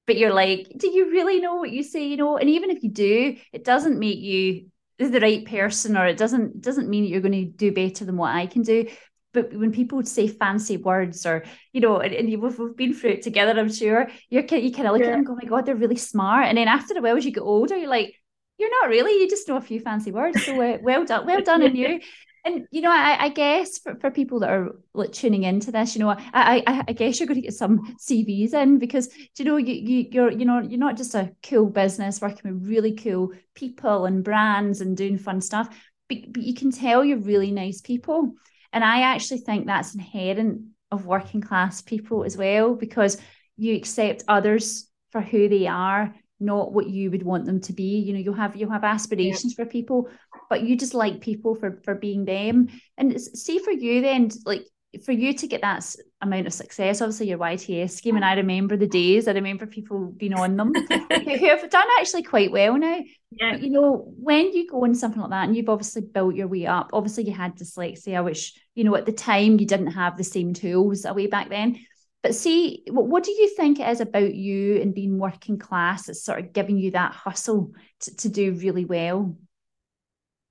but 0.07 0.17
you're 0.17 0.33
like, 0.33 0.71
do 0.75 0.87
you 0.87 1.11
really 1.11 1.39
know 1.39 1.55
what 1.55 1.71
you 1.71 1.83
say? 1.83 2.07
You 2.07 2.17
know, 2.17 2.37
and 2.37 2.49
even 2.49 2.71
if 2.71 2.83
you 2.83 2.89
do, 2.89 3.35
it 3.53 3.63
doesn't 3.63 3.99
make 3.99 4.19
you 4.19 4.67
the 4.97 5.19
right 5.19 5.45
person 5.45 5.97
or 5.97 6.05
it 6.05 6.15
doesn't 6.15 6.61
doesn't 6.61 6.87
mean 6.87 7.05
you're 7.05 7.21
going 7.21 7.31
to 7.31 7.45
do 7.45 7.71
better 7.71 8.05
than 8.05 8.17
what 8.17 8.35
I 8.35 8.45
can 8.45 8.61
do 8.61 8.85
but 9.33 9.53
when 9.53 9.71
people 9.71 10.03
say 10.03 10.27
fancy 10.27 10.77
words 10.77 11.25
or 11.25 11.43
you 11.73 11.81
know 11.81 11.99
and, 11.99 12.13
and 12.13 12.29
you've, 12.29 12.59
we've 12.59 12.75
been 12.75 12.93
through 12.93 13.11
it 13.11 13.21
together 13.21 13.59
i'm 13.59 13.71
sure 13.71 14.07
you're 14.29 14.43
you 14.43 14.71
kind 14.71 14.87
of 14.87 14.93
look 14.93 15.01
yeah. 15.01 15.07
at 15.07 15.11
them 15.11 15.23
go 15.23 15.33
oh 15.33 15.35
my 15.35 15.47
god 15.47 15.65
they're 15.65 15.75
really 15.75 15.95
smart 15.95 16.45
and 16.47 16.57
then 16.57 16.67
after 16.67 16.97
a 16.97 17.01
while 17.01 17.17
as 17.17 17.25
you 17.25 17.31
get 17.31 17.41
older 17.41 17.75
you're 17.75 17.89
like 17.89 18.15
you're 18.57 18.81
not 18.81 18.89
really 18.89 19.11
you 19.21 19.29
just 19.29 19.47
know 19.47 19.57
a 19.57 19.61
few 19.61 19.79
fancy 19.79 20.11
words 20.11 20.43
so 20.45 20.59
uh, 20.61 20.77
well 20.81 21.05
done 21.05 21.25
well 21.25 21.41
done 21.41 21.63
on 21.63 21.75
you 21.75 21.99
and 22.43 22.67
you 22.71 22.81
know 22.81 22.91
I, 22.91 23.25
I 23.25 23.29
guess 23.29 23.77
for, 23.79 23.95
for 23.95 24.11
people 24.11 24.39
that 24.39 24.49
are 24.49 24.75
like 24.93 25.11
tuning 25.11 25.43
into 25.43 25.71
this 25.71 25.95
you 25.95 25.99
know 25.99 26.09
I, 26.09 26.63
I 26.65 26.83
I 26.87 26.93
guess 26.93 27.19
you're 27.19 27.27
going 27.27 27.41
to 27.41 27.47
get 27.47 27.53
some 27.53 27.95
CVs 27.97 28.53
in 28.53 28.79
because 28.79 29.09
you 29.37 29.45
know 29.45 29.57
you, 29.57 29.73
you 29.73 30.07
you're 30.11 30.31
you 30.31 30.45
know 30.45 30.59
you're 30.59 30.79
not 30.79 30.97
just 30.97 31.15
a 31.15 31.31
cool 31.43 31.67
business 31.67 32.21
working 32.21 32.53
with 32.53 32.67
really 32.67 32.93
cool 32.93 33.31
people 33.53 34.05
and 34.05 34.23
brands 34.23 34.81
and 34.81 34.97
doing 34.97 35.17
fun 35.17 35.41
stuff 35.41 35.69
but, 36.11 36.33
but 36.33 36.43
you 36.43 36.53
can 36.53 36.71
tell 36.71 37.05
you're 37.05 37.17
really 37.17 37.51
nice 37.51 37.81
people. 37.81 38.33
And 38.73 38.83
I 38.83 39.01
actually 39.01 39.39
think 39.39 39.65
that's 39.65 39.95
inherent 39.95 40.61
of 40.91 41.05
working 41.05 41.41
class 41.41 41.81
people 41.81 42.23
as 42.23 42.35
well, 42.35 42.75
because 42.75 43.17
you 43.57 43.75
accept 43.75 44.23
others 44.27 44.89
for 45.11 45.21
who 45.21 45.47
they 45.47 45.67
are, 45.67 46.13
not 46.41 46.73
what 46.73 46.89
you 46.89 47.11
would 47.11 47.23
want 47.23 47.45
them 47.45 47.61
to 47.61 47.73
be. 47.73 47.99
You 47.99 48.13
know, 48.13 48.19
you'll 48.19 48.33
have 48.33 48.55
you'll 48.55 48.71
have 48.71 48.83
aspirations 48.83 49.55
yeah. 49.57 49.63
for 49.63 49.69
people, 49.69 50.09
but 50.49 50.63
you 50.63 50.75
just 50.75 50.93
like 50.93 51.21
people 51.21 51.55
for 51.55 51.79
for 51.83 51.95
being 51.95 52.25
them. 52.25 52.67
And 52.97 53.19
see 53.21 53.59
for 53.59 53.71
you 53.71 54.01
then, 54.01 54.29
like 54.45 54.65
for 55.05 55.13
you 55.13 55.33
to 55.33 55.47
get 55.47 55.61
that 55.61 55.95
amount 56.21 56.47
of 56.47 56.53
success, 56.53 57.01
obviously 57.01 57.29
your 57.29 57.37
YTS 57.37 57.91
scheme, 57.91 58.17
and 58.17 58.25
I 58.25 58.33
remember 58.33 58.75
the 58.75 58.87
days, 58.87 59.27
I 59.27 59.31
remember 59.31 59.65
people 59.65 60.07
being 60.07 60.33
on 60.33 60.57
them 60.57 60.73
who 61.09 61.47
have 61.47 61.69
done 61.69 61.87
actually 61.99 62.23
quite 62.23 62.51
well 62.51 62.77
now. 62.77 62.99
Yeah. 63.31 63.53
But, 63.53 63.61
you 63.61 63.69
know, 63.69 64.13
when 64.17 64.51
you 64.51 64.69
go 64.69 64.83
on 64.83 64.93
something 64.93 65.21
like 65.21 65.29
that, 65.29 65.47
and 65.47 65.55
you've 65.55 65.69
obviously 65.69 66.01
built 66.01 66.35
your 66.35 66.47
way 66.47 66.65
up, 66.65 66.89
obviously 66.91 67.23
you 67.23 67.33
had 67.33 67.55
dyslexia, 67.55 68.23
which, 68.23 68.53
you 68.75 68.83
know, 68.83 68.95
at 68.95 69.05
the 69.05 69.13
time 69.13 69.59
you 69.59 69.65
didn't 69.65 69.93
have 69.93 70.17
the 70.17 70.23
same 70.25 70.53
tools 70.53 71.05
way 71.05 71.27
back 71.27 71.49
then. 71.49 71.79
But 72.23 72.35
see, 72.35 72.83
what, 72.87 73.07
what 73.07 73.23
do 73.23 73.31
you 73.31 73.49
think 73.55 73.79
it 73.79 73.89
is 73.89 73.99
about 73.99 74.35
you 74.35 74.79
and 74.79 74.93
being 74.93 75.17
working 75.17 75.57
class 75.57 76.05
that's 76.05 76.23
sort 76.23 76.39
of 76.39 76.53
giving 76.53 76.77
you 76.77 76.91
that 76.91 77.13
hustle 77.13 77.73
to, 78.01 78.15
to 78.17 78.29
do 78.29 78.53
really 78.53 78.85
well? 78.85 79.35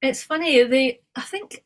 It's 0.03 0.23
funny, 0.23 0.63
they 0.65 1.01
I 1.15 1.21
think 1.21 1.63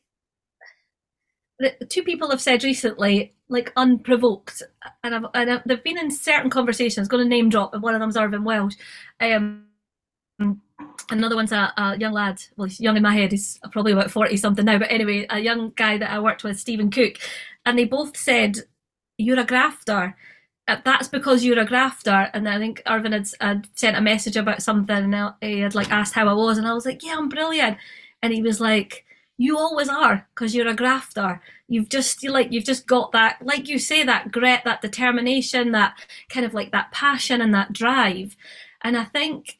the 1.59 1.87
two 1.89 2.03
people 2.03 2.31
have 2.31 2.41
said 2.41 2.65
recently, 2.65 3.35
like 3.49 3.73
unprovoked, 3.77 4.63
and 5.03 5.15
I've, 5.15 5.25
and 5.35 5.51
I've, 5.53 5.63
they've 5.65 5.85
been 5.85 5.99
in 5.99 6.11
certain 6.11 6.51
conversations. 6.51 7.09
Going 7.09 7.25
to 7.25 7.29
name 7.29 7.49
drop, 7.49 7.75
and 7.75 7.83
one 7.83 7.95
of 7.95 8.01
them's 8.01 8.17
Irvine 8.17 8.45
Welsh. 8.45 8.75
Um, 9.21 9.67
another 11.11 11.37
one's 11.37 11.53
a, 11.53 11.73
a, 11.77 11.97
young 11.99 12.13
lad. 12.13 12.43
Well, 12.57 12.67
he's 12.67 12.81
young 12.81 12.97
in 12.97 13.03
my 13.03 13.15
head. 13.15 13.33
He's 13.33 13.61
probably 13.71 13.93
about 13.93 14.11
forty 14.11 14.37
something 14.37 14.65
now. 14.65 14.79
But 14.79 14.91
anyway, 14.91 15.27
a 15.31 15.39
young 15.39 15.73
guy 15.77 15.99
that 15.99 16.11
I 16.11 16.19
worked 16.19 16.45
with, 16.45 16.59
Stephen 16.59 16.91
Cook, 16.91 17.19
and 17.65 17.79
they 17.79 17.85
both 17.85 18.17
said, 18.17 18.59
"You're 19.19 19.41
a 19.41 19.45
grafter." 19.45 20.17
Uh, 20.67 20.77
that's 20.83 21.09
because 21.09 21.45
you're 21.45 21.59
a 21.59 21.67
grafter. 21.67 22.31
And 22.33 22.49
I 22.49 22.59
think 22.59 22.83
Irvine 22.87 23.12
had, 23.12 23.29
had 23.41 23.69
sent 23.75 23.99
a 23.99 24.01
message 24.01 24.37
about 24.37 24.62
something, 24.62 25.12
and 25.15 25.35
he 25.41 25.61
had 25.61 25.75
like 25.75 25.91
asked 25.91 26.15
how 26.15 26.29
I 26.29 26.33
was, 26.33 26.59
and 26.59 26.67
I 26.67 26.75
was 26.75 26.87
like, 26.87 27.03
"Yeah, 27.03 27.17
I'm 27.17 27.29
brilliant." 27.29 27.79
And 28.23 28.33
he 28.33 28.43
was 28.43 28.61
like 28.61 29.05
you 29.37 29.59
always 29.59 29.89
are 29.89 30.27
because 30.35 30.55
you're 30.55 30.69
a 30.69 30.75
grafter 30.75 31.41
you've 31.69 31.89
just 31.89 32.23
you 32.23 32.31
like 32.31 32.53
you've 32.53 32.65
just 32.65 32.87
got 32.87 33.11
that 33.12 33.39
like 33.43 33.69
you 33.69 33.79
say 33.79 34.05
that 34.05 34.31
grit 34.31 34.61
that 34.65 34.81
determination 34.81 35.73
that 35.73 35.97
kind 36.29 36.47
of 36.47 36.55
like 36.55 36.71
that 36.73 36.91
passion 36.93 37.41
and 37.41 37.53
that 37.53 37.73
drive 37.73 38.37
and 38.83 38.97
i 38.97 39.05
think 39.05 39.59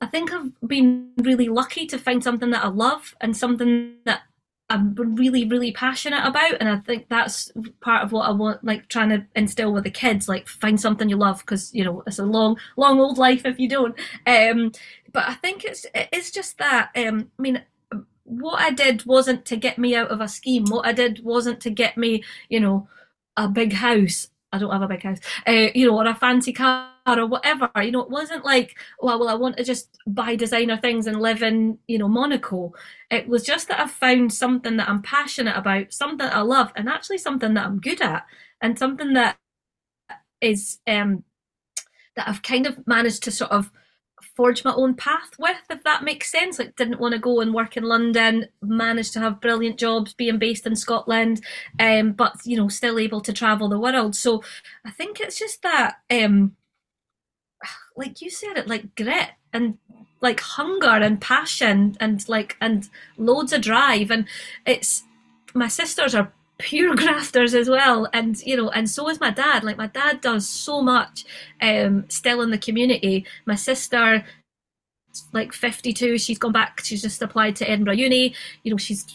i 0.00 0.06
think 0.06 0.32
i've 0.32 0.52
been 0.66 1.10
really 1.18 1.48
lucky 1.48 1.86
to 1.86 1.98
find 1.98 2.22
something 2.22 2.50
that 2.50 2.64
i 2.64 2.68
love 2.68 3.14
and 3.20 3.36
something 3.36 3.94
that 4.04 4.22
i'm 4.70 4.94
really 4.94 5.44
really 5.46 5.72
passionate 5.72 6.24
about 6.24 6.54
and 6.60 6.68
i 6.68 6.76
think 6.78 7.06
that's 7.08 7.52
part 7.80 8.02
of 8.02 8.12
what 8.12 8.28
i 8.28 8.30
want 8.30 8.62
like 8.64 8.88
trying 8.88 9.08
to 9.10 9.26
instill 9.36 9.72
with 9.72 9.84
the 9.84 9.90
kids 9.90 10.28
like 10.28 10.48
find 10.48 10.80
something 10.80 11.08
you 11.08 11.16
love 11.16 11.40
because 11.40 11.74
you 11.74 11.84
know 11.84 12.02
it's 12.06 12.18
a 12.18 12.24
long 12.24 12.56
long 12.76 12.98
old 12.98 13.18
life 13.18 13.44
if 13.44 13.58
you 13.58 13.68
don't 13.68 13.98
um 14.26 14.72
but 15.12 15.28
i 15.28 15.34
think 15.34 15.64
it's 15.64 15.84
it's 15.94 16.30
just 16.30 16.56
that 16.58 16.90
um 16.96 17.30
i 17.38 17.42
mean 17.42 17.62
what 18.30 18.60
I 18.60 18.70
did 18.70 19.04
wasn't 19.06 19.44
to 19.46 19.56
get 19.56 19.76
me 19.76 19.94
out 19.94 20.10
of 20.10 20.20
a 20.20 20.28
scheme. 20.28 20.64
What 20.66 20.86
I 20.86 20.92
did 20.92 21.24
wasn't 21.24 21.60
to 21.62 21.70
get 21.70 21.96
me, 21.96 22.22
you 22.48 22.60
know, 22.60 22.88
a 23.36 23.48
big 23.48 23.72
house. 23.72 24.28
I 24.52 24.58
don't 24.58 24.72
have 24.72 24.82
a 24.82 24.88
big 24.88 25.02
house, 25.02 25.18
uh, 25.46 25.68
you 25.74 25.86
know, 25.86 25.96
or 25.96 26.06
a 26.06 26.14
fancy 26.14 26.52
car 26.52 26.90
or 27.06 27.26
whatever. 27.26 27.70
You 27.80 27.92
know, 27.92 28.02
it 28.02 28.10
wasn't 28.10 28.44
like, 28.44 28.76
well, 28.98 29.18
well, 29.20 29.28
I 29.28 29.34
want 29.34 29.56
to 29.58 29.64
just 29.64 29.96
buy 30.06 30.34
designer 30.36 30.76
things 30.76 31.06
and 31.06 31.20
live 31.20 31.42
in, 31.42 31.78
you 31.86 31.98
know, 31.98 32.08
Monaco. 32.08 32.72
It 33.10 33.28
was 33.28 33.44
just 33.44 33.68
that 33.68 33.80
I 33.80 33.86
found 33.86 34.32
something 34.32 34.76
that 34.76 34.88
I'm 34.88 35.02
passionate 35.02 35.56
about, 35.56 35.92
something 35.92 36.28
I 36.28 36.40
love, 36.40 36.72
and 36.76 36.88
actually 36.88 37.18
something 37.18 37.54
that 37.54 37.66
I'm 37.66 37.80
good 37.80 38.00
at, 38.02 38.26
and 38.60 38.78
something 38.78 39.12
that 39.14 39.38
is 40.40 40.78
um 40.86 41.24
that 42.16 42.28
I've 42.28 42.42
kind 42.42 42.66
of 42.66 42.86
managed 42.86 43.22
to 43.24 43.30
sort 43.30 43.50
of 43.52 43.70
forge 44.40 44.64
my 44.64 44.72
own 44.72 44.94
path 44.94 45.38
with, 45.38 45.60
if 45.68 45.84
that 45.84 46.02
makes 46.02 46.32
sense. 46.32 46.58
Like, 46.58 46.74
didn't 46.74 46.98
want 46.98 47.12
to 47.12 47.18
go 47.18 47.42
and 47.42 47.52
work 47.52 47.76
in 47.76 47.82
London, 47.82 48.46
managed 48.62 49.12
to 49.12 49.20
have 49.20 49.38
brilliant 49.42 49.78
jobs 49.78 50.14
being 50.14 50.38
based 50.38 50.66
in 50.66 50.76
Scotland, 50.76 51.44
um, 51.78 52.12
but 52.12 52.36
you 52.44 52.56
know, 52.56 52.68
still 52.68 52.98
able 52.98 53.20
to 53.20 53.34
travel 53.34 53.68
the 53.68 53.78
world. 53.78 54.16
So 54.16 54.42
I 54.82 54.92
think 54.92 55.20
it's 55.20 55.38
just 55.38 55.60
that, 55.60 55.96
um, 56.10 56.56
like 57.98 58.22
you 58.22 58.30
said, 58.30 58.56
it 58.56 58.66
like 58.66 58.96
grit 58.96 59.28
and 59.52 59.76
like 60.22 60.40
hunger 60.40 60.86
and 60.86 61.20
passion 61.20 61.98
and 62.00 62.26
like 62.26 62.56
and 62.62 62.88
loads 63.18 63.52
of 63.52 63.60
drive 63.60 64.10
and 64.10 64.24
it's 64.64 65.02
my 65.52 65.68
sisters 65.68 66.14
are 66.14 66.32
pure 66.60 66.94
grafters 66.96 67.54
as 67.54 67.68
well. 67.68 68.08
And 68.12 68.40
you 68.42 68.56
know 68.56 68.70
and 68.70 68.88
so 68.88 69.08
is 69.08 69.20
my 69.20 69.30
dad. 69.30 69.64
Like 69.64 69.76
my 69.76 69.88
dad 69.88 70.20
does 70.20 70.48
so 70.48 70.80
much 70.82 71.24
um 71.60 72.04
still 72.08 72.42
in 72.42 72.50
the 72.50 72.58
community. 72.58 73.24
My 73.46 73.54
sister 73.54 74.24
like 75.32 75.52
52 75.52 76.18
she's 76.18 76.38
gone 76.38 76.52
back 76.52 76.80
she's 76.84 77.02
just 77.02 77.20
applied 77.20 77.56
to 77.56 77.68
edinburgh 77.68 77.94
uni. 77.94 78.34
You 78.62 78.70
know 78.70 78.76
she's 78.76 79.06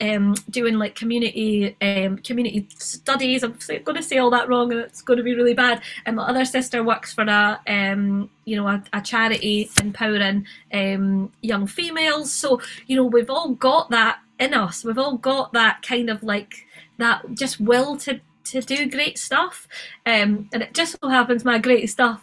um, 0.00 0.34
doing 0.50 0.78
like 0.78 0.94
community 0.94 1.76
um, 1.80 2.18
community 2.18 2.66
studies. 2.78 3.42
I'm 3.42 3.56
going 3.84 3.96
to 3.96 4.02
say 4.02 4.18
all 4.18 4.30
that 4.30 4.48
wrong 4.48 4.72
and 4.72 4.80
it's 4.80 5.02
going 5.02 5.18
to 5.18 5.22
be 5.22 5.34
really 5.34 5.54
bad. 5.54 5.82
And 6.06 6.16
my 6.16 6.24
other 6.24 6.44
sister 6.44 6.82
works 6.82 7.12
for 7.12 7.22
a 7.22 7.60
um, 7.66 8.30
you 8.44 8.56
know 8.56 8.66
a, 8.66 8.82
a 8.92 9.00
charity 9.00 9.70
empowering 9.80 10.46
um, 10.72 11.32
young 11.42 11.66
females. 11.66 12.32
So 12.32 12.60
you 12.86 12.96
know 12.96 13.04
we've 13.04 13.30
all 13.30 13.50
got 13.50 13.90
that 13.90 14.18
in 14.42 14.54
us. 14.54 14.84
We've 14.84 14.98
all 14.98 15.16
got 15.16 15.52
that 15.52 15.82
kind 15.82 16.10
of 16.10 16.22
like 16.22 16.52
that 16.98 17.22
just 17.34 17.60
will 17.60 17.96
to 17.98 18.20
to 18.44 18.60
do 18.60 18.90
great 18.90 19.18
stuff. 19.18 19.68
Um, 20.04 20.48
and 20.52 20.62
it 20.62 20.74
just 20.74 20.96
so 21.00 21.08
happens 21.08 21.44
my 21.44 21.58
great 21.58 21.88
stuff 21.88 22.20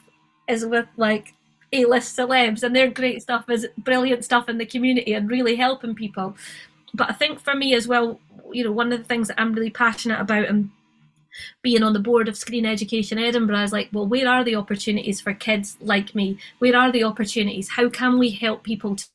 is 0.48 0.66
with 0.66 0.88
like 0.98 1.34
A-list 1.72 2.18
celebs, 2.18 2.64
and 2.64 2.76
their 2.76 2.90
great 2.90 3.22
stuff 3.22 3.50
is 3.50 3.68
brilliant 3.78 4.26
stuff 4.26 4.50
in 4.50 4.58
the 4.58 4.66
community 4.66 5.14
and 5.14 5.32
really 5.32 5.56
helping 5.56 5.96
people. 5.96 6.36
But 6.94 7.10
I 7.10 7.14
think 7.14 7.40
for 7.40 7.56
me 7.56 7.74
as 7.74 7.88
well, 7.88 8.20
you 8.52 8.64
know, 8.64 8.72
one 8.72 8.92
of 8.92 9.00
the 9.00 9.06
things 9.06 9.28
that 9.28 9.40
I'm 9.40 9.54
really 9.54 9.70
passionate 9.70 10.20
about 10.20 10.46
and 10.46 10.72
being 11.62 11.84
on 11.84 11.94
the 11.94 12.00
board 12.00 12.28
of 12.28 12.36
Screen 12.36 12.66
Education 12.66 13.20
Edinburgh 13.20 13.64
is 13.64 13.72
like, 13.72 13.90
well, 13.94 14.08
where 14.08 14.28
are 14.28 14.44
the 14.44 14.56
opportunities 14.56 15.22
for 15.22 15.34
kids 15.34 15.78
like 15.80 16.16
me? 16.16 16.38
Where 16.58 16.76
are 16.76 16.92
the 16.92 17.04
opportunities? 17.04 17.70
How 17.70 17.88
can 17.90 18.18
we 18.20 18.32
help 18.32 18.64
people 18.64 18.96
to, 18.96 19.06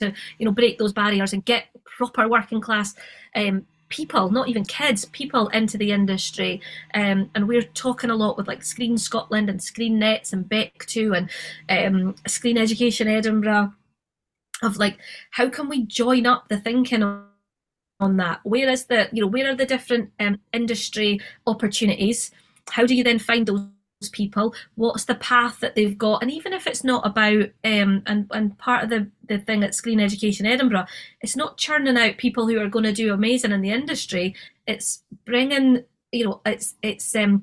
to 0.00 0.12
you 0.38 0.46
know, 0.46 0.52
break 0.52 0.78
those 0.78 0.92
barriers 0.92 1.32
and 1.32 1.44
get 1.44 1.66
proper 1.84 2.28
working 2.28 2.60
class 2.60 2.94
um, 3.34 3.66
people, 3.88 4.30
not 4.30 4.48
even 4.48 4.64
kids, 4.64 5.04
people 5.06 5.48
into 5.48 5.78
the 5.78 5.92
industry. 5.92 6.60
Um, 6.94 7.30
and 7.34 7.48
we're 7.48 7.62
talking 7.62 8.10
a 8.10 8.16
lot 8.16 8.36
with 8.36 8.48
like 8.48 8.64
Screen 8.64 8.98
Scotland 8.98 9.48
and 9.48 9.62
Screen 9.62 9.98
Nets 9.98 10.32
and 10.32 10.48
BECTU 10.48 11.16
and 11.16 11.30
um, 11.68 12.14
Screen 12.26 12.58
Education 12.58 13.08
Edinburgh 13.08 13.72
of 14.62 14.76
like, 14.76 14.98
how 15.30 15.48
can 15.48 15.68
we 15.68 15.84
join 15.84 16.26
up 16.26 16.48
the 16.48 16.58
thinking 16.58 17.02
on, 17.02 17.22
that? 18.18 18.40
Where 18.42 18.68
is 18.68 18.86
the, 18.86 19.08
you 19.12 19.22
know, 19.22 19.28
where 19.28 19.50
are 19.50 19.54
the 19.54 19.64
different 19.64 20.10
um, 20.20 20.38
industry 20.52 21.18
opportunities? 21.46 22.30
How 22.68 22.84
do 22.84 22.94
you 22.94 23.02
then 23.02 23.18
find 23.18 23.46
those 23.46 23.66
people 24.12 24.54
what's 24.74 25.04
the 25.04 25.14
path 25.14 25.60
that 25.60 25.74
they've 25.74 25.96
got? 25.96 26.22
And 26.22 26.30
even 26.30 26.52
if 26.52 26.66
it's 26.66 26.84
not 26.84 27.06
about 27.06 27.50
um 27.64 28.02
and 28.06 28.26
and 28.30 28.56
part 28.58 28.84
of 28.84 28.90
the 28.90 29.10
the 29.26 29.38
thing 29.38 29.64
at 29.64 29.74
screen 29.74 30.00
education 30.00 30.46
edinburgh 30.46 30.86
it's 31.22 31.34
not 31.34 31.56
churning 31.56 31.96
out 31.96 32.18
people 32.18 32.46
who 32.46 32.60
are 32.60 32.68
going 32.68 32.84
to 32.84 32.92
do 32.92 33.12
amazing 33.12 33.52
in 33.52 33.62
the 33.62 33.70
industry. 33.70 34.34
It's 34.66 35.02
bringing 35.24 35.84
you 36.12 36.24
know 36.24 36.40
it's 36.44 36.74
it's 36.82 37.14
um 37.16 37.42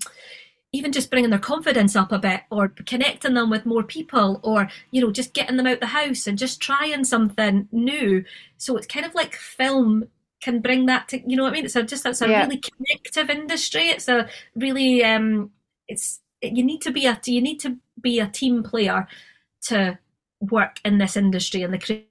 even 0.76 0.92
just 0.92 1.12
bringing 1.12 1.30
their 1.30 1.40
confidence 1.40 1.96
up 1.96 2.12
a 2.12 2.18
bit 2.20 2.42
or 2.50 2.70
connecting 2.70 3.36
them 3.36 3.50
with 3.50 3.66
more 3.66 3.84
people 3.84 4.40
or 4.44 4.70
you 4.92 5.02
know 5.02 5.12
just 5.12 5.34
getting 5.34 5.58
them 5.58 5.68
out 5.68 5.80
the 5.80 5.88
house 5.88 6.28
and 6.28 6.38
just 6.38 6.62
trying 6.62 7.04
something 7.04 7.68
new. 7.72 8.24
So 8.58 8.78
it's 8.78 8.88
kind 8.88 9.06
of 9.06 9.16
like 9.16 9.36
film 9.36 10.06
can 10.42 10.60
bring 10.60 10.88
that 10.88 11.08
to 11.08 11.22
you 11.30 11.38
know 11.38 11.44
what 11.44 11.50
i 11.50 11.54
mean? 11.54 11.66
It's 11.66 11.76
a, 11.76 11.84
just 11.84 12.06
it's 12.06 12.22
a 12.22 12.30
yeah. 12.30 12.44
really 12.44 12.62
connective 12.62 13.30
industry. 13.30 13.90
It's 13.90 14.08
a 14.08 14.28
really 14.56 15.04
um 15.04 15.52
it's 15.88 16.20
you 16.44 16.64
need 16.64 16.82
to 16.82 16.92
be 16.92 17.06
a 17.06 17.20
you 17.26 17.42
need 17.42 17.60
to 17.60 17.78
be 18.02 18.20
a 18.20 18.28
team 18.28 18.64
player 18.64 19.08
to 19.64 19.98
work 20.42 20.80
in 20.84 20.98
this 20.98 21.16
industry 21.16 21.64
and 21.64 21.74
the 21.74 22.04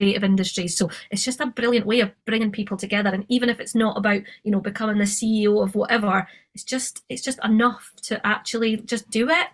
creative 0.00 0.24
industries. 0.24 0.76
so 0.76 0.90
it's 1.10 1.24
just 1.24 1.40
a 1.40 1.46
brilliant 1.46 1.86
way 1.86 2.00
of 2.00 2.10
bringing 2.24 2.50
people 2.50 2.76
together. 2.76 3.10
And 3.10 3.24
even 3.28 3.48
if 3.48 3.60
it's 3.60 3.74
not 3.74 3.96
about 3.96 4.22
you 4.42 4.50
know 4.50 4.60
becoming 4.60 4.98
the 4.98 5.04
ceo 5.04 5.62
of 5.62 5.74
whatever 5.74 6.26
it's 6.54 6.64
just 6.64 7.02
it's 7.08 7.22
just 7.22 7.38
enough 7.44 7.92
to 8.02 8.24
actually 8.26 8.78
just 8.78 9.10
do 9.10 9.28
it. 9.28 9.48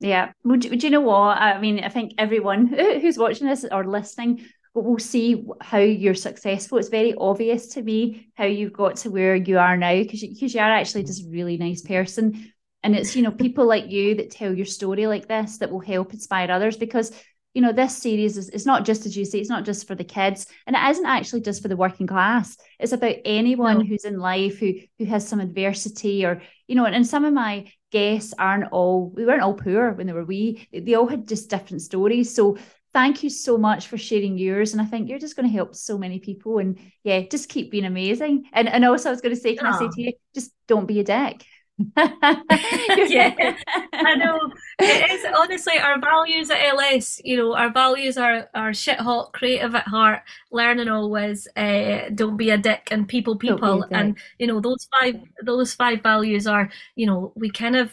Yeah. 0.00 0.32
Would, 0.44 0.68
would 0.68 0.82
you 0.82 0.90
know 0.90 1.00
what? 1.00 1.38
I 1.38 1.60
mean 1.60 1.80
i 1.82 1.88
think 1.88 2.12
everyone 2.18 2.66
who's 3.00 3.18
watching 3.18 3.46
this 3.46 3.64
or 3.70 3.86
listening 3.86 4.44
will 4.74 4.98
see 4.98 5.46
how 5.60 5.78
you're 5.78 6.14
successful. 6.14 6.78
It's 6.78 6.88
very 6.88 7.14
obvious 7.14 7.68
to 7.68 7.82
me 7.82 8.28
how 8.34 8.46
you've 8.46 8.72
got 8.72 8.96
to 8.96 9.10
where 9.10 9.36
you 9.36 9.56
are 9.56 9.76
now 9.76 9.94
because 9.94 10.20
you, 10.22 10.34
you 10.34 10.60
are 10.60 10.70
actually 10.70 11.04
just 11.04 11.24
a 11.24 11.30
really 11.30 11.56
nice 11.56 11.80
person 11.80 12.52
and 12.84 12.94
it's, 12.94 13.16
you 13.16 13.22
know, 13.22 13.30
people 13.30 13.66
like 13.66 13.90
you 13.90 14.14
that 14.16 14.30
tell 14.30 14.52
your 14.52 14.66
story 14.66 15.06
like 15.06 15.26
this 15.26 15.56
that 15.58 15.72
will 15.72 15.80
help 15.80 16.12
inspire 16.12 16.50
others 16.50 16.76
because, 16.76 17.10
you 17.54 17.62
know, 17.62 17.72
this 17.72 17.96
series 17.96 18.36
is 18.36 18.50
it's 18.50 18.66
not 18.66 18.84
just 18.84 19.06
as 19.06 19.16
you 19.16 19.24
say, 19.24 19.40
it's 19.40 19.48
not 19.48 19.64
just 19.64 19.88
for 19.88 19.94
the 19.94 20.04
kids. 20.04 20.46
And 20.66 20.76
it 20.76 20.90
isn't 20.90 21.06
actually 21.06 21.40
just 21.40 21.62
for 21.62 21.68
the 21.68 21.78
working 21.78 22.06
class. 22.06 22.58
It's 22.78 22.92
about 22.92 23.16
anyone 23.24 23.78
no. 23.78 23.84
who's 23.86 24.04
in 24.04 24.18
life 24.18 24.58
who 24.58 24.74
who 24.98 25.06
has 25.06 25.26
some 25.26 25.40
adversity 25.40 26.26
or, 26.26 26.42
you 26.68 26.74
know, 26.74 26.84
and, 26.84 26.94
and 26.94 27.06
some 27.06 27.24
of 27.24 27.32
my 27.32 27.72
guests 27.90 28.34
aren't 28.38 28.70
all 28.70 29.08
we 29.08 29.24
weren't 29.24 29.42
all 29.42 29.54
poor 29.54 29.92
when 29.92 30.06
they 30.06 30.12
were 30.12 30.24
wee. 30.24 30.68
They 30.70 30.94
all 30.94 31.08
had 31.08 31.26
just 31.26 31.48
different 31.48 31.80
stories. 31.80 32.34
So 32.34 32.58
thank 32.92 33.22
you 33.22 33.30
so 33.30 33.56
much 33.56 33.88
for 33.88 33.98
sharing 33.98 34.38
yours 34.38 34.72
and 34.72 34.80
i 34.80 34.84
think 34.84 35.08
you're 35.08 35.18
just 35.18 35.34
going 35.34 35.48
to 35.48 35.52
help 35.52 35.74
so 35.74 35.98
many 35.98 36.20
people 36.20 36.58
and 36.58 36.78
yeah 37.02 37.22
just 37.28 37.48
keep 37.48 37.72
being 37.72 37.84
amazing 37.84 38.44
and 38.52 38.68
and 38.68 38.84
also 38.84 39.08
i 39.08 39.10
was 39.10 39.20
going 39.20 39.34
to 39.34 39.40
say 39.40 39.56
can 39.56 39.66
i 39.66 39.76
say 39.76 39.88
to 39.88 40.00
you 40.00 40.12
just 40.32 40.52
don't 40.68 40.86
be 40.86 41.00
a 41.00 41.02
dick 41.02 41.44
yeah, 41.96 43.56
I 43.92 44.14
know. 44.14 44.38
It 44.78 45.10
is 45.10 45.26
honestly 45.36 45.78
our 45.78 46.00
values 46.00 46.50
at 46.50 46.62
LS. 46.62 47.20
You 47.24 47.36
know, 47.36 47.54
our 47.54 47.72
values 47.72 48.16
are 48.16 48.48
are 48.54 48.72
shit 48.72 49.00
hot, 49.00 49.32
creative 49.32 49.74
at 49.74 49.86
heart, 49.88 50.22
learning 50.52 50.88
always. 50.88 51.48
Uh, 51.56 52.10
don't 52.14 52.36
be 52.36 52.50
a 52.50 52.58
dick 52.58 52.88
and 52.92 53.08
people 53.08 53.36
people. 53.36 53.84
And 53.90 54.16
you 54.38 54.46
know 54.46 54.60
those 54.60 54.88
five 55.00 55.16
those 55.42 55.74
five 55.74 56.02
values 56.02 56.46
are. 56.46 56.70
You 56.94 57.06
know, 57.06 57.32
we 57.34 57.50
kind 57.50 57.74
of 57.76 57.92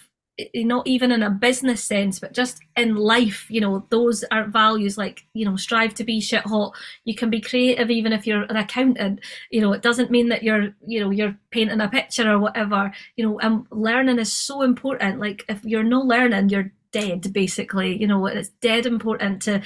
not 0.55 0.87
even 0.87 1.11
in 1.11 1.23
a 1.23 1.29
business 1.29 1.83
sense, 1.83 2.19
but 2.19 2.33
just 2.33 2.61
in 2.75 2.95
life, 2.95 3.45
you 3.49 3.61
know, 3.61 3.85
those 3.89 4.23
are 4.31 4.45
values 4.45 4.97
like, 4.97 5.25
you 5.33 5.45
know, 5.45 5.55
strive 5.55 5.93
to 5.95 6.03
be 6.03 6.21
shit 6.21 6.43
hot. 6.43 6.73
You 7.05 7.15
can 7.15 7.29
be 7.29 7.41
creative 7.41 7.89
even 7.89 8.13
if 8.13 8.25
you're 8.25 8.43
an 8.43 8.55
accountant. 8.55 9.19
You 9.49 9.61
know, 9.61 9.73
it 9.73 9.81
doesn't 9.81 10.11
mean 10.11 10.29
that 10.29 10.43
you're, 10.43 10.73
you 10.85 10.99
know, 10.99 11.09
you're 11.09 11.35
painting 11.51 11.81
a 11.81 11.87
picture 11.87 12.31
or 12.31 12.39
whatever. 12.39 12.91
You 13.15 13.25
know, 13.25 13.39
and 13.39 13.65
learning 13.71 14.19
is 14.19 14.31
so 14.31 14.61
important. 14.61 15.19
Like 15.19 15.45
if 15.49 15.63
you're 15.63 15.83
not 15.83 16.05
learning, 16.05 16.49
you're 16.49 16.71
dead 16.91 17.33
basically. 17.33 17.99
You 17.99 18.07
know, 18.07 18.25
it's 18.25 18.49
dead 18.61 18.85
important 18.85 19.41
to 19.43 19.61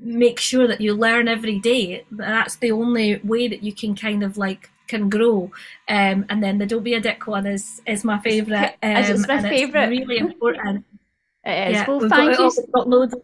make 0.00 0.38
sure 0.38 0.66
that 0.66 0.80
you 0.80 0.94
learn 0.94 1.28
every 1.28 1.58
day. 1.58 2.04
That's 2.10 2.56
the 2.56 2.72
only 2.72 3.20
way 3.24 3.48
that 3.48 3.62
you 3.62 3.72
can 3.72 3.94
kind 3.96 4.22
of 4.22 4.36
like 4.36 4.70
can 4.88 5.08
grow. 5.08 5.50
Um, 5.88 6.26
and 6.28 6.42
then 6.42 6.58
the 6.58 6.66
Don't 6.66 6.82
Be 6.82 6.94
a 6.94 7.00
Dick 7.00 7.26
one 7.26 7.46
is 7.46 7.80
is 7.86 8.04
my 8.04 8.18
favourite. 8.18 8.76
Um, 8.82 8.96
it's 8.96 9.28
my 9.28 9.42
favourite. 9.42 9.88
really 9.88 10.18
important. 10.18 10.84
it 11.44 11.70
is. 11.70 11.74
Yeah, 11.74 11.88
well, 11.88 12.08
thank 12.08 12.36
got, 12.72 12.88
loads. 12.88 13.14
Of, 13.14 13.22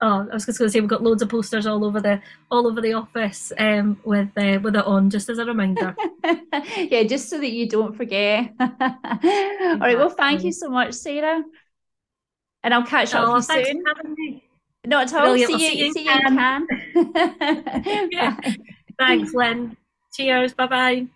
oh, 0.00 0.28
I 0.30 0.34
was 0.34 0.46
just 0.46 0.58
going 0.58 0.68
to 0.68 0.72
say 0.72 0.80
we've 0.80 0.88
got 0.88 1.02
loads 1.02 1.22
of 1.22 1.28
posters 1.28 1.66
all 1.66 1.84
over 1.84 2.00
the 2.00 2.20
all 2.50 2.66
over 2.66 2.80
the 2.80 2.94
office 2.94 3.52
um, 3.58 4.00
with 4.04 4.30
uh, 4.36 4.58
with 4.62 4.76
it 4.76 4.84
on, 4.84 5.10
just 5.10 5.28
as 5.28 5.38
a 5.38 5.44
reminder. 5.44 5.94
yeah, 6.76 7.04
just 7.04 7.28
so 7.28 7.38
that 7.38 7.52
you 7.52 7.68
don't 7.68 7.96
forget. 7.96 8.52
all 8.60 9.78
right. 9.78 9.98
Well, 9.98 10.10
thank 10.10 10.42
you 10.42 10.52
so 10.52 10.68
much, 10.68 10.94
Sarah. 10.94 11.42
And 12.64 12.72
I'll 12.72 12.86
catch 12.86 13.14
up 13.14 13.28
oh, 13.28 13.34
with 13.34 13.48
you 13.48 13.64
soon. 13.64 14.40
Not 14.84 15.12
at 15.12 15.22
all. 15.22 15.34
See, 15.34 15.40
you, 15.40 15.46
see 15.46 15.78
you, 15.78 15.92
see 15.92 16.04
you 16.04 16.12
in 16.12 16.36
Cannes. 16.36 16.66
yeah. 18.10 18.36
Thanks, 18.98 19.32
Lynn. 19.32 19.76
Cheers. 20.12 20.54
Bye 20.54 20.66
bye. 20.66 21.06